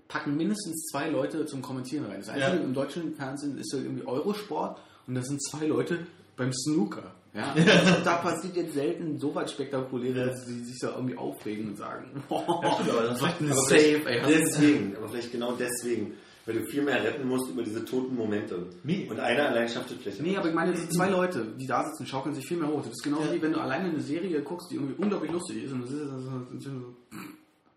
[0.09, 2.21] packen mindestens zwei Leute zum Kommentieren rein.
[2.21, 2.63] Das Einzige Ja.
[2.63, 6.07] im deutschen Fernsehen ist so irgendwie Eurosport und das sind zwei Leute
[6.37, 7.13] beim Snooker.
[7.37, 7.53] Ja?
[7.53, 11.77] Also da passiert jetzt selten so was Spektakuläres, dass sie sich da irgendwie aufregen und
[11.77, 14.23] sagen, boah, stimmt, aber das macht ein Save, ey.
[14.25, 16.15] deswegen, aber vielleicht genau deswegen,
[16.47, 18.69] weil du viel mehr retten musst über diese toten Momente.
[18.85, 19.09] Nee.
[19.11, 20.23] Und einer allein schafft es vielleicht.
[20.23, 22.83] Nee, aber ich meine, so zwei Leute, die da sitzen, schaukeln sich viel mehr hoch.
[22.83, 25.73] Das ist genau wie wenn du alleine eine Serie guckst, die irgendwie unglaublich lustig ist
[25.73, 26.95] und du sitzt da so, so, so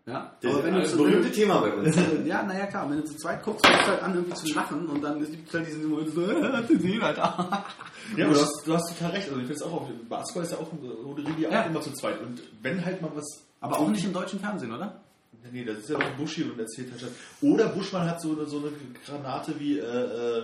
[0.08, 1.96] ja, das aber wenn du zu ein berühmtes Thema bei uns.
[2.24, 4.86] ja, naja, klar, wenn du zu zweit guckst, fängst du halt an, irgendwie zu lachen
[4.86, 6.22] und dann gibt es halt diesen Moment so,
[6.74, 7.64] gesehen, Alter.
[8.16, 9.28] Ja, aber du hast, du hast total recht.
[9.28, 10.70] Also ich finde es auch, auf- Basketball ist ja auch,
[11.36, 11.62] die auch Ja.
[11.62, 12.20] immer zu zweit.
[12.22, 13.26] Und wenn halt mal was
[13.60, 15.00] Aber auch nicht im deutschen Fernsehen, oder?
[15.52, 17.10] Nee, das ist ja auch Buschi und erzählt halt schon.
[17.52, 18.70] Oder Buschmann hat so eine, so eine
[19.06, 20.42] Granate wie, äh, äh,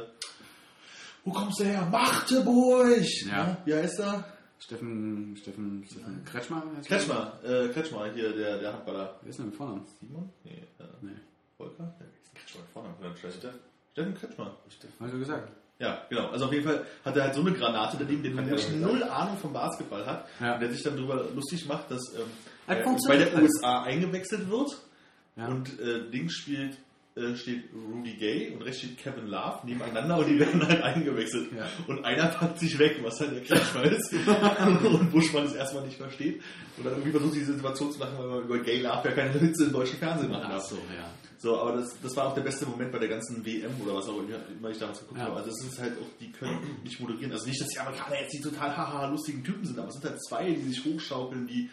[1.24, 1.86] wo kommst du her?
[1.90, 3.02] Magdeburg!
[3.26, 3.44] Ja.
[3.46, 3.56] Ne?
[3.64, 4.24] Wie heißt er?
[4.64, 6.62] Steffen, Steffen, Steffen Kretschmer?
[6.86, 9.14] Kretschmer, äh, Kretschmer, hier, der, der Handballer.
[9.20, 9.84] Wer ist denn mit Vornamen?
[10.00, 10.30] Simon?
[10.42, 11.10] Nee, äh, Nee,
[11.58, 11.94] Volker?
[12.00, 12.94] Ja, ist Kretschmer mit Vornamen?
[13.92, 14.46] Steffen Kretschmer.
[14.46, 15.52] hab ich so gesagt.
[15.78, 16.28] Ja, genau.
[16.28, 18.70] Also auf jeden Fall hat er halt so eine Granate daneben, der Hat er wirklich
[18.76, 20.26] null Ahnung vom Basketball hat.
[20.40, 20.56] Ja.
[20.56, 22.22] Der sich dann darüber lustig macht, dass ähm,
[22.66, 23.42] Hat er bei der.
[23.42, 24.70] USA eingewechselt wird.
[25.36, 25.48] Ja.
[25.48, 26.78] Und äh, links spielt,
[27.16, 31.50] äh, steht Rudy Gay und rechts steht Kevin Love nebeneinander und die werden halt eingewechselt.
[31.56, 31.66] Ja.
[31.86, 34.12] Und einer packt sich weg, was halt der Kretschmer ist.
[34.12, 36.42] und Buschmann es erstmal nicht versteht.
[36.76, 39.40] Und dann irgendwie versucht, diese Situation zu machen, weil man über Gay Love ja keine
[39.40, 40.64] Witze im deutschen Fernsehen machen Ach darf.
[40.64, 41.08] so, ja.
[41.38, 44.08] So, aber das, das war auch der beste Moment bei der ganzen WM oder was
[44.08, 45.26] auch immer ich damals geguckt Ja.
[45.26, 45.36] habe.
[45.36, 47.32] Also das ist halt auch, die können nicht moderieren.
[47.32, 50.04] Also nicht, dass die Amerikaner jetzt die total haha lustigen Typen sind, aber es sind
[50.10, 51.68] halt zwei, die sich hochschaukeln, die,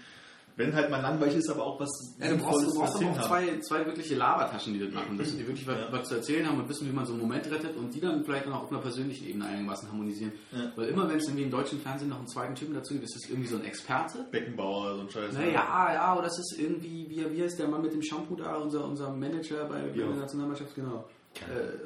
[0.57, 3.27] wenn halt mal langweilig ist, aber auch was Ja, du brauchst, du brauchst aber auch
[3.27, 5.87] zwei, zwei wirkliche Labertaschen, die das machen, dass die wirklich was, Ja.
[5.91, 8.23] was zu erzählen haben und wissen, wie man so einen Moment rettet und die dann
[8.23, 10.31] vielleicht dann auch auf einer persönlichen Ebene einigermaßen harmonisieren.
[10.51, 10.71] Ja.
[10.75, 13.15] Weil immer, wenn es irgendwie im deutschen Fernsehen noch einen zweiten Typen dazu gibt, ist
[13.15, 14.25] das irgendwie so ein Experte.
[14.31, 15.33] Beckenbauer, so ein Scheiß.
[15.33, 18.55] Naja, ja, oder es ist irgendwie, wie, wie heißt der Mann mit dem Shampoo da,
[18.57, 20.07] unser, unser Manager bei, bei Ja.
[20.07, 21.05] der Nationalmannschaft, genau.
[21.35, 21.77] Äh,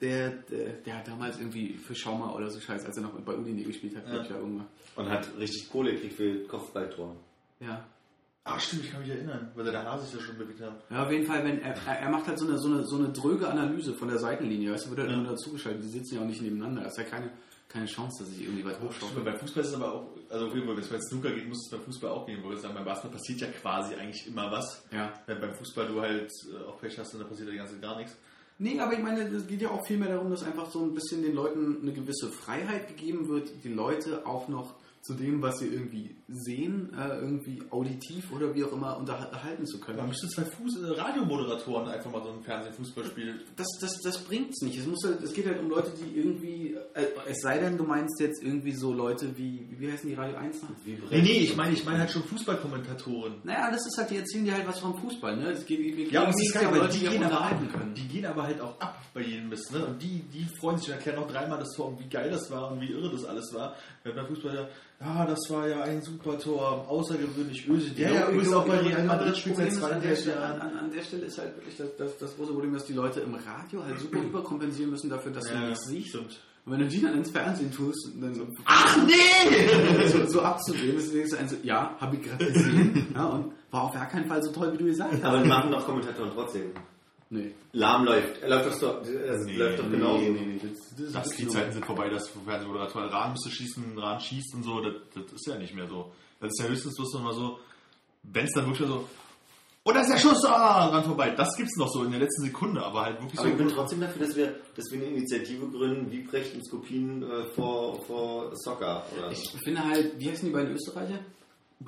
[0.00, 3.34] der, der, der hat damals irgendwie für Schauma oder so Scheiß, als er noch bei
[3.36, 4.66] Udine gespielt hat, glaub ich, ja, irgendwann.
[4.96, 7.16] Und hat richtig Kohle gekriegt für Kopfballtor.
[7.60, 7.84] Ja.
[8.52, 10.76] Ach stimmt, ich kann mich erinnern, weil der Haare sich ja schon bewegt haben.
[10.90, 13.08] Ja, auf jeden Fall, wenn er, er macht halt so eine, so eine, so eine
[13.10, 15.16] dröge Analyse von der Seitenlinie, weißt du, wird halt Ja.
[15.18, 17.30] immer dazugeschaltet, die sitzen ja auch nicht nebeneinander, da ist ja keine,
[17.68, 19.22] keine Chance, dass ich irgendwie weit Stimmt, hochschaukel.
[19.22, 21.48] beim Fußball ist es aber auch, also auf jeden Fall, wenn es bei Snooker geht,
[21.48, 24.50] muss es beim Fußball auch gehen, weil sagen, beim Basketball passiert ja quasi eigentlich immer
[24.50, 24.84] was.
[24.92, 25.12] Ja.
[25.26, 27.82] Wenn beim Fußball du halt äh, auch Pech hast, dann passiert ja die ganze Zeit
[27.82, 28.16] gar nichts.
[28.58, 30.92] Nee, aber ich meine, es geht ja auch viel mehr darum, dass einfach so ein
[30.92, 35.58] bisschen den Leuten eine gewisse Freiheit gegeben wird, die Leute auch noch zu dem, was
[35.58, 39.96] sie irgendwie sehen, äh, irgendwie auditiv oder wie auch immer unterhalten zu können.
[39.96, 43.40] Man müsste zwei Fuß äh, Radiomoderatoren einfach mal so ein Fernsehen-Fußballspiel.
[43.56, 44.78] das, das, das bringt's nicht.
[44.78, 47.84] Es, muss halt, es geht halt um Leute, die irgendwie, äh, es sei denn, du
[47.84, 50.68] meinst jetzt irgendwie so Leute wie, wie heißen die Radio 1 noch?
[50.84, 53.36] Nee, nee, ich meine, ich meine halt schon Fußballkommentatoren.
[53.44, 55.52] Naja, das ist halt, die erzählen dir halt was vom Fußball, ne?
[55.52, 57.94] Es geht, geht, Ja, und es ist um Leute, die gehen, aber, unterhalten können.
[57.94, 59.72] die gehen aber halt auch ab bei jedem Mist.
[59.72, 59.84] Ne?
[59.86, 62.50] Und die, die freuen sich und erklären auch dreimal das Tor und wie geil das
[62.50, 63.74] war und wie irre das alles war.
[64.04, 64.68] Wenn beim Fußball
[65.00, 67.90] ja, ja, das war ja ein super Tor, außergewöhnlich Öse.
[67.90, 70.36] Der ja übrigens auch bei Real Madrid spielt seit Problem ist, an, der 32 Stelle,
[70.36, 70.60] an, Jahren.
[70.60, 73.20] an, an der Stelle ist halt wirklich das, das, das große Problem, dass die Leute
[73.20, 76.08] im Radio halt super überkompensieren müssen dafür, dass du nichts siehst.
[76.10, 76.40] stimmt.
[76.66, 80.06] Und wenn du die dann ins Fernsehen tust, dann so, Ach nee!
[80.08, 83.06] so, so abzudrehen, ist denkst du ein so, ja, habe ich gerade gesehen.
[83.14, 85.24] ja, und war auf gar keinen Fall so toll, wie du gesagt hast.
[85.24, 86.72] Aber die machen doch Kommentatoren trotzdem.
[87.32, 87.52] Nee.
[87.72, 88.42] Lahm läuft.
[88.42, 88.98] Er läuft doch so.
[89.08, 90.18] Es Nee, läuft doch nee, genauso.
[90.18, 94.20] nee, nee, das, das Das, die Zeiten sind vorbei, dass Fernsehmoderator Rahn müsste schießen, Rahn
[94.20, 96.10] schießt und so, das, das ist ja nicht mehr so.
[96.40, 97.60] Das ist ja höchstens bloß noch mal so,
[98.24, 99.08] wenn es dann wirklich so,
[99.82, 101.30] und da ist der Schuss, ah, ran vorbei.
[101.30, 103.74] Das gibt's noch so in der letzten Sekunde, aber halt wirklich Aber ich bin so.
[103.76, 108.04] trotzdem dafür, dass wir, dass wir eine Initiative gründen, wie Brecht und Skopin äh, vor,
[108.04, 109.06] vor Soccer.
[109.16, 111.20] Oder Ich finde halt, wie heißen die beiden Österreicher?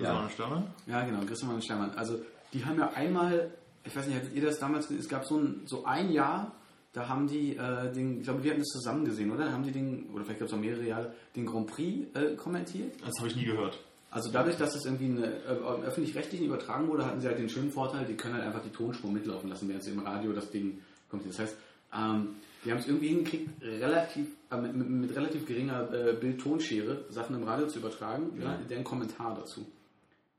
[0.00, 0.26] Ja.
[0.30, 0.72] Steuern?
[0.86, 1.90] Ja, genau, Christian und Steinmann.
[1.90, 2.18] Also,
[2.54, 3.52] die haben ja einmal,
[3.84, 6.52] ich weiß nicht, hattet ihr das damals, es gab so ein, so ein Jahr,
[6.92, 9.46] da haben die äh, den, ich glaube, wir hatten das zusammen gesehen, oder?
[9.46, 12.36] Da haben die den, oder vielleicht gab es auch mehrere Jahre, den Grand Prix äh,
[12.36, 12.94] kommentiert.
[13.00, 13.78] Das habe ich nie gehört.
[14.10, 17.70] Also dadurch, dass es irgendwie eine, äh, öffentlich-rechtlichen übertragen wurde, hatten sie halt den schönen
[17.70, 20.80] Vorteil, die können halt einfach die Tonspur mitlaufen lassen, während sie im Radio das Ding
[21.08, 21.26] kommt.
[21.26, 21.56] Das heißt,
[21.94, 27.06] ähm, die haben es irgendwie hingekriegt, relativ, äh, mit, mit, mit relativ geringer äh, Bild-Tonschere
[27.08, 28.58] Sachen im Radio zu übertragen, ja.
[28.68, 29.66] deren Kommentar dazu.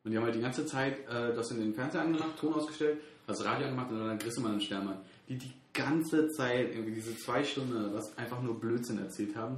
[0.03, 2.99] Und die haben halt die ganze Zeit äh, das in den Fernseher angemacht, Ton ausgestellt,
[3.27, 4.97] das Radio angemacht und dann Grissemann und Stermann,
[5.29, 9.57] die die ganze Zeit, irgendwie diese zwei Stunden was, einfach nur Blödsinn erzählt haben.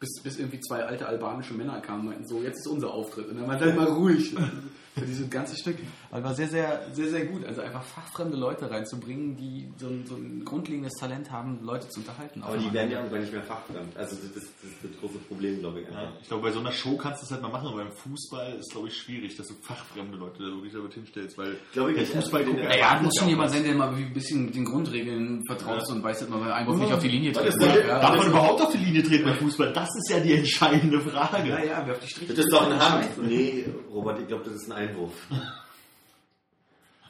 [0.00, 3.28] Bis, bis irgendwie zwei alte albanische Männer kamen und meinten, so, jetzt ist unser Auftritt.
[3.28, 4.34] Und dann war halt mal ruhig.
[4.94, 5.76] Für dieses ganze Stück.
[6.14, 7.44] Aber war sehr, sehr, sehr, sehr gut.
[7.44, 11.98] Also einfach fachfremde Leute reinzubringen, die so ein, so ein grundlegendes Talent haben, Leute zu
[12.00, 12.40] unterhalten.
[12.44, 13.96] aber die werden ja irgendwann nicht mehr fachfremd.
[13.96, 15.88] Also das, das, das ist das große Problem, glaube ich.
[15.88, 17.90] Ja, ich glaube, bei so einer Show kannst du es halt mal machen, aber beim
[17.92, 21.92] Fußball ist, glaube ich, schwierig, dass du fachfremde Leute da wirklich damit hinstellst, weil Glaube
[21.94, 22.22] ich der.
[22.22, 25.82] Fußball guckt Ja, Naja, muss schon jemand sein, der mal ein bisschen den Grundregeln vertraut
[25.82, 25.96] ist Ja.
[25.96, 27.76] und weiß, dass man beim Einwurf nicht auf die Linie treten darf.
[27.76, 29.72] Ja, Darf man das- überhaupt auf die Linie treten beim Fußball?
[29.72, 31.48] Das ist ja die entscheidende Frage.
[31.48, 33.26] Ja, ja, wer auf die Striche Das ist doch ein tritt, Hand.
[33.26, 35.12] Nee, Robert, ich glaube, das ist ein Einwurf.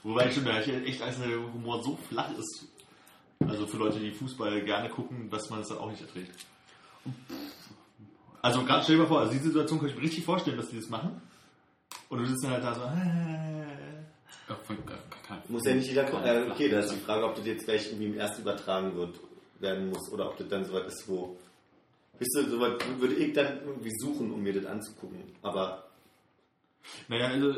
[0.04, 2.66] Wobei ich schon da echt als der Humor so flach ist,
[3.40, 6.46] also für Leute, die Fußball gerne gucken, dass man es dann auch nicht erträgt.
[8.42, 10.68] Also ganz stell dir mal vor, also die Situation kann ich mir richtig vorstellen, dass
[10.68, 11.20] die das machen.
[12.10, 13.64] Und du sitzt dann halt da so, äh,
[15.48, 16.24] Muss ja nicht jeder kommen.
[16.24, 19.18] Äh, okay, da ist die Frage, ob das jetzt vielleicht irgendwie erst übertragen wird,
[19.60, 21.36] werden muss oder ob das dann soweit ist, wo.
[22.18, 25.22] Wisst ihr, soweit würde ich dann irgendwie suchen, um mir das anzugucken.
[25.40, 25.84] Aber
[27.08, 27.54] Naja, also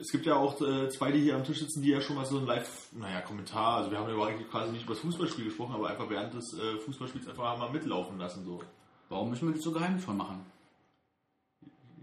[0.00, 2.26] es gibt ja auch äh, zwei, die hier am Tisch sitzen, die ja schon mal
[2.26, 5.46] so ein Live, naja, Kommentar, also wir haben ja eigentlich quasi nicht über das Fußballspiel
[5.46, 8.44] gesprochen, aber einfach während des äh, Fußballspiels einfach mal mitlaufen lassen.
[8.44, 8.62] so.
[9.08, 10.46] Warum müssen wir das so geheim von machen?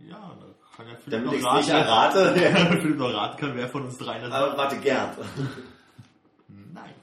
[0.07, 0.45] Ja, da
[0.75, 2.77] kann ja Philipp damit noch ich es nicht raten, errate.
[2.81, 5.17] Philipp noch raten kann, wer von uns dreien das Aber warte, Gerd.
[6.47, 6.93] Nein.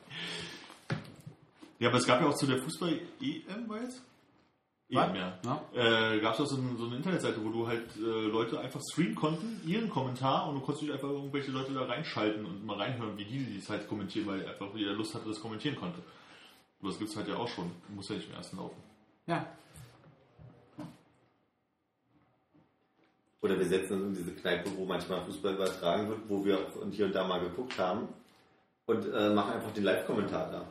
[1.78, 4.02] Ja, aber es gab ja auch zu der Fußball-EM, war jetzt?
[4.90, 5.38] EM, ja.
[5.44, 5.62] Ja.
[5.74, 8.80] Äh, gab es auch so, ein, so eine Internetseite, wo du halt äh, Leute einfach
[8.90, 12.78] streamen konnten, ihren Kommentar und du konntest dich einfach irgendwelche Leute da reinschalten und mal
[12.78, 15.98] reinhören, wie die das halt kommentieren, weil einfach jeder Lust hatte, das kommentieren konnte.
[16.80, 17.70] Aber das gibt es halt ja auch schon.
[17.88, 18.82] Muss ja nicht im ersten laufen.
[19.26, 19.46] Ja.
[23.40, 26.58] Oder wir setzen uns in diese Kneipe, wo manchmal Fußball übertragen wird, wo wir
[26.90, 28.08] hier und da mal geguckt haben
[28.86, 30.66] und äh, machen einfach den Live-Kommentar da.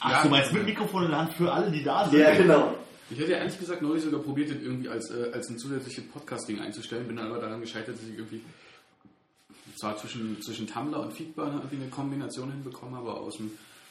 [0.00, 2.20] Ach, du meinst mit Mikrofon in der Hand für alle, die da sind?
[2.38, 2.74] genau.
[3.10, 6.04] Ich hätte ja ehrlich gesagt neulich sogar probiert, das irgendwie als, äh, als ein zusätzliches
[6.08, 8.40] Podcasting einzustellen, bin dann aber daran gescheitert, dass ich irgendwie
[9.76, 13.50] zwar zwischen, zwischen Tumblr und Feedburner irgendwie eine Kombination hinbekommen habe, aber aus dem,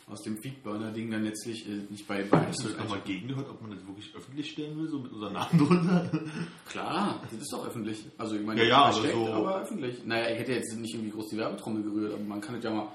[0.10, 3.62] aus dem Feedburner-Ding dann letztlich äh, nicht bei bei Hast du das nochmal gegengehört, ob
[3.62, 6.10] man das wirklich öffentlich stellen will, so mit unserem Namen drunter?
[6.70, 8.04] Klar, das ist doch öffentlich.
[8.18, 10.06] Also ich meine, Ja, ja, aber so- aber öffentlich.
[10.06, 12.72] Naja, ich hätte jetzt nicht irgendwie groß die Werbetrommel gerührt, aber man kann es ja
[12.72, 12.88] mal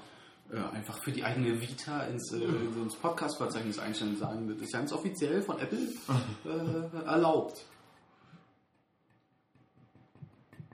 [0.51, 4.73] äh, einfach für die eigene Vita ins, äh, ins Podcast-Verzeichnis einstellen und sagen, das ist
[4.73, 5.79] ganz offiziell von Apple
[6.45, 7.65] äh, erlaubt.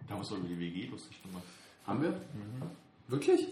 [0.08, 1.44] Da muss doch über die WG lustig gemacht.
[1.88, 2.22] Haben wir?
[3.08, 3.48] Wirklich?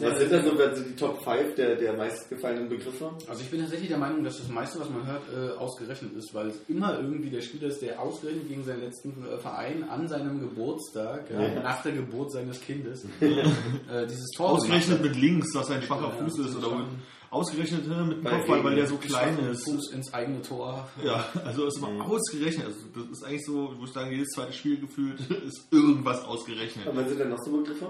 [0.02, 3.11] Was sind dann so also die Top 5 der, der meistgefallenen Begriffe?
[3.28, 6.34] Also ich bin tatsächlich der Meinung, dass das meiste, was man hört, äh, ausgerechnet ist,
[6.34, 10.07] weil es immer irgendwie der Spieler ist, der ausgerechnet gegen seinen letzten äh, Verein an
[10.07, 11.64] seinem Geburtstag, ja, Ja.
[11.64, 16.23] nach der Geburt seines Kindes, äh, dieses Tor Ausgerechnet mit links, was ein schwacher Ja,
[16.23, 16.56] Fuß ist.
[16.57, 16.88] Oder mit,
[17.30, 19.64] ausgerechnet äh, mit dem Kopfball, weil der so klein ist.
[19.64, 20.88] Fuß ins eigene Tor.
[21.03, 22.02] Ja, also ist immer Mhm.
[22.02, 22.65] ausgerechnet.
[22.68, 26.88] Also das ist eigentlich so, wo ich sagen, jedes zweite Spiel gefühlt ist irgendwas ausgerechnet.
[26.88, 27.88] Aber was sind denn noch so Begriffe?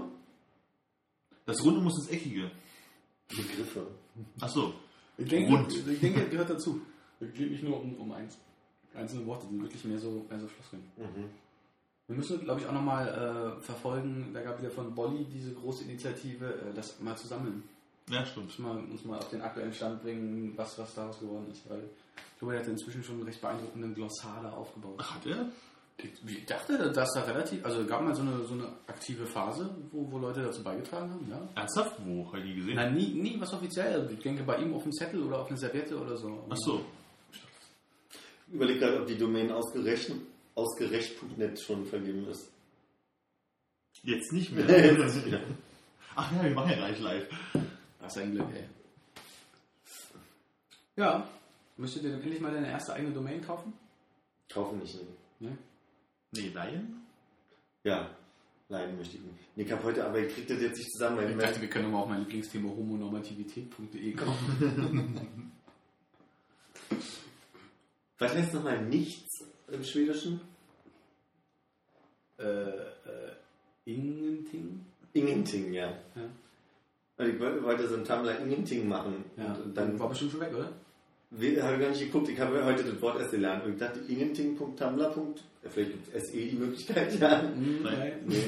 [1.52, 2.52] Das Runde muss ins Eckige.
[3.30, 3.88] Begriffe.
[4.40, 4.74] Achso.
[5.18, 5.74] Ich denke, Rund.
[5.88, 6.82] ich denke, gehört dazu.
[7.20, 8.38] Es geht nicht nur um, um eins.
[8.94, 10.84] Einzelne Worte sind wirklich mehr so, mehr so Floskeln.
[10.98, 11.30] Mhm.
[12.08, 15.86] Wir müssen, glaube ich, auch nochmal äh, verfolgen, da gab wieder von Bolli diese große
[15.86, 17.64] Initiative, äh, das mal zu sammeln.
[18.10, 18.48] Ja, stimmt.
[18.48, 21.70] Muss mal, muss mal auf den aktuellen Stand bringen, was, was daraus geworden ist.
[21.70, 21.84] Weil
[22.16, 24.96] ich glaube, er hat inzwischen schon einen recht beeindruckenden Glossar da aufgebaut.
[24.98, 25.46] Ach, hat er?
[26.04, 30.12] Ich, dachte, dass da relativ, also gab mal so eine, so eine aktive Phase, wo,
[30.12, 31.50] wo Leute dazu beigetragen haben, ja.
[31.56, 31.96] Ernsthaft?
[32.06, 32.28] Wo?
[32.28, 32.76] Habe ich nie gesehen.
[32.76, 34.10] Nein, nie, nie was offiziell.
[34.12, 36.46] Ich denke bei ihm auf dem Zettel oder auf eine Serviette oder so.
[36.50, 36.86] Achso.
[38.52, 40.20] Überleg gerade, ob die Domain ausgerechnet,
[40.56, 42.52] ausgerecht.net schon vergeben ist.
[44.04, 44.66] Jetzt nicht mehr.
[45.28, 45.40] ja.
[46.16, 47.30] Ach ja, wir machen ja gleich live.
[48.02, 48.66] Das ist ein Glück, ey.
[50.96, 51.28] Ja.
[51.78, 53.74] Müsstet ihr denn endlich mal deine erste eigene Domain kaufen?
[54.50, 54.96] Kaufen nicht.
[54.96, 55.50] Ne?
[55.50, 55.58] Ne?
[56.32, 57.02] Nee, Laien?
[57.84, 58.10] Ja,
[58.70, 59.36] leider möchte ich nicht.
[59.56, 61.18] Nee, ich habe heute, aber ich krieg das jetzt nicht zusammen.
[61.18, 65.22] Weil Ich dachte, wir können mal auf mein Lieblingsthema homonormativität.de kaufen.
[68.18, 70.42] Was heißt nochmal nichts im Schwedischen?
[72.38, 73.36] äh, äh,
[73.86, 74.86] Ingenting?
[75.14, 75.88] Ingenting, ja.
[76.16, 76.30] Ja.
[77.18, 79.26] Also ich wollte, wollte so ein Tumblr Ingenting machen.
[79.38, 80.72] Ja, Und dann war bestimmt schon weg, oder?
[81.34, 85.14] Habe gar nicht geguckt, ich habe heute das Wort erst gelernt und dachte, ingenting.tumblr.
[85.70, 87.42] Vielleicht gibt es SE die Möglichkeit, ja.
[87.84, 88.14] Nein.
[88.28, 88.44] Nee.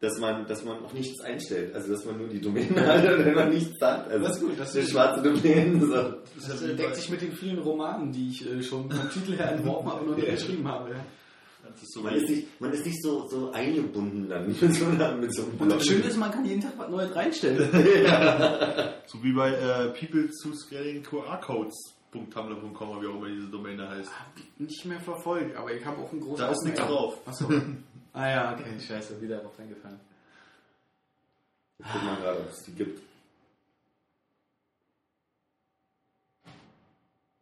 [0.00, 3.24] dass, man, dass man auch nichts einstellt, also dass man nur die Domäne hat und
[3.24, 4.10] wenn man nichts sagt.
[4.10, 5.80] Also Das ist gut, das eine ist- schwarze Domäne.
[5.80, 6.48] So.
[6.48, 9.90] Das deckt sich mit den vielen Romanen, die ich äh, schon vom Titel her entworfen
[9.92, 10.90] habe und noch nicht geschrieben habe.
[10.90, 10.96] Ja.
[11.62, 14.66] Das ist so Man ist nicht, man ist nicht so, so eingebunden dann mit so,
[14.66, 14.98] mit
[15.32, 15.82] so einem Und das Blog.
[15.82, 17.70] Schöne ist, man kann jeden Tag was Neues reinstellen.
[19.06, 24.08] So wie bei äh, People to Scaling QR-Codes.tumblr.com oder wie auch immer diese Domäne heißt.
[24.10, 27.20] Hab ich nicht mehr verfolgt, aber ich habe auch einen großen Da ist nichts drauf.
[27.26, 27.46] Achso.
[28.14, 30.00] ah ja, okay, scheiße, wieder drauf eingefallen.
[31.78, 33.02] Ich guck mal gerade, ob es die gibt.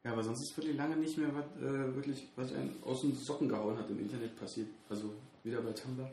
[0.04, 3.14] Ja, aber sonst ist wirklich lange nicht mehr was, äh, wirklich, was einen aus den
[3.14, 4.68] Socken gehauen hat im Internet passiert.
[4.88, 5.14] Also
[5.44, 6.10] weder bei Tumblr,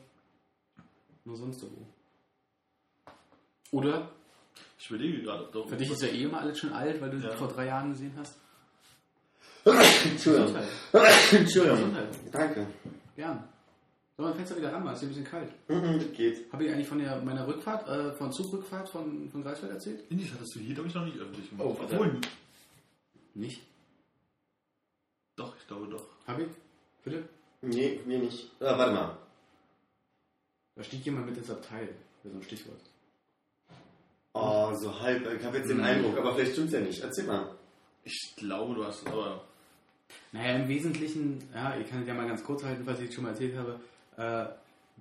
[1.24, 1.88] nur sonst wo.
[3.78, 4.12] Oder?
[4.80, 7.10] Ich überlege gerade, ob da Für dich ist ja eh immer alles schon alt, weil
[7.12, 7.32] du Ja.
[7.32, 8.38] sie vor drei Jahren gesehen hast.
[9.66, 10.56] Entschuldigung.
[11.32, 11.78] Entschuldigung.
[11.78, 12.08] Gesundheit.
[12.32, 12.68] Danke.
[13.16, 13.44] Gern.
[14.16, 14.96] Soll man Fenster wieder ranmachen?
[14.96, 15.52] Ist ein bisschen kalt.
[15.70, 16.52] Mhm, das geht.
[16.52, 20.10] Habe ich eigentlich von der, meiner Rückfahrt, äh, von Zugrückfahrt von, von Greifswald erzählt?
[20.10, 21.68] Indies hattest du hier, glaube ich, noch nicht öffentlich gemacht.
[21.70, 22.20] Oh, Obwohl,
[23.36, 23.62] Nicht.
[25.38, 26.04] Doch, ich glaube doch.
[26.28, 26.50] Habe ich?
[27.04, 27.30] Bitte?
[27.62, 28.52] Nee, mir nicht.
[28.60, 29.18] Ah, warte mal.
[30.76, 31.90] Da stieg jemand mit ins Abteil.
[32.22, 32.82] Für so ein Stichwort.
[34.34, 35.26] Oh, so halb.
[35.34, 37.02] Ich habe jetzt den Eindruck, aber vielleicht stimmt's ja nicht.
[37.02, 37.56] Erzähl mal.
[38.04, 39.44] Ich glaube, du hast aber.
[40.32, 43.24] Naja, im Wesentlichen, ja, ich kann es ja mal ganz kurz halten, was ich schon
[43.24, 43.80] mal erzählt habe.
[44.18, 44.54] Äh,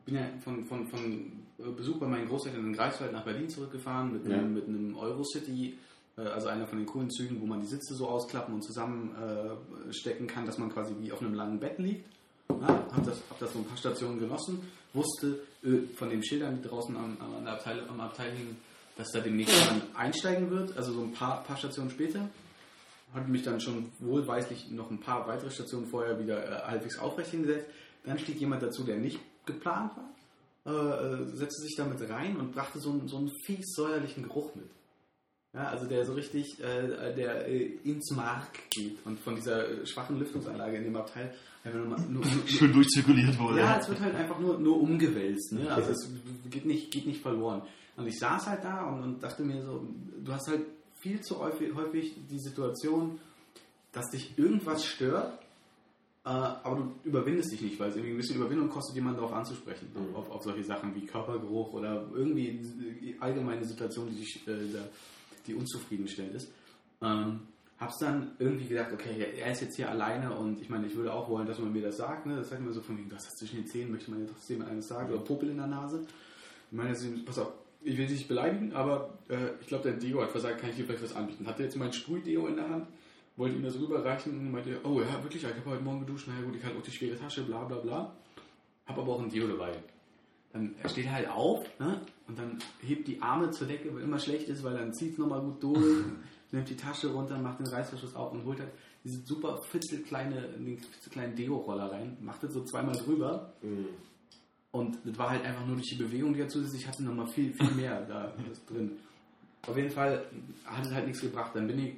[0.04, 1.46] bin ja von, von, von
[1.76, 5.76] Besuch bei meinen Großeltern in Greifswald nach Berlin zurückgefahren mit, einem, mit einem Eurocity, äh,
[6.22, 10.30] also einer von den coolen Zügen, wo man die Sitze so ausklappen und zusammenstecken äh,
[10.30, 12.08] kann, dass man quasi wie auf einem langen Bett liegt.
[12.48, 14.60] Ja, hab, das, hab das so ein paar Stationen genossen,
[14.94, 18.56] wusste äh, von den Schildern, die draußen am, am, Abteil, am Abteil hingen,
[18.96, 22.28] dass da demnächst jemand einsteigen wird, also so ein paar, paar Stationen später.
[23.12, 27.30] Hatte mich dann schon wohlweislich noch ein paar weitere Stationen vorher wieder äh, halbwegs aufrecht
[27.30, 27.70] hingesetzt.
[28.04, 32.52] Dann stieg jemand dazu, der nicht geplant war, äh, äh, setzte sich damit rein und
[32.52, 34.70] brachte so, so einen fies säuerlichen Geruch mit.
[35.56, 40.18] Ja, also der so richtig, äh, der äh, ins Mark geht und von dieser schwachen
[40.18, 41.34] Lüftungsanlage in dem Abteil
[41.64, 43.60] einfach nur, nur, nur, Schön durchzirkuliert wurde.
[43.60, 45.52] ja, es wird halt einfach nur, nur umgewälzt.
[45.54, 45.72] Ne?
[45.72, 46.10] Also es
[46.50, 47.62] geht nicht, geht nicht verloren.
[47.96, 49.88] Und ich saß halt da und, und dachte mir so,
[50.22, 50.60] du hast halt
[51.00, 53.18] viel zu häufig, häufig die Situation,
[53.92, 55.38] dass dich irgendwas stört,
[56.26, 59.32] äh, aber du überwindest dich nicht, weil es irgendwie ein bisschen Überwindung kostet, jemanden darauf
[59.32, 59.88] anzusprechen.
[60.12, 64.88] Auf, auf solche Sachen wie Körpergeruch oder irgendwie allgemeine Situation, die, dich, äh, da-
[65.46, 66.52] die unzufriedenstellend ist.
[67.02, 67.40] Ähm,
[67.78, 71.12] hab's dann irgendwie gedacht, okay, er ist jetzt hier alleine und ich meine, ich würde
[71.12, 72.26] auch wollen, dass man mir das sagt.
[72.26, 72.36] Ne?
[72.36, 74.62] Das sagt mir so von wegen, was hast zwischen den Zähnen, möchte man ja trotzdem
[74.62, 76.06] eines sagen oder Popel in der Nase.
[76.70, 76.94] Ich meine,
[77.24, 77.52] pass auf,
[77.82, 80.76] ich will dich nicht beleidigen, aber äh, ich glaube, der Deo hat versagt, kann ich
[80.76, 81.46] dir vielleicht was anbieten.
[81.46, 82.86] Hatte jetzt mein Sprühdeo in der Hand,
[83.36, 86.40] wollte ihm das rüberreichen und meinte, oh ja, wirklich, ich habe heute Morgen geduscht, naja
[86.40, 88.16] gut, ich hatte auch die schwere Tasche, bla bla bla.
[88.86, 89.72] Hab aber auch ein Deo dabei.
[90.56, 92.00] Dann steht er halt auf ne?
[92.28, 95.18] und dann hebt die Arme zur Decke, weil immer schlecht ist, weil dann zieht es
[95.18, 96.04] nochmal gut durch,
[96.52, 98.70] nimmt die Tasche runter, macht den Reißverschluss auf und holt halt
[99.04, 103.52] diese super fitzelkleine, den fitzelkleinen Deo-Roller rein, macht das so zweimal drüber
[104.76, 107.52] und das war halt einfach nur durch die Bewegung, die er zusätzlich hatte, nochmal viel,
[107.54, 108.34] viel mehr da
[108.68, 108.92] drin.
[109.66, 110.26] Auf jeden Fall
[110.64, 111.52] hat es halt nichts gebracht.
[111.54, 111.94] Dann bin ich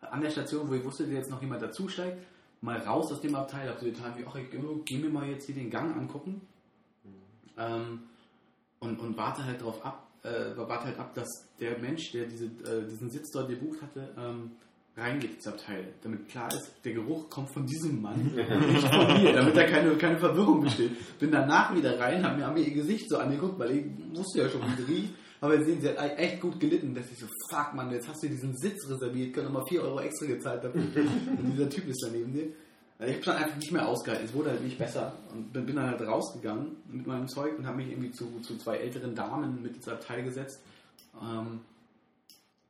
[0.00, 2.18] an der Station, wo ich wusste, dass jetzt noch jemand dazusteigt,
[2.60, 4.50] mal raus aus dem Abteil, hab so getan wie, ach, ich
[4.84, 6.40] geh mir mal jetzt hier den Gang angucken.
[7.58, 8.00] Ähm,
[8.78, 11.28] und, und warte halt darauf ab, äh, warte halt ab, dass
[11.60, 14.52] der Mensch, der diese, äh, diesen Sitz dort gebucht hatte, ähm,
[14.96, 15.92] reingeht ins Abteil.
[16.02, 19.94] Damit klar ist, der Geruch kommt von diesem Mann nicht von mir, damit da keine,
[19.96, 21.18] keine Verwirrung besteht.
[21.18, 23.84] Bin danach wieder rein, hab mir, hab mir ihr Gesicht so angeguckt, weil ich
[24.16, 25.14] wusste ja schon, wie es riecht.
[25.40, 28.28] Aber sehen, sie hat echt gut gelitten, dass ich so, fuck man, jetzt hast du
[28.28, 30.80] diesen Sitz reserviert, können nochmal 4 Euro extra gezahlt dafür.
[30.80, 32.46] Und dieser Typ ist daneben dir.
[32.98, 35.12] Ich habe schon einfach nicht mehr ausgehalten, es wurde halt nicht besser.
[35.32, 38.56] Und bin, bin dann halt rausgegangen mit meinem Zeug und habe mich irgendwie zu, zu
[38.56, 40.62] zwei älteren Damen mit ins Abteil gesetzt,
[41.20, 41.60] ähm,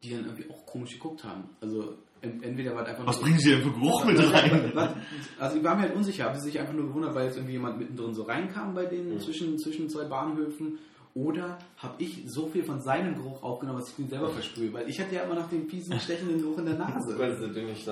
[0.02, 1.44] die dann irgendwie auch komisch geguckt haben.
[1.60, 4.72] Also en- entweder war es einfach Was bringen sie denn für Geruch mit rein?
[4.74, 4.94] was-
[5.38, 7.78] Also ich war mir halt unsicher, habe sich einfach nur gewundert, weil jetzt irgendwie jemand
[7.78, 9.20] mittendrin so reinkam bei denen Mhm.
[9.20, 10.78] zwischen, zwischen zwei Bahnhöfen.
[11.14, 14.70] Oder habe ich so viel von seinem Geruch aufgenommen, dass ich ihn selber versprühe?
[14.74, 17.16] Weil ich hatte ja immer noch den fiesen, stechenden Geruch in der Nase.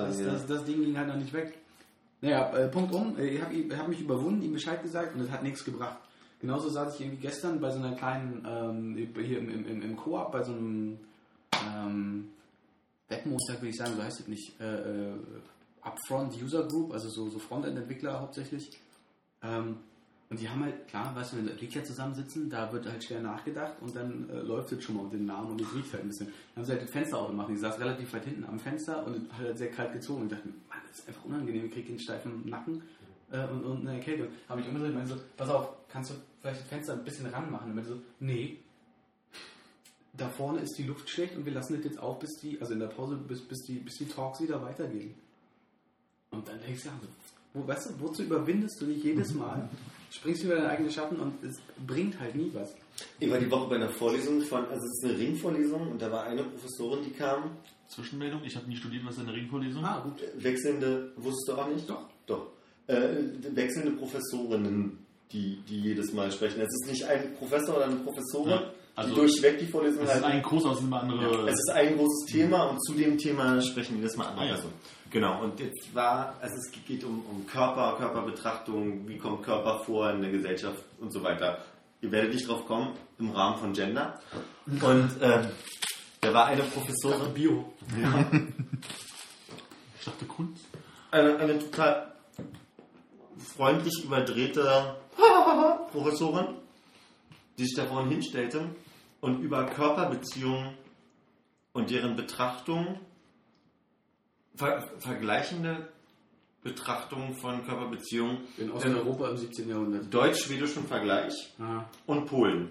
[0.09, 1.57] Das, das, das Ding ging halt noch nicht weg.
[2.21, 3.17] Naja, äh, Punkt um.
[3.17, 5.99] Äh, Ich habe hab mich überwunden, ihm Bescheid gesagt und es hat nichts gebracht.
[6.39, 10.31] Genauso saß ich irgendwie gestern bei so einer kleinen, ähm, hier im, im, im, Koop,
[10.31, 10.99] bei so einem
[11.53, 12.29] ähm,
[13.07, 15.13] Webmontag, würde ich sagen, so heißt es nicht, äh, äh,
[15.81, 18.79] Upfront User Group, also so, so Frontend-Entwickler hauptsächlich.
[19.41, 19.77] Ähm,
[20.29, 23.73] und die haben halt, klar, weißt du, wenn Entwickler zusammensitzen, da wird halt schwer nachgedacht
[23.79, 26.09] und dann äh, läuft es schon mal unter den Namen und es riecht halt ein
[26.09, 26.27] bisschen.
[26.27, 27.49] Dann haben sie halt das Fenster aufgemacht.
[27.51, 30.23] Ich saß relativ weit hinten am Fenster und hat halt sehr kalt gezogen.
[30.23, 30.49] Und dachte
[30.99, 32.81] ist einfach unangenehm, ich kriege den steifen Nacken
[33.31, 34.27] äh, und, und eine Erkältung.
[34.47, 37.25] Habe ich umgedreht und meinte so, pass auf, kannst du vielleicht das Fenster ein bisschen
[37.27, 37.69] ranmachen?
[37.69, 38.57] Und meinte so, nee.
[40.13, 42.73] Da vorne ist die Luft schlecht und wir lassen das jetzt auf, bis die, also
[42.73, 45.13] in der Pause, bis, bis, die, bis die Talks wieder weitergehen.
[46.31, 46.95] Und dann denkst du, ja,
[47.53, 49.69] wo, weißt du, wozu überwindest du dich jedes Mal?
[50.11, 52.73] Springst über deinen eigenen Schatten und es bringt halt nie was.
[53.19, 56.09] Ich war die Woche bei einer Vorlesung von, also es ist eine Ringvorlesung und da
[56.09, 57.57] war eine Professorin, die kam,
[57.87, 59.83] Zwischenmeldung, ich habe nie studiert, was ist eine Ringvorlesung?
[59.85, 60.21] Ah, gut.
[60.43, 61.89] wechselnde, wusstest du auch nicht?
[61.89, 62.05] Doch.
[62.25, 62.47] Doch.
[62.87, 63.07] Äh,
[63.53, 64.97] wechselnde Professorinnen,
[65.31, 66.61] die, die jedes Mal sprechen.
[66.61, 68.63] Es ist nicht ein Professor oder eine Professorin, Ja,
[68.95, 70.37] also die durchweg die Vorlesung Das ist halten.
[70.37, 71.47] ein Kurs aus dem andere.
[71.49, 74.53] Es ist ein großes Thema und zu dem Thema sprechen jedes Mal andere Ah, ja.
[74.55, 74.73] Personen.
[75.11, 80.11] Genau, und jetzt war, also es geht um, um Körper, Körperbetrachtung, wie kommt Körper vor
[80.11, 81.59] in der Gesellschaft und so weiter.
[82.01, 82.89] Ihr werdet nicht drauf kommen,
[83.19, 84.19] im Rahmen von Gender.
[84.67, 85.45] Und ähm,
[86.25, 87.71] da war eine Professorin, Bio.
[89.99, 90.65] ich dachte Kunst.
[91.11, 92.11] eine, eine total
[93.37, 94.95] freundlich überdrehte
[95.91, 96.47] Professorin,
[97.57, 98.69] die sich da vorhin hinstellte
[99.21, 100.73] und über Körperbeziehungen
[101.73, 102.99] und deren Betrachtung,
[104.55, 105.89] ver vergleichende
[106.63, 109.69] Betrachtung von Körperbeziehungen, In Osteuropa im 17.
[109.69, 110.11] Jahrhundert.
[110.13, 111.85] deutsch-schwedischen Vergleich Ah.
[112.07, 112.69] und Polen.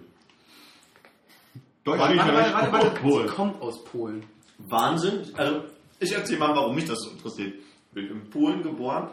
[1.84, 3.00] Deutsch Warte, warte, warte, warte, warte.
[3.00, 3.28] Polen.
[3.28, 4.24] Sie kommt aus Polen.
[4.58, 5.22] Wahnsinn.
[5.36, 5.64] Also
[6.00, 7.54] Ich erzähle mal, warum mich das so interessiert.
[7.56, 9.08] Ich bin in Polen geboren,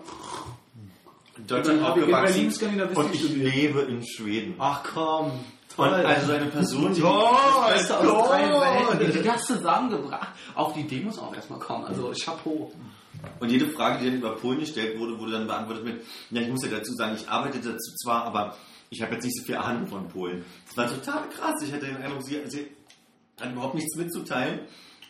[1.38, 2.52] in Deutschland aufgewachsen
[2.96, 4.56] und ich lebe in Schweden.
[4.58, 5.32] Ach komm.
[5.78, 9.00] Und also so eine Person, die Das Beste aus drei Toll!
[9.00, 9.24] Welten.
[9.24, 10.30] Das zusammengebracht.
[10.56, 11.86] Auf die Idee muss auch erstmal kommen.
[11.86, 12.72] Also Chapeau.
[13.40, 16.50] Und jede Frage, die dann über Polen gestellt wurde, wurde dann beantwortet mit, ja, ich
[16.50, 18.56] muss ja dazu sagen, ich arbeite dazu zwar, aber
[18.92, 20.44] ich habe jetzt nicht so viel Ahnung von Polen.
[20.68, 21.56] Das war total krass.
[21.64, 22.68] Ich hatte den Eindruck, sie, sie
[23.40, 24.60] hat überhaupt nichts mitzuteilen.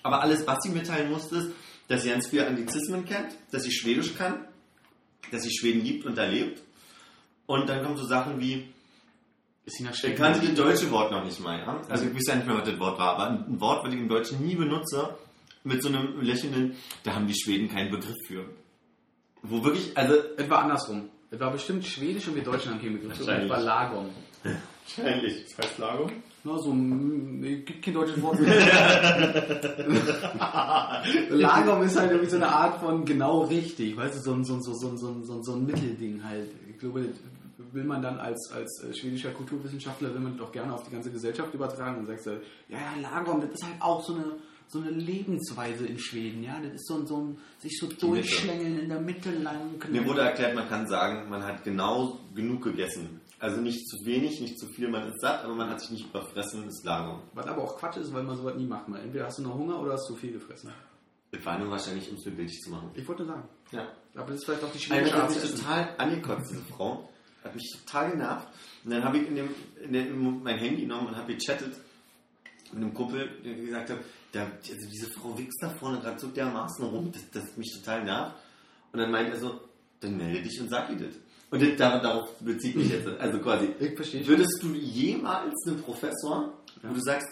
[0.03, 1.49] Aber alles, was sie mitteilen musste, ist,
[1.87, 4.45] dass sie ganz viele Anglizismen kennt, dass sie Schwedisch kann,
[5.31, 6.61] dass sie Schweden liebt und da lebt.
[7.47, 8.67] Und dann kommen so Sachen wie,
[9.65, 10.15] Ist sie nach ich Schweden?
[10.15, 11.57] kannte das deutsche Wort noch nicht mal.
[11.59, 11.81] Ja?
[11.89, 13.99] Also ich weiß ja nicht mehr, was das Wort war, aber ein Wort, was ich
[13.99, 15.17] im Deutschen nie benutze,
[15.63, 18.45] mit so einem lächelnden, da haben die Schweden keinen Begriff für.
[19.41, 21.09] Wo wirklich, also Es war andersrum.
[21.33, 23.17] Es war bestimmt Schwedisch und wir Deutschen haben keinen Begriff.
[23.17, 23.49] Wahrscheinlich.
[23.49, 24.09] war Lagom.
[24.43, 25.45] wahrscheinlich.
[25.45, 26.11] Das heißt Lagung.
[26.43, 28.37] Na, so, mm, es gibt kein deutsches Wort.
[31.29, 34.55] Lagom ist halt irgendwie so eine Art von genau richtig, weißt du, so ein, so
[34.55, 36.49] ein, so ein, so ein, so ein, so ein Mittelding halt.
[36.69, 37.07] Ich glaube,
[37.57, 40.91] das will man dann als, als äh, schwedischer Kulturwissenschaftler, will man doch gerne auf die
[40.91, 44.25] ganze Gesellschaft übertragen und sagst, du, ja, ja, Lagom, das ist halt auch so eine,
[44.71, 48.79] so eine Lebensweise in Schweden, ja, das ist so ein, so ein sich so durchschlängeln
[48.79, 49.77] in der Mitte lang.
[49.89, 53.19] Mir wurde erklärt, man kann sagen, man hat genau genug gegessen.
[53.37, 56.05] Also nicht zu wenig, nicht zu viel, man ist satt, aber man hat sich nicht
[56.05, 57.23] überfressen, ist Lagerung.
[57.33, 58.87] Was aber auch Quatsch ist, weil man sowas nie macht.
[58.87, 59.01] Man.
[59.01, 60.71] Entweder hast du noch Hunger oder hast du viel gefressen.
[61.31, 62.91] Das war nur wahrscheinlich, um es bildlich zu machen.
[62.93, 63.49] Ich wollte nur sagen.
[63.71, 63.87] Ja.
[64.15, 67.09] Aber das ist vielleicht auch die Eine schwedische hat mich total angekotzt, diese Frau.
[67.43, 68.47] Hat mich total genervt.
[68.85, 69.49] Und dann habe ich in dem,
[69.83, 71.75] in dem, mein Handy genommen und habe gechattet
[72.71, 73.97] mit einem Kumpel, der gesagt hat,
[74.33, 78.03] der, also diese Frau wächst da vorne gerade so dermaßen rum, das, das mich total
[78.03, 78.35] nervt.
[78.93, 79.59] Und dann meint er so,
[79.99, 81.15] dann melde dich und sag ihr das.
[81.49, 83.07] Und das, darauf, bezieht mich jetzt.
[83.19, 84.25] Also quasi, Ich verstehe.
[84.25, 86.89] würdest du jemals einem Professor, Ja.
[86.89, 87.27] wo du sagst,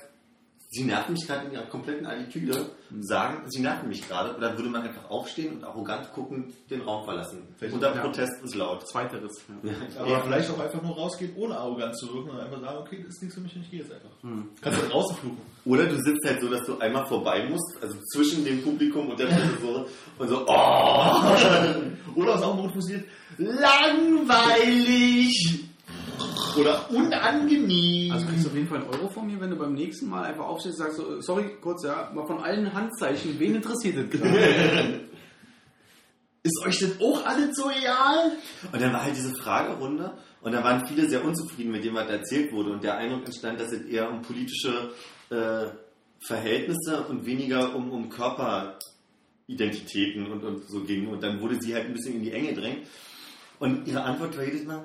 [0.71, 2.69] sie nerven mich gerade in ihrer kompletten Attitüde,
[3.01, 7.03] sagen, sie nerven mich gerade, oder würde man einfach aufstehen und arrogant guckend den Raum
[7.05, 7.41] verlassen?
[7.57, 8.01] Vielleicht- Unter ja.
[8.01, 8.87] Protest ist laut.
[8.87, 9.31] Zweiteres.
[9.63, 9.71] Ja.
[9.99, 13.15] Aber vielleicht auch einfach nur rausgehen, ohne arrogant zu wirken und einfach sagen, okay, das
[13.15, 14.11] ist nichts für mich und ich gehe jetzt einfach.
[14.61, 15.41] Kannst du draußen fluchen.
[15.65, 19.19] Oder du sitzt halt so, dass du einmal vorbei musst, also zwischen dem Publikum und
[19.19, 19.85] der Professorin
[20.19, 20.45] und so, oh,
[22.15, 23.05] Oder was auch gut funktioniert,
[23.37, 24.09] langweilig
[26.57, 28.11] oder unangenehm.
[28.11, 30.23] Also kriegst du auf jeden Fall einen Euro von mir, wenn du beim nächsten Mal
[30.23, 34.09] einfach aufstehst und sagst, so, sorry, kurz, ja, mal von allen Handzeichen, wen interessiert das
[34.09, 35.01] gerade?
[36.43, 38.31] ist euch das auch alles so real?
[38.71, 42.09] Und dann war halt diese Fragerunde und da waren viele sehr unzufrieden mit dem, was
[42.09, 44.91] erzählt wurde und der Eindruck entstand, dass es eher um politische
[45.29, 45.67] äh,
[46.21, 51.87] Verhältnisse und weniger um, um Körperidentitäten und, und so ging und dann wurde sie halt
[51.87, 52.87] ein bisschen in die Enge drängt
[53.59, 54.83] und ihre Antwort war jedes Mal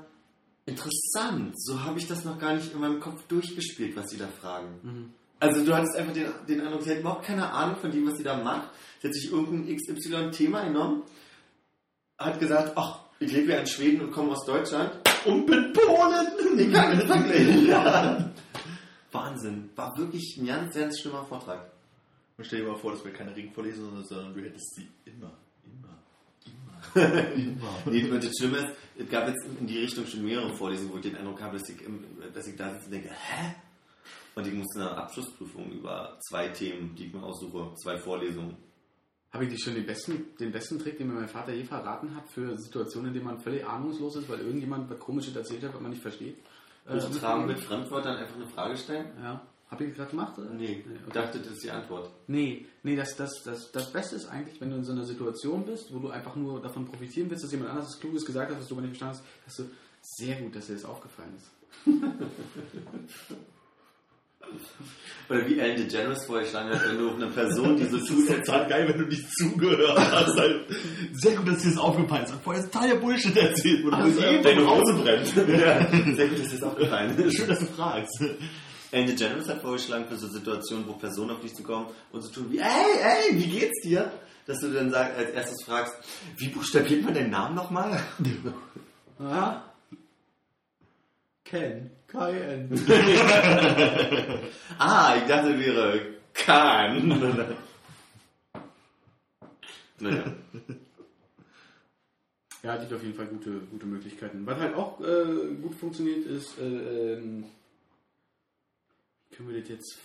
[0.67, 4.29] interessant, so habe ich das noch gar nicht in meinem Kopf durchgespielt, was sie da
[4.29, 5.13] fragen.
[5.41, 8.17] Also du hattest einfach den, den Eindruck, sie hat überhaupt keine Ahnung von dem, was
[8.17, 8.71] sie da macht.
[9.01, 11.03] Sie hat sich irgendein XY-Thema genommen,
[12.19, 14.93] hat gesagt, ach, ich lebe ja in Schweden und komme aus Deutschland
[15.25, 16.59] und bin Polen.
[16.59, 17.67] Ich kann das vergleichen.
[17.69, 18.31] Ja.
[19.13, 19.71] Wahnsinn.
[19.77, 21.71] War wirklich ein ganz, ganz schlimmer Vortrag.
[22.37, 25.33] Und stell dir mal vor, das wäre keine Regenvorlesung, sondern du hättest sie immer,
[26.95, 30.97] Nee, und das Schlimme ist, es gab jetzt in die Richtung schon mehrere Vorlesungen, wo
[30.97, 31.77] ich den Eindruck habe, dass ich,
[32.33, 33.55] dass ich da sitze und denke, hä?
[34.37, 38.57] Und ich musste eine Abschlussprüfung über zwei Themen, die ich mir aussuche, zwei Vorlesungen.
[39.33, 42.15] Habe ich dir schon den besten, den besten Trick, den mir mein Vater je verraten
[42.15, 45.75] hat, für Situationen, in denen man völlig ahnungslos ist, weil irgendjemand was Komisches erzählt hat,
[45.75, 46.37] was man nicht versteht?
[46.87, 49.07] Äh, Übertragen mit Fremdwörtern einfach eine Frage stellen?
[49.21, 49.43] Ja.
[49.71, 50.39] Hab ich das gerade gemacht?
[50.39, 50.51] Oder?
[50.51, 51.13] Nee, ich okay.
[51.13, 52.11] dachte, das ist die Antwort.
[52.27, 55.65] Nee, nee, das, das, das, das Beste ist eigentlich, wenn du in so einer Situation
[55.65, 58.59] bist, wo du einfach nur davon profitieren willst, dass jemand anderes was Kluges gesagt hat,
[58.61, 61.51] was du aber nicht verstanden hast, dass du sehr gut, dass dir das aufgefallen ist.
[65.29, 68.47] Oder wie Ellen DeGeneres vorgeschlagen hat, wenn du auf eine Person, die so tut, als
[68.47, 70.37] Total geil, wenn du nicht zugehört hast.
[70.39, 70.67] Halt.
[71.15, 72.35] Sehr gut, dass dir das aufgefallen ist.
[72.45, 73.93] Vorher ist total Bullshit erzählt.
[73.93, 75.35] Also Das ist deine Hose brennt.
[75.49, 76.15] ja.
[76.15, 77.37] Sehr gut, dass dir das aufgefallen ist.
[77.37, 78.25] Schön, dass du fragst.
[78.95, 82.47] Ellen DeGeneres hat vorgeschlagen für so Situationen, wo Personen auf dich zukommen und so tun
[82.51, 82.67] wie, ey,
[83.03, 84.13] ey, wie geht's dir?
[84.47, 85.95] Dass du dann sag, als erstes fragst,
[86.37, 88.01] wie buchstabiert man deinen Namen nochmal?
[89.19, 89.65] Ja?
[91.45, 91.91] Ken.
[92.07, 92.71] K-E-N.
[94.79, 96.01] Ah, ich dachte, wäre
[96.33, 97.09] Kahn.
[99.99, 100.25] naja.
[102.63, 104.47] Ja, gibt auf jeden Fall gute, gute Möglichkeiten.
[104.47, 107.45] Was halt auch äh, gut funktioniert, ist, äh, ähm,
[109.37, 109.99] können wir das jetzt,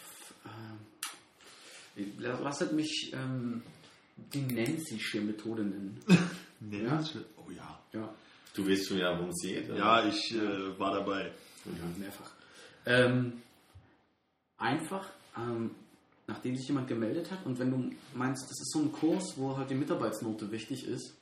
[1.95, 3.61] äh, lasst mich ähm,
[4.33, 5.99] die Nancy-sche Methode nennen.
[6.61, 7.01] Nee, Ja?
[7.37, 7.79] Oh ja.
[7.93, 8.13] Ja,
[8.53, 9.69] Du weißt schon ja, worum es geht.
[9.69, 11.31] Ja, ich äh, war dabei.
[11.65, 12.31] ja mehrfach.
[12.85, 13.41] Ähm,
[14.57, 15.71] einfach ähm,
[16.27, 19.55] nachdem sich jemand gemeldet hat und wenn du meinst, das ist so ein Kurs, wo
[19.57, 21.15] halt die Mitarbeitsnote wichtig ist,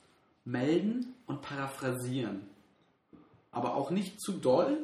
[0.44, 2.42] melden und paraphrasieren.
[3.52, 4.78] Aber auch nicht zu doll,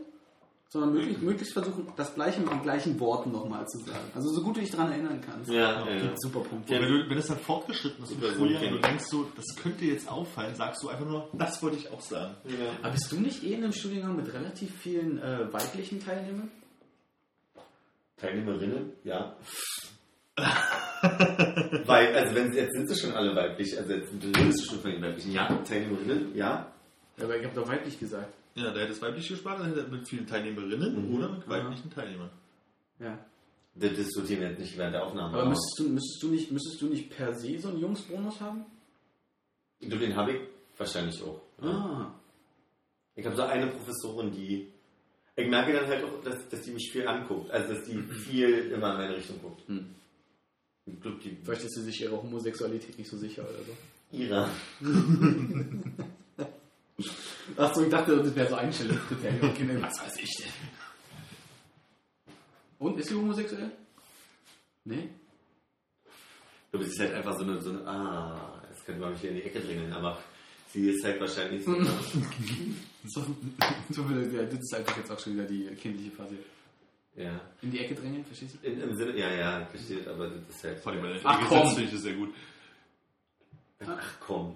[0.74, 4.10] sondern möglichst, möglichst versuchen, das Gleiche mit den gleichen Worten nochmal zu sagen.
[4.16, 5.52] Also so gut du dich daran erinnern kannst.
[5.52, 6.12] Ja, ja, ja.
[6.16, 6.74] Super Punkte.
[6.74, 9.46] Und wenn, du, wenn es dann fortgeschritten ist Schuljahr so und du denkst so, das
[9.62, 12.34] könnte jetzt auffallen, sagst du einfach nur, das wollte ich auch sagen.
[12.82, 16.50] Aber bist du nicht eh in einem Studiengang mit relativ vielen äh, weiblichen Teilnehmern?
[18.18, 19.36] Teilnehmerinnen, ja.
[21.86, 24.80] Weil, also wenn sie, jetzt sind sie schon alle weiblich, also jetzt redest du schon
[24.80, 25.54] von den weiblichen, ja.
[25.54, 26.66] Teilnehmerinnen, ja.
[27.18, 28.34] Ja, aber ich habe doch weiblich gesagt.
[28.56, 31.16] Ja, da hätte es weiblich gespart, dann hätte er mit vielen Teilnehmerinnen Mhm.
[31.16, 32.30] oder mit weiblichen Teilnehmern.
[33.00, 33.18] Ja.
[33.76, 35.36] Das diskutieren wir jetzt nicht während der Aufnahme.
[35.36, 38.66] Aber müsstest du, müsstest, du nicht, müsstest du nicht per se so einen Jungsbonus haben?
[39.82, 40.40] du, den habe ich
[40.78, 41.42] wahrscheinlich auch.
[41.62, 41.70] Ja.
[41.70, 42.14] Ah.
[43.16, 44.70] Ich habe so eine Professorin, die.
[45.36, 47.50] Ich merke dann halt auch, dass, dass die mich viel anguckt.
[47.52, 49.68] Also, dass die viel immer in meine Richtung guckt.
[49.68, 49.96] Hm.
[50.86, 51.38] Ich glaube, die.
[51.44, 54.18] Vielleicht ist sie sich ihrer Homosexualität nicht so sicher oder so.
[54.18, 54.50] Ihrer.
[57.58, 59.50] Achso, ich dachte, das wäre so Einstellungskriterium.
[59.52, 60.48] Okay, nee, was weiß ich denn?
[62.80, 63.72] Und, ist sie homosexuell?
[64.86, 65.10] Nee?
[66.06, 67.88] Ich glaube, sie ist halt einfach so eine, so eine.
[67.88, 70.18] Ah, jetzt könnte man mich hier in die Ecke drängeln, aber
[70.72, 71.76] sie ist halt wahrscheinlich so.
[73.06, 73.22] So,
[73.90, 76.36] so ja, das ist einfach jetzt auch schon wieder die kindliche Phase.
[77.18, 77.38] ja.
[77.62, 78.66] In die Ecke drängen, verstehst du?
[78.66, 80.80] In, Im Sinne, ja, ja, ich verstehe, aber das ist halt.
[80.80, 81.58] Vor allem Ach, Ecke komm.
[81.64, 82.34] sitzt, finde ich das sehr gut.
[83.86, 84.56] Ach komm.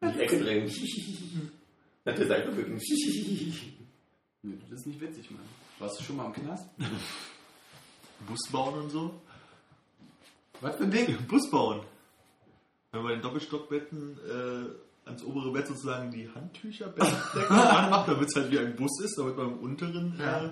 [0.00, 0.68] In die Ecke drängen.
[2.06, 3.74] Hat der Seite wirklich.
[4.42, 5.40] Nee, das ist nicht witzig, Mann.
[5.78, 6.68] Warst du schon mal im Knast?
[8.28, 9.20] Bus bauen und so.
[10.60, 11.18] Was für ein Ding?
[11.28, 11.80] Bus bauen.
[12.90, 16.94] Wenn man bei den Doppelstockbetten äh, ans obere Bett sozusagen die Handtücher
[17.50, 20.50] anmacht, damit es halt wie ein Bus ist, damit man im unteren Ja.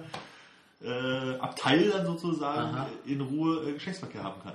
[0.82, 2.89] äh, äh, Abteil dann sozusagen Aha.
[3.06, 4.55] in Ruhe äh, Geschlechtsverkehr haben kann.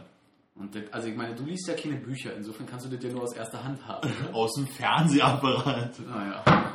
[0.55, 3.09] Und das, also ich meine, du liest ja keine Bücher, insofern kannst du das ja
[3.11, 4.07] nur aus erster Hand haben.
[4.33, 5.99] Aus dem Fernsehapparat.
[6.05, 6.68] Naja.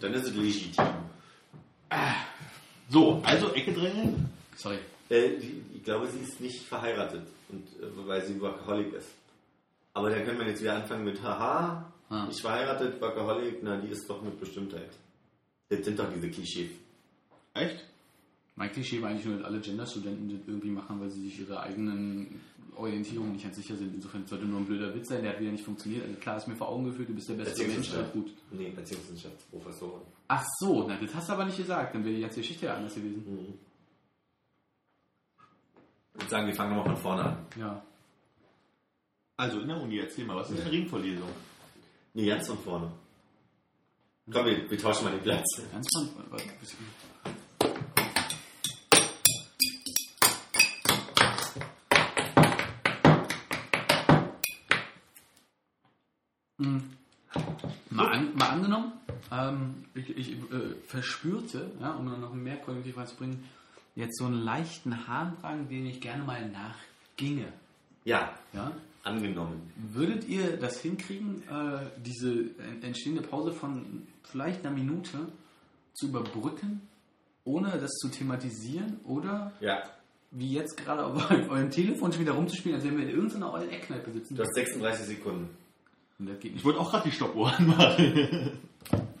[0.00, 0.84] Dann ist es legitim.
[2.88, 4.28] So, also Ecke drängeln.
[4.56, 4.78] Sorry.
[5.10, 5.32] Äh,
[5.74, 9.08] ich glaube, sie ist nicht verheiratet, und, äh, weil sie Workaholic ist.
[9.94, 12.26] Aber dann können wir jetzt wieder anfangen mit Haha, Ah.
[12.26, 14.90] nicht verheiratet, Workaholic, na, die ist doch mit Bestimmtheit.
[15.70, 16.70] Das sind doch diese Klischees.
[17.54, 17.84] Echt?
[18.56, 21.62] Mein Klischee war eigentlich nur, dass alle Genderstudenten das irgendwie machen, weil sie sich ihrer
[21.62, 22.40] eigenen
[22.76, 23.94] Orientierung nicht ganz sicher sind.
[23.94, 26.04] Insofern sollte nur ein blöder Witz sein, der hat wieder nicht funktioniert.
[26.04, 28.30] Also klar ist mir vor Augen geführt, du bist der beste Mensch, gut.
[28.50, 30.02] Nee, Erziehungswissenschaftsprofessorin.
[30.28, 32.76] Ach so, na, das hast du aber nicht gesagt, dann wäre die ganze Geschichte ja
[32.76, 33.24] anders gewesen.
[33.26, 33.54] Mhm.
[36.14, 37.46] Ich würde sagen, wir fangen nochmal von vorne an.
[37.58, 37.82] Ja.
[39.36, 41.28] Also in der Uni, erzähl mal, was ist eine Ringvorlesung?
[42.14, 42.90] Nee, ganz von vorne.
[44.30, 45.46] Komm, wir, wir tauschen mal den Platz.
[45.72, 46.08] Ganz von.
[46.30, 46.42] was-
[58.72, 58.92] angenommen,
[59.30, 63.42] ähm, ich, ich äh, verspürte, ja, um noch mehr kognitiv reinzubringen,
[63.94, 67.46] jetzt so einen leichten Harndrang, den ich gerne mal nachginge.
[68.04, 68.72] Ja, Ja?
[69.04, 69.72] angenommen.
[69.92, 75.18] Würdet ihr das hinkriegen, äh, diese en- entstehende Pause von vielleicht einer Minute
[75.94, 76.80] zu überbrücken,
[77.44, 79.82] ohne das zu thematisieren oder Ja,
[80.30, 83.68] wie jetzt gerade auf eurem Telefon schon wieder rumzuspielen, als wenn wir in irgendeiner ollen
[83.70, 84.36] Eckkneipe sitzen?
[84.36, 85.50] du hast 36 Sekunden.
[86.22, 86.64] Und das geht Ich nicht.
[86.64, 88.52] wollte auch gerade die Stoppuhr anmachen.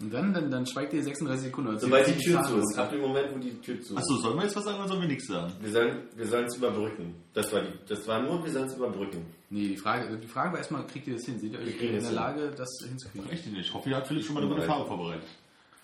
[0.00, 1.70] Und dann, dann, dann schweigt ihr 36 Sekunden.
[1.70, 2.78] oder Sobald die Tür zu ist.
[2.78, 3.98] Ab dem Moment, wo die Tür zu ist.
[3.98, 5.52] Achso, sollen wir jetzt was sagen oder sollen wir nichts sagen?
[5.60, 7.14] Wir sollen wir es überbrücken.
[7.34, 9.24] Das war, die, das war nur, wir sollen es überbrücken.
[9.50, 11.38] Nee, die Frage, die Frage war erstmal, kriegt ihr das hin?
[11.40, 12.14] Seht ihr Wir euch in der hin.
[12.14, 13.28] Lage, das hinzukriegen?
[13.30, 13.66] Echt nicht.
[13.66, 15.26] Ich hoffe, ihr habt Philipp schon mal eine Farbe vorbereitet.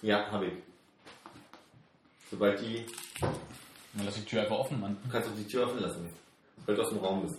[0.02, 0.52] Ja, habe ich.
[2.30, 2.84] Sobald die.
[3.20, 4.96] Dann lass die Tür einfach offen, Mann.
[5.04, 6.08] Du kannst doch die Tür offen lassen.
[6.66, 7.36] Weil du aus dem Raum bist.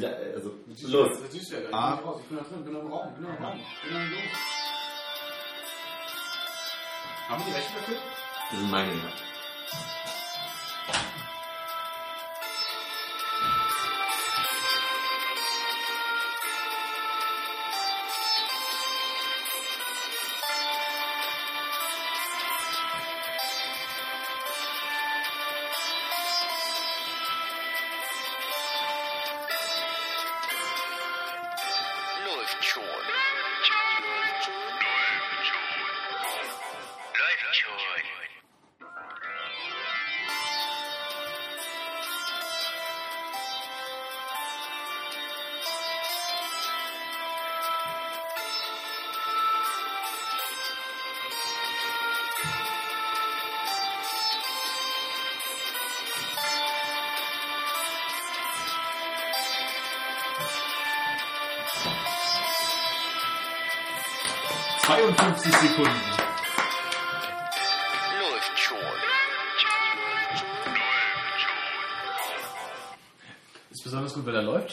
[0.00, 0.50] Da- also,
[0.88, 1.10] los.
[1.20, 1.28] Ja
[1.72, 1.98] Ah.
[2.20, 3.60] Ich bin da drin, im Raum, bin im Raum.
[3.82, 4.12] Bin im.
[7.28, 7.96] Haben wir die Rechte dafür?
[8.50, 8.92] Das sind meine.
[8.92, 9.12] ja.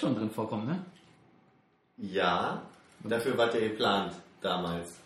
[0.01, 0.83] Schon drin vorkommt, ne?
[1.97, 2.61] Ja,
[3.03, 4.97] dafür war der geplant damals.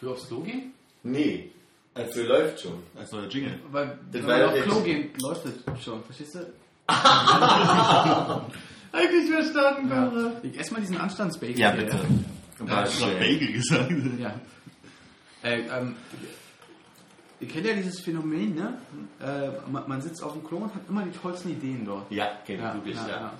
[0.00, 0.72] Für aufs Klo gehen?
[1.02, 1.50] Nee,
[1.94, 2.82] dafür läuft schon.
[2.98, 3.58] Als neuer Jingle.
[3.70, 6.38] Weil, Das wenn war man ja auf der- Klo gehen, läuft es schon, verstehst du?
[8.92, 10.32] Eigentlich verstanden, Ja.
[10.42, 11.56] Ich esse mal diesen Anstandsbacon.
[11.56, 11.98] Ja, bitte.
[12.66, 13.92] Er hat noch Bagel gesagt.
[14.18, 14.34] Ja.
[15.42, 15.94] Äh, ähm,
[17.40, 18.78] ihr kennt ja dieses Phänomen, ne?
[19.20, 22.10] Äh, man, man sitzt auf dem Klo und hat immer die tollsten Ideen dort.
[22.10, 23.32] Ja, kenn ich wirklich, ja.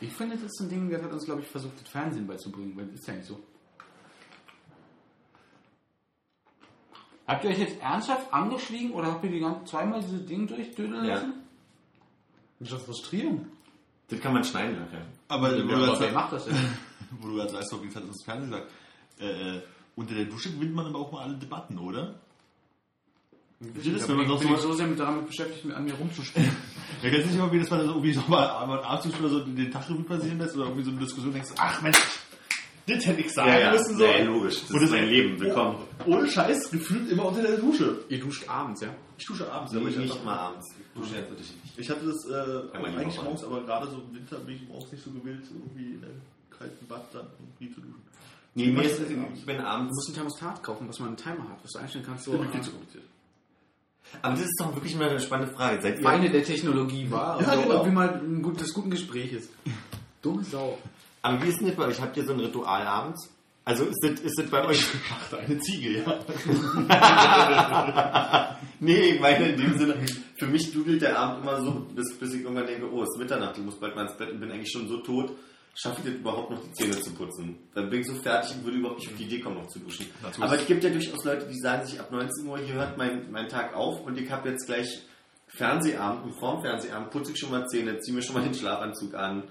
[0.00, 2.76] Ich finde, das ist ein Ding, das hat uns, glaube ich, versucht, das Fernsehen beizubringen,
[2.76, 3.38] weil das ist ja nicht so.
[7.26, 11.04] Habt ihr euch jetzt ernsthaft angeschwiegen oder habt ihr die ganze zweimal diese Dinge durchdödeln
[11.04, 11.14] Ja.
[11.14, 11.34] lassen?
[12.58, 13.46] Das ist doch frustrierend.
[14.08, 15.06] Das kann man schneiden nachher.
[15.28, 16.56] Aber, wo, Ja, du gerade wer sagst, macht das denn?
[17.20, 18.72] wo du gerade sagst, wie hat das Fernsehen gesagt,
[19.20, 19.62] äh, äh,
[19.96, 22.18] unter der Dusche gewinnt man aber auch mal alle Debatten, oder?
[23.60, 25.92] Ich das, bin, wenn man ich so- so sehr mit damit beschäftigt, mit an mir
[25.94, 26.50] rumzuspielen.
[27.02, 29.28] Ja, kennst du nicht immer, wie das mal so irgendwie so mal am Abend oder
[29.30, 31.98] so den Tag Revue passieren lässt oder irgendwie so eine Diskussion denkst, ach Mensch,
[32.86, 34.04] das hätte ich sagen müssen so.
[34.04, 34.60] ja, logisch.
[34.62, 35.40] Das Und ist das- mein Leben.
[35.40, 35.76] Willkommen.
[36.06, 38.04] Ohne Scheiß, gefühlt immer unter der Dusche.
[38.10, 38.88] Ihr duscht abends, ja?
[39.18, 40.66] Ich dusche abends, Nee, aber ich, nicht mal abends.
[40.78, 41.78] Ich dusche jetzt wirklich nicht.
[41.78, 44.92] ich hatte das äh, die eigentlich morgens, aber gerade so im Winter bin ich morgens
[44.92, 46.20] nicht so gewillt, irgendwie in einem
[46.50, 48.02] kalten Bad dann irgendwie zu duschen.
[48.54, 49.94] Nee, mir ist, ich bin Du abends.
[49.94, 52.24] musst ein Thermostat kaufen, was man einen Timer hat, was du einstellen kannst.
[52.24, 53.04] So, Das ist viel zu kompliziert.
[54.22, 55.80] Aber das ist doch wirklich mal eine spannende Frage.
[55.82, 57.40] Seid Feinde der Technologie war.
[57.40, 57.74] Ja, und so genau.
[57.74, 59.48] irgendwie mal ein gut, des guten Gespräches.
[60.22, 60.78] Dumme Sau.
[61.22, 62.00] aber wie ist denn das bei euch?
[62.00, 63.30] Habt ihr so ein Ritual abends?
[63.64, 64.84] Also ist das, ist das bei euch.
[65.10, 66.18] Ach, eine Ziege, ja.
[68.80, 69.94] nee, ich meine in dem Sinne,
[70.36, 73.18] für mich dudelt der Abend immer so, bis, bis ich irgendwann denke, oh, es ist
[73.18, 75.32] Mitternacht, ich muss bald mal ins Bett und bin eigentlich schon so tot.
[75.74, 77.56] Schaffe ich das überhaupt noch die Zähne zu putzen?
[77.74, 79.78] Dann bin ich so fertig und würde überhaupt nicht auf die Idee kommen, noch zu
[79.78, 80.06] duschen.
[80.22, 80.44] Natürlich.
[80.44, 83.30] Aber es gibt ja durchaus Leute, die sagen sich ab 19 Uhr, hier hört mein,
[83.30, 85.02] mein Tag auf und ich habe jetzt gleich
[85.48, 89.14] Fernsehabend und vorm Fernsehabend putze ich schon mal Zähne, ziehe mir schon mal den Schlafanzug
[89.14, 89.44] an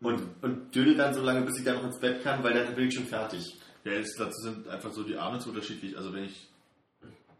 [0.00, 2.74] und, und dödel dann so lange, bis ich dann noch ins Bett kann, weil dann
[2.74, 3.58] bin ich schon fertig.
[3.84, 5.96] Ja, jetzt, dazu sind einfach so die Abende so unterschiedlich.
[5.96, 6.48] Also wenn ich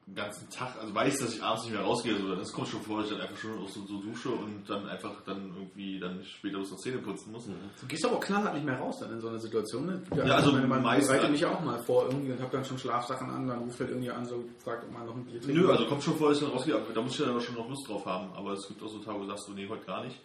[0.08, 2.68] den ganzen Tag, also weiß, dass ich abends nicht mehr rausgehe, so, dann das kommt
[2.68, 6.00] schon vor, dass ich dann einfach schon so, so dusche und dann einfach dann irgendwie
[6.00, 7.46] dann später bloß noch Zähne putzen muss.
[7.46, 9.86] Du gehst aber auch knallhart nicht mehr raus dann in so einer Situation.
[9.86, 10.02] Ne?
[10.16, 12.78] Ja, also meine, man bereitet mich ja auch mal vor irgendwie und hab dann schon
[12.78, 15.60] Schlafsachen an, dann ruft halt irgendwie an, so fragt, ob man noch ein Bier trinkt.
[15.60, 17.40] Nö, also kommt schon vor, dass ich dann rausgehe, aber da muss ich ja dann
[17.40, 18.32] schon noch Lust drauf haben.
[18.32, 20.18] Aber es gibt auch so Tage, wo du sagst, du, nee, heute gar nicht.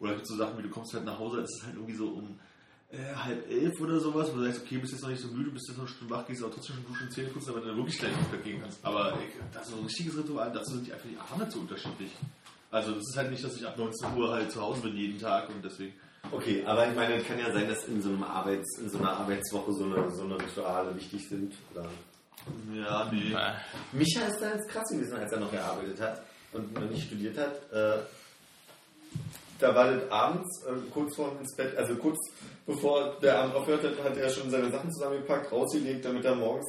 [0.00, 2.08] Oder gibt so Sachen wie, du kommst halt nach Hause, es ist halt irgendwie so
[2.08, 2.38] um
[2.96, 5.50] äh, halb elf oder sowas, wo du sagst, okay, bist jetzt noch nicht so müde,
[5.50, 7.68] bist jetzt noch eine Stunde wach, gehst aber trotzdem schon duschen, Zähne putzen, damit du
[7.68, 8.84] dann wirklich gleich ins Bett gehen kannst.
[8.84, 11.60] Aber ich, das ist so ein richtiges Ritual, dazu sind die einfach die Abende so
[11.60, 12.10] unterschiedlich.
[12.70, 15.20] Also das ist halt nicht, dass ich ab 19 Uhr halt zu Hause bin jeden
[15.20, 15.94] Tag und deswegen.
[16.32, 18.98] Okay, aber ich meine, es kann ja sein, dass in so, einem Arbeits, in so
[18.98, 21.54] einer Arbeitswoche so eine, so eine Rituale wichtig sind.
[21.72, 21.88] Oder
[22.74, 23.36] Ja, nee.
[23.92, 27.38] Micha ist da jetzt krass gewesen, als er noch gearbeitet hat und noch nicht studiert
[27.38, 27.72] hat.
[27.72, 27.98] Äh,
[29.58, 32.18] da war das abends, äh, kurz vor ins Bett, also kurz
[32.66, 36.66] bevor der Abend aufhört hat, hat er schon seine Sachen zusammengepackt, rausgelegt, damit er morgens.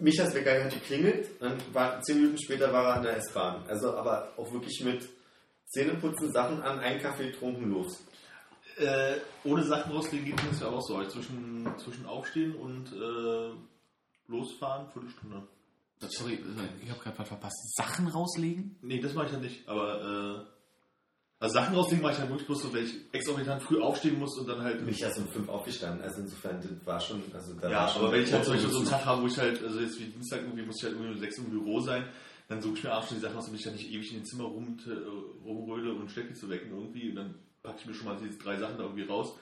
[0.00, 3.62] Michas Wecker hat geklingelt, dann war, zehn Minuten später war er an der S-Bahn.
[3.68, 5.08] Also aber auch wirklich mit
[5.66, 8.02] Zähneputzen, Sachen an, einen Kaffee getrunken, los.
[8.78, 10.96] Äh, ohne Sachen rauslegen geht das ja auch so.
[10.96, 13.54] Also zwischen, zwischen Aufstehen und äh,
[14.28, 15.42] losfahren, Viertelstunde.
[16.08, 16.42] Sorry,
[16.82, 17.76] ich habe gerade was verpasst.
[17.76, 18.76] Sachen rauslegen?
[18.82, 20.51] Nee, das mache ich ja nicht, aber äh,
[21.42, 24.38] also Sachen rauslegen mache ich halt wirklich bloß so, weil ich exorbitant früh aufstehen muss
[24.38, 24.86] und dann halt.
[24.86, 28.02] Micha ist um fünf aufgestanden, also insofern, das war schon, also da ja, war schon
[28.02, 29.98] aber wenn ich halt zum Beispiel so einen Tag habe, wo ich halt, also jetzt
[29.98, 32.04] wie Dienstag irgendwie muss ich halt irgendwie um sechs Uhr im Büro sein,
[32.46, 34.18] dann suche ich mir abends schon die Sachen aus, damit ich dann nicht ewig in
[34.20, 37.94] den Zimmer rum, äh, rumröle und Stecki zu wecken irgendwie und dann packe ich mir
[37.94, 39.36] schon mal diese drei Sachen da irgendwie raus.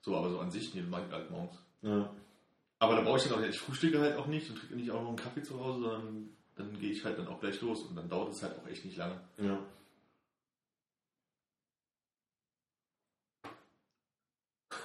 [0.00, 1.58] So, aber so an sich, nee, das mache ich halt morgens.
[1.82, 2.10] Ja.
[2.78, 4.90] Aber da brauche ich dann auch nicht, ich frühstücke halt auch nicht und trinke nicht
[4.90, 7.82] auch noch einen Kaffee zu Hause, sondern dann gehe ich halt dann auch gleich los
[7.82, 9.20] und dann dauert es halt auch echt nicht lange.
[9.36, 9.58] Ja.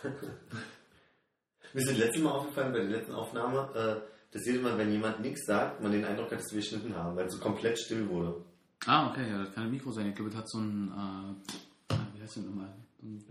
[1.74, 4.92] Mir ist das letzte Mal aufgefallen bei der letzten Aufnahme, äh, dass jedes Mal, wenn
[4.92, 7.78] jemand nichts sagt, man den Eindruck hat, dass wir geschnitten haben, weil es so komplett
[7.80, 8.36] still wurde.
[8.86, 10.08] Ah, okay, ja, das kann ein Mikro sein.
[10.10, 10.92] Ich glaube, das hat so ein,
[11.92, 12.70] äh, wie heißt das nochmal?
[13.02, 13.24] Ein-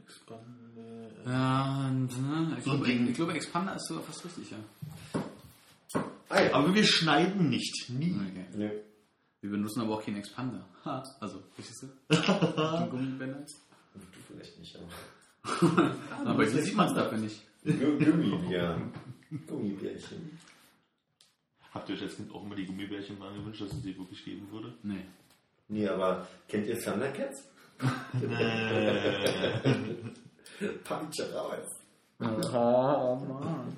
[1.26, 2.54] Ja, ein- ne?
[2.58, 3.08] ich, glaube, Ding.
[3.08, 4.58] ich glaube, Expander ist sogar fast richtig, ja.
[6.30, 6.52] Ah, ja.
[6.54, 8.12] Aber wir schneiden nicht, nie.
[8.14, 8.46] Okay.
[8.54, 8.70] Nö.
[9.40, 10.64] Wir benutzen aber auch keinen Expander.
[10.84, 11.86] Ha, also, verstehst du?
[12.90, 13.44] Gummibänder.
[13.94, 14.86] Du vielleicht nicht, aber.
[16.24, 17.40] Aber hier sieht man es dafür nicht.
[17.64, 18.80] Gu- Gummibier.
[19.46, 20.38] Gummibärchen.
[21.72, 24.24] Habt ihr euch als Kind auch immer die Gummibärchen mal gewünscht, dass es sie wirklich
[24.24, 24.74] geben würde?
[24.82, 25.04] Nee.
[25.68, 27.44] Nee, aber kennt ihr Thundercats?
[30.84, 31.66] Punch raus.
[32.20, 33.76] Oh, Mann.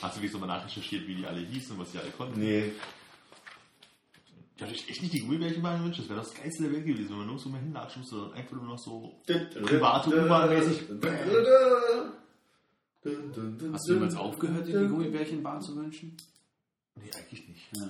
[0.00, 2.40] Hast du wirklich so mal nachrecherchiert, wie die alle hießen und was die alle konnten?
[2.40, 2.72] Nee.
[4.56, 6.00] Ich hatte echt nicht die Gummibärchenbahn gewünscht.
[6.00, 8.34] Das wäre das geilste der Welt gewesen, wenn man nur so mal hinlatschen müsste und
[8.34, 10.82] einfach nur noch so private U-Bahn-mäßig.
[13.72, 16.16] Hast du jemals aufgehört, dir die Gummibärchenbahn zu wünschen?
[16.94, 17.68] Nee, eigentlich nicht.
[17.74, 17.88] Ja.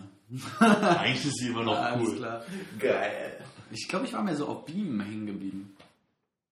[1.01, 2.16] Eigentlich ist sie immer noch Alles cool.
[2.16, 2.44] klar.
[2.78, 3.44] Geil.
[3.70, 5.76] Ich glaube, ich war mir so auf Beam hängen geblieben.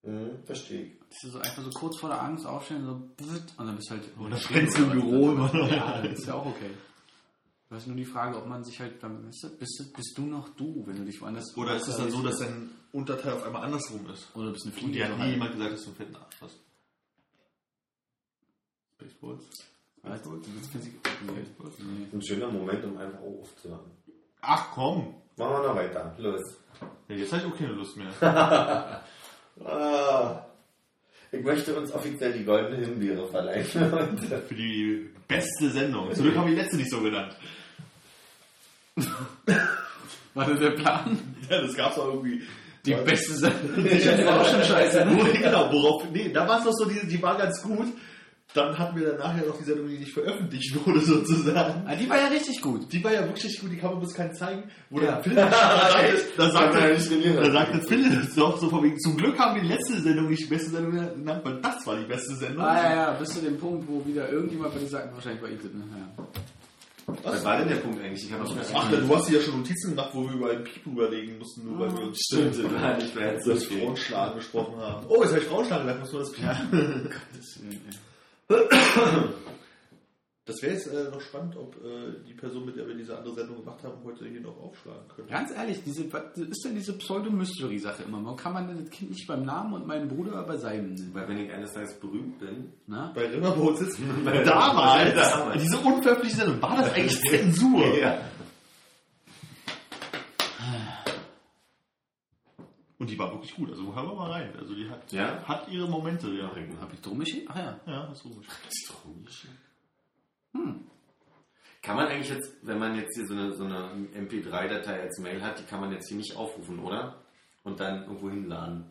[0.02, 0.92] Mhm, verstehe ich.
[1.10, 3.94] Das ist so einfach so kurz vor der Angst aufstehen, so und dann bist du
[3.94, 4.04] halt.
[4.18, 5.70] Und dann brennst du im Büro immer noch.
[5.70, 6.70] Ja, das ist ja auch okay.
[7.70, 10.18] Du hast nur die Frage, ob man sich halt dann, weißt du, bist, du- bist
[10.18, 11.56] du noch du, wenn du dich woanders.
[11.56, 14.26] Oder ist es dann so, dass dein Unterteil auf einmal andersrum ist?
[14.34, 14.92] Oder bist du eine Und Fliege?
[14.98, 15.32] dir hat nie halt.
[15.32, 16.56] jemand gesagt, dass du einen fetten Arsch hast.
[18.96, 19.44] Spaceballs?
[20.02, 20.94] Weißt du, das ist Physik.
[21.26, 22.06] Nee.
[22.12, 23.90] Ein schöner Moment, um einfach aufzuhören.
[24.40, 25.14] Ach komm!
[25.36, 26.14] Machen wir noch weiter.
[26.18, 26.40] Los.
[27.08, 28.12] Ja, jetzt habe ich auch keine Lust mehr.
[29.62, 30.46] Ah.
[31.32, 33.66] Ich möchte uns offiziell die goldene Himbeere verleihen.
[33.66, 36.10] Für die beste Sendung.
[36.14, 37.36] Zum Glück habe ich die letzte nicht so genannt.
[40.34, 41.18] War das der Plan?
[41.48, 42.42] Ja, das gab's auch irgendwie.
[42.86, 43.84] Die beste Sendung.
[43.84, 45.04] Ich war auch schon scheiße.
[45.42, 46.04] Genau, worauf.
[46.12, 47.88] Nee, da war es doch so, die, die war ganz gut.
[48.52, 51.84] Dann hatten wir dann nachher noch die Sendung, die nicht veröffentlicht wurde, sozusagen.
[51.86, 52.92] Ah, die war ja richtig gut.
[52.92, 54.64] Die war ja wirklich gut, die kann man bis keinen zeigen.
[54.88, 55.12] Wo Ja.
[55.12, 55.54] dann Philipp da sagt,
[56.36, 57.36] da Kann man ja nicht sagt, trainieren.
[57.44, 60.42] da sagte Philipp doch so von wegen, zum Glück haben wir die letzte Sendung nicht
[60.42, 62.64] die beste Sendung genannt, weil das war die beste Sendung.
[62.64, 65.50] Ah, ja, ja, bis zu dem Punkt, wo wieder irgendjemand bei dir sagt, wahrscheinlich war
[65.50, 65.84] ich das, ne?
[66.16, 66.24] Ja.
[67.22, 68.24] Was war denn der Punkt eigentlich?
[68.24, 71.38] Ich noch Ach, du hast ja schon Notizen gemacht, wo wir über einen Piep überlegen
[71.38, 72.98] mussten, nur weil wir uns Stimmt, über
[73.46, 75.06] das Frauenschlagen gesprochen haben.
[75.08, 76.44] Oh, jetzt habe ich Frauenschlagen gesagt, muss man das Piep.
[80.50, 83.34] Das wäre jetzt äh, noch spannend, ob äh, die Person, mit der wir diese andere
[83.34, 85.30] Sendung gemacht haben, heute hier noch aufschlagen könnte.
[85.30, 88.22] Ganz ehrlich, diese, was ist denn diese Pseudo-Mystery-Sache immer?
[88.24, 91.10] Warum kann man denn das Kind nicht beim Namen und meinen Bruder bei seinem nennen?
[91.14, 93.12] Weil wenn ich eines Tages berühmt bin, Na?
[93.14, 94.08] Bei Rimmerboot sitzen.
[94.24, 95.62] Bei- Damals, Damals.
[95.62, 97.96] diese unveröffentlichte Sendung, war das eigentlich Zensur?
[97.98, 98.18] ja.
[102.98, 104.52] Und die war wirklich gut, also hören wir mal rein.
[104.58, 105.42] Also die hat, Ja?
[105.44, 106.50] hat ihre Momente, ja.
[106.80, 107.46] Hab ich drum geschickt?
[107.50, 107.80] Ach ja.
[107.86, 108.26] Ja, das ist
[110.54, 110.74] ruhig.
[111.82, 115.42] Kann man eigentlich jetzt, wenn man jetzt hier so eine, so eine MP3-Datei als Mail
[115.42, 117.22] hat, die kann man jetzt hier nicht aufrufen, oder?
[117.64, 118.90] Und dann irgendwo hinladen.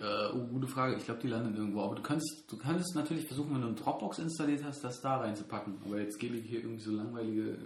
[0.00, 0.96] Äh, oh, gute Frage.
[0.96, 1.82] Ich glaube, die landen irgendwo.
[1.82, 5.18] Aber du kannst, du kannst natürlich versuchen, wenn du einen Dropbox installiert hast, das da
[5.18, 5.78] reinzupacken.
[5.84, 7.58] Aber jetzt gebe ich hier irgendwie so langweilige,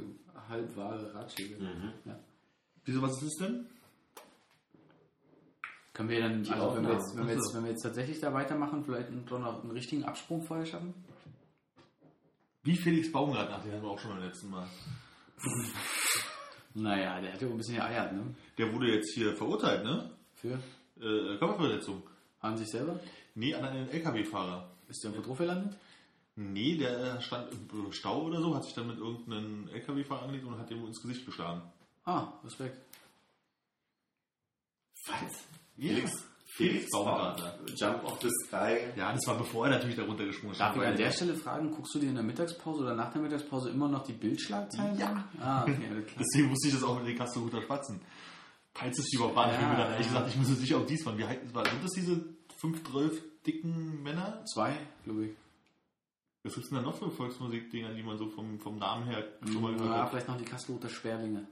[0.49, 1.57] halbwahre Ratschläge.
[2.05, 2.19] Ja.
[2.85, 3.67] Wieso, was ist das denn?
[5.93, 8.21] Können wir dann, Die also wenn wir, jetzt, wenn, wir jetzt, wenn wir jetzt tatsächlich
[8.21, 10.95] da weitermachen, vielleicht noch einen richtigen Absprung vorher schaffen?
[12.67, 14.67] Wie Felix Baumgart, ach, den hatten wir auch schon beim letzten Mal.
[16.75, 18.35] Naja, der hat ja auch ein bisschen geeiert, ne?
[18.59, 20.11] Der wurde jetzt hier verurteilt, ne?
[20.35, 20.59] Für
[21.01, 22.03] Äh, Körperverletzung.
[22.41, 22.99] an sich selber?
[23.35, 24.71] Nee, an einen LKW-Fahrer.
[24.89, 25.77] Ist der irgendwo drauf gelandet?
[26.37, 30.59] Nee, der stand im Stau oder so, hat sich dann mit irgendeinem LKW-Fahrer angelegt und
[30.59, 31.63] hat ihm ins Gesicht geschlagen.
[32.05, 32.79] Ah, Respekt.
[35.07, 35.45] Was?
[35.77, 36.13] Felix,
[36.57, 37.55] Felix Baumgartner.
[37.77, 38.79] Jump off the sky.
[38.97, 40.61] Ja, das war bevor er natürlich darunter gesprungen ist.
[40.61, 43.21] Darf ich an der Stelle fragen, guckst du dir in der Mittagspause oder nach der
[43.21, 45.07] Mittagspause immer noch die Bildschlagzeilen Ja.
[45.09, 45.25] an?
[45.41, 46.19] Ah, okay, klar.
[46.25, 48.01] Deswegen wusste ich das auch mit den Kastelruther Spatzen.
[48.75, 50.13] Falls es die überhaupt waren, Ja, ich habe mir dann ehrlich ja.
[50.13, 51.19] gesagt, ich muss es sicher auch diesmal.
[51.19, 52.25] Wie Sind das diese
[52.57, 54.43] 5, 12 dicken Männer?
[54.47, 55.33] Zwei, glaube ich.
[56.43, 59.25] Was gibt es denn da noch für Volksmusikdinger, die man so vom, vom Namen her
[59.45, 60.11] schon mal gehört Ja, hat?
[60.11, 61.47] vielleicht noch die Kastelruther Sperlinge.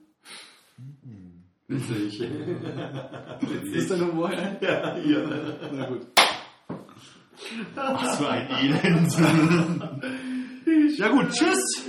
[1.68, 2.20] Witzig.
[3.72, 4.56] Ist da noch woher?
[4.60, 5.58] ja, hier.
[5.72, 6.06] Na gut.
[7.74, 9.12] Was für ein Elend.
[10.98, 11.88] ja gut, tschüss.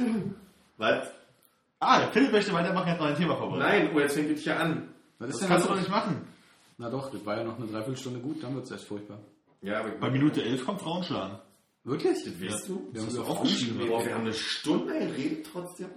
[0.78, 1.08] Was?
[1.80, 3.84] Ah, der Philipp möchte weitermachen, er hat noch ein Thema vorbereitet.
[3.88, 4.90] Nein, oh, jetzt fängt es hier an.
[5.20, 5.68] Was Das ist denn kannst das?
[5.70, 6.28] du doch nicht machen.
[6.78, 9.20] Na doch, das war ja noch eine Dreiviertelstunde gut, dann wird es erst furchtbar.
[9.62, 11.38] Ja, aber Bei Minute 11 kommt Frauenschlagen.
[11.84, 12.18] Wirklich?
[12.24, 12.90] Das weißt du?
[12.92, 13.80] Wir haben Das doch aufgeschrieben.
[13.80, 15.90] Wir haben eine Stunde geredet trotzdem.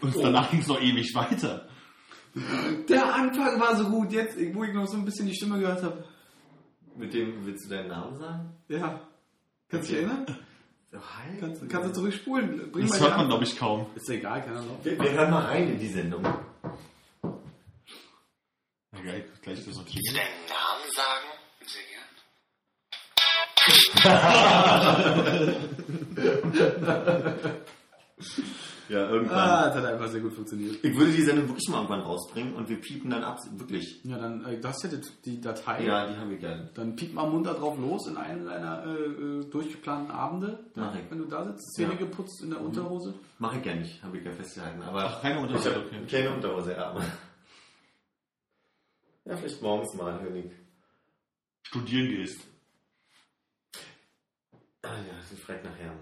[0.00, 1.66] Und danach ging es noch ewig weiter.
[2.88, 5.82] Der Anfang war so gut, jetzt, wo ich noch so ein bisschen die Stimme gehört
[5.82, 6.04] habe.
[6.96, 8.54] Mit dem willst du deinen Namen sagen?
[8.68, 9.00] Ja.
[9.68, 10.26] Kannst du dich erinnern?
[10.94, 11.36] Oh, hi.
[11.40, 12.70] Kannst, kannst du zurückspulen?
[12.70, 13.86] Bring Das mal hört man, glaube ich, kaum.
[13.94, 14.78] Ist ja egal, keine Ahnung.
[14.82, 16.22] Wir, wir hören mal rein in die Sendung.
[18.94, 21.28] Ja, geil, gleich das noch Deinen Namen sagen?
[21.64, 22.02] Sehr gern.
[28.88, 29.38] Ja, irgendwann.
[29.38, 30.84] Ah, das hat einfach sehr gut funktioniert.
[30.84, 33.38] Ich würde die Sendung wirklich mal irgendwann rausbringen und wir piepen dann ab.
[33.52, 34.00] Wirklich.
[34.04, 35.84] Ja, dann, äh, das hätte die Datei.
[35.84, 36.70] Ja, die haben wir gerne.
[36.74, 40.58] Dann piep mal munter drauf los in einem deiner äh, äh, durchgeplanten Abende.
[40.74, 41.10] Mach ich.
[41.10, 41.98] Wenn du da sitzt, Zähne Ja.
[41.98, 43.14] geputzt in der Unterhose.
[43.38, 44.82] Mache ich gerne nicht, habe ich ja festgehalten.
[44.82, 46.06] Aber Ach, keine ich Unterhose, habe okay.
[46.10, 46.86] keine Unterhose, ja.
[46.90, 47.04] aber-
[49.24, 50.50] Ja, vielleicht morgens mal, König.
[51.62, 52.40] Studieren gehst.
[54.82, 55.92] Ah ja, ich frag nachher.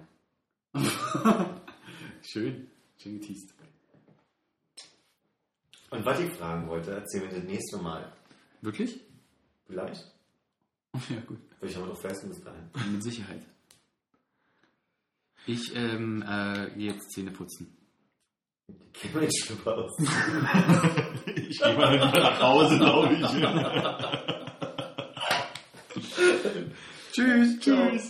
[2.23, 2.69] Schön.
[2.99, 3.55] Schön geteased.
[5.91, 8.13] Und was ich fragen wollte, erzählen wir das nächste Mal.
[8.61, 9.01] Wirklich?
[9.67, 10.05] Vielleicht?
[11.09, 11.39] Ja, gut.
[11.61, 12.69] Vielleicht haben wir noch Fleiß bis dahin.
[12.93, 13.43] Mit Sicherheit.
[15.47, 17.77] Ich ähm, äh, gehe jetzt Zähne putzen.
[18.93, 19.93] Geh mal jetzt schon aus.
[21.37, 23.27] Ich gehe mal nach Hause, glaube ich.
[27.13, 27.59] Tschüss.
[27.61, 28.09] Tschüss.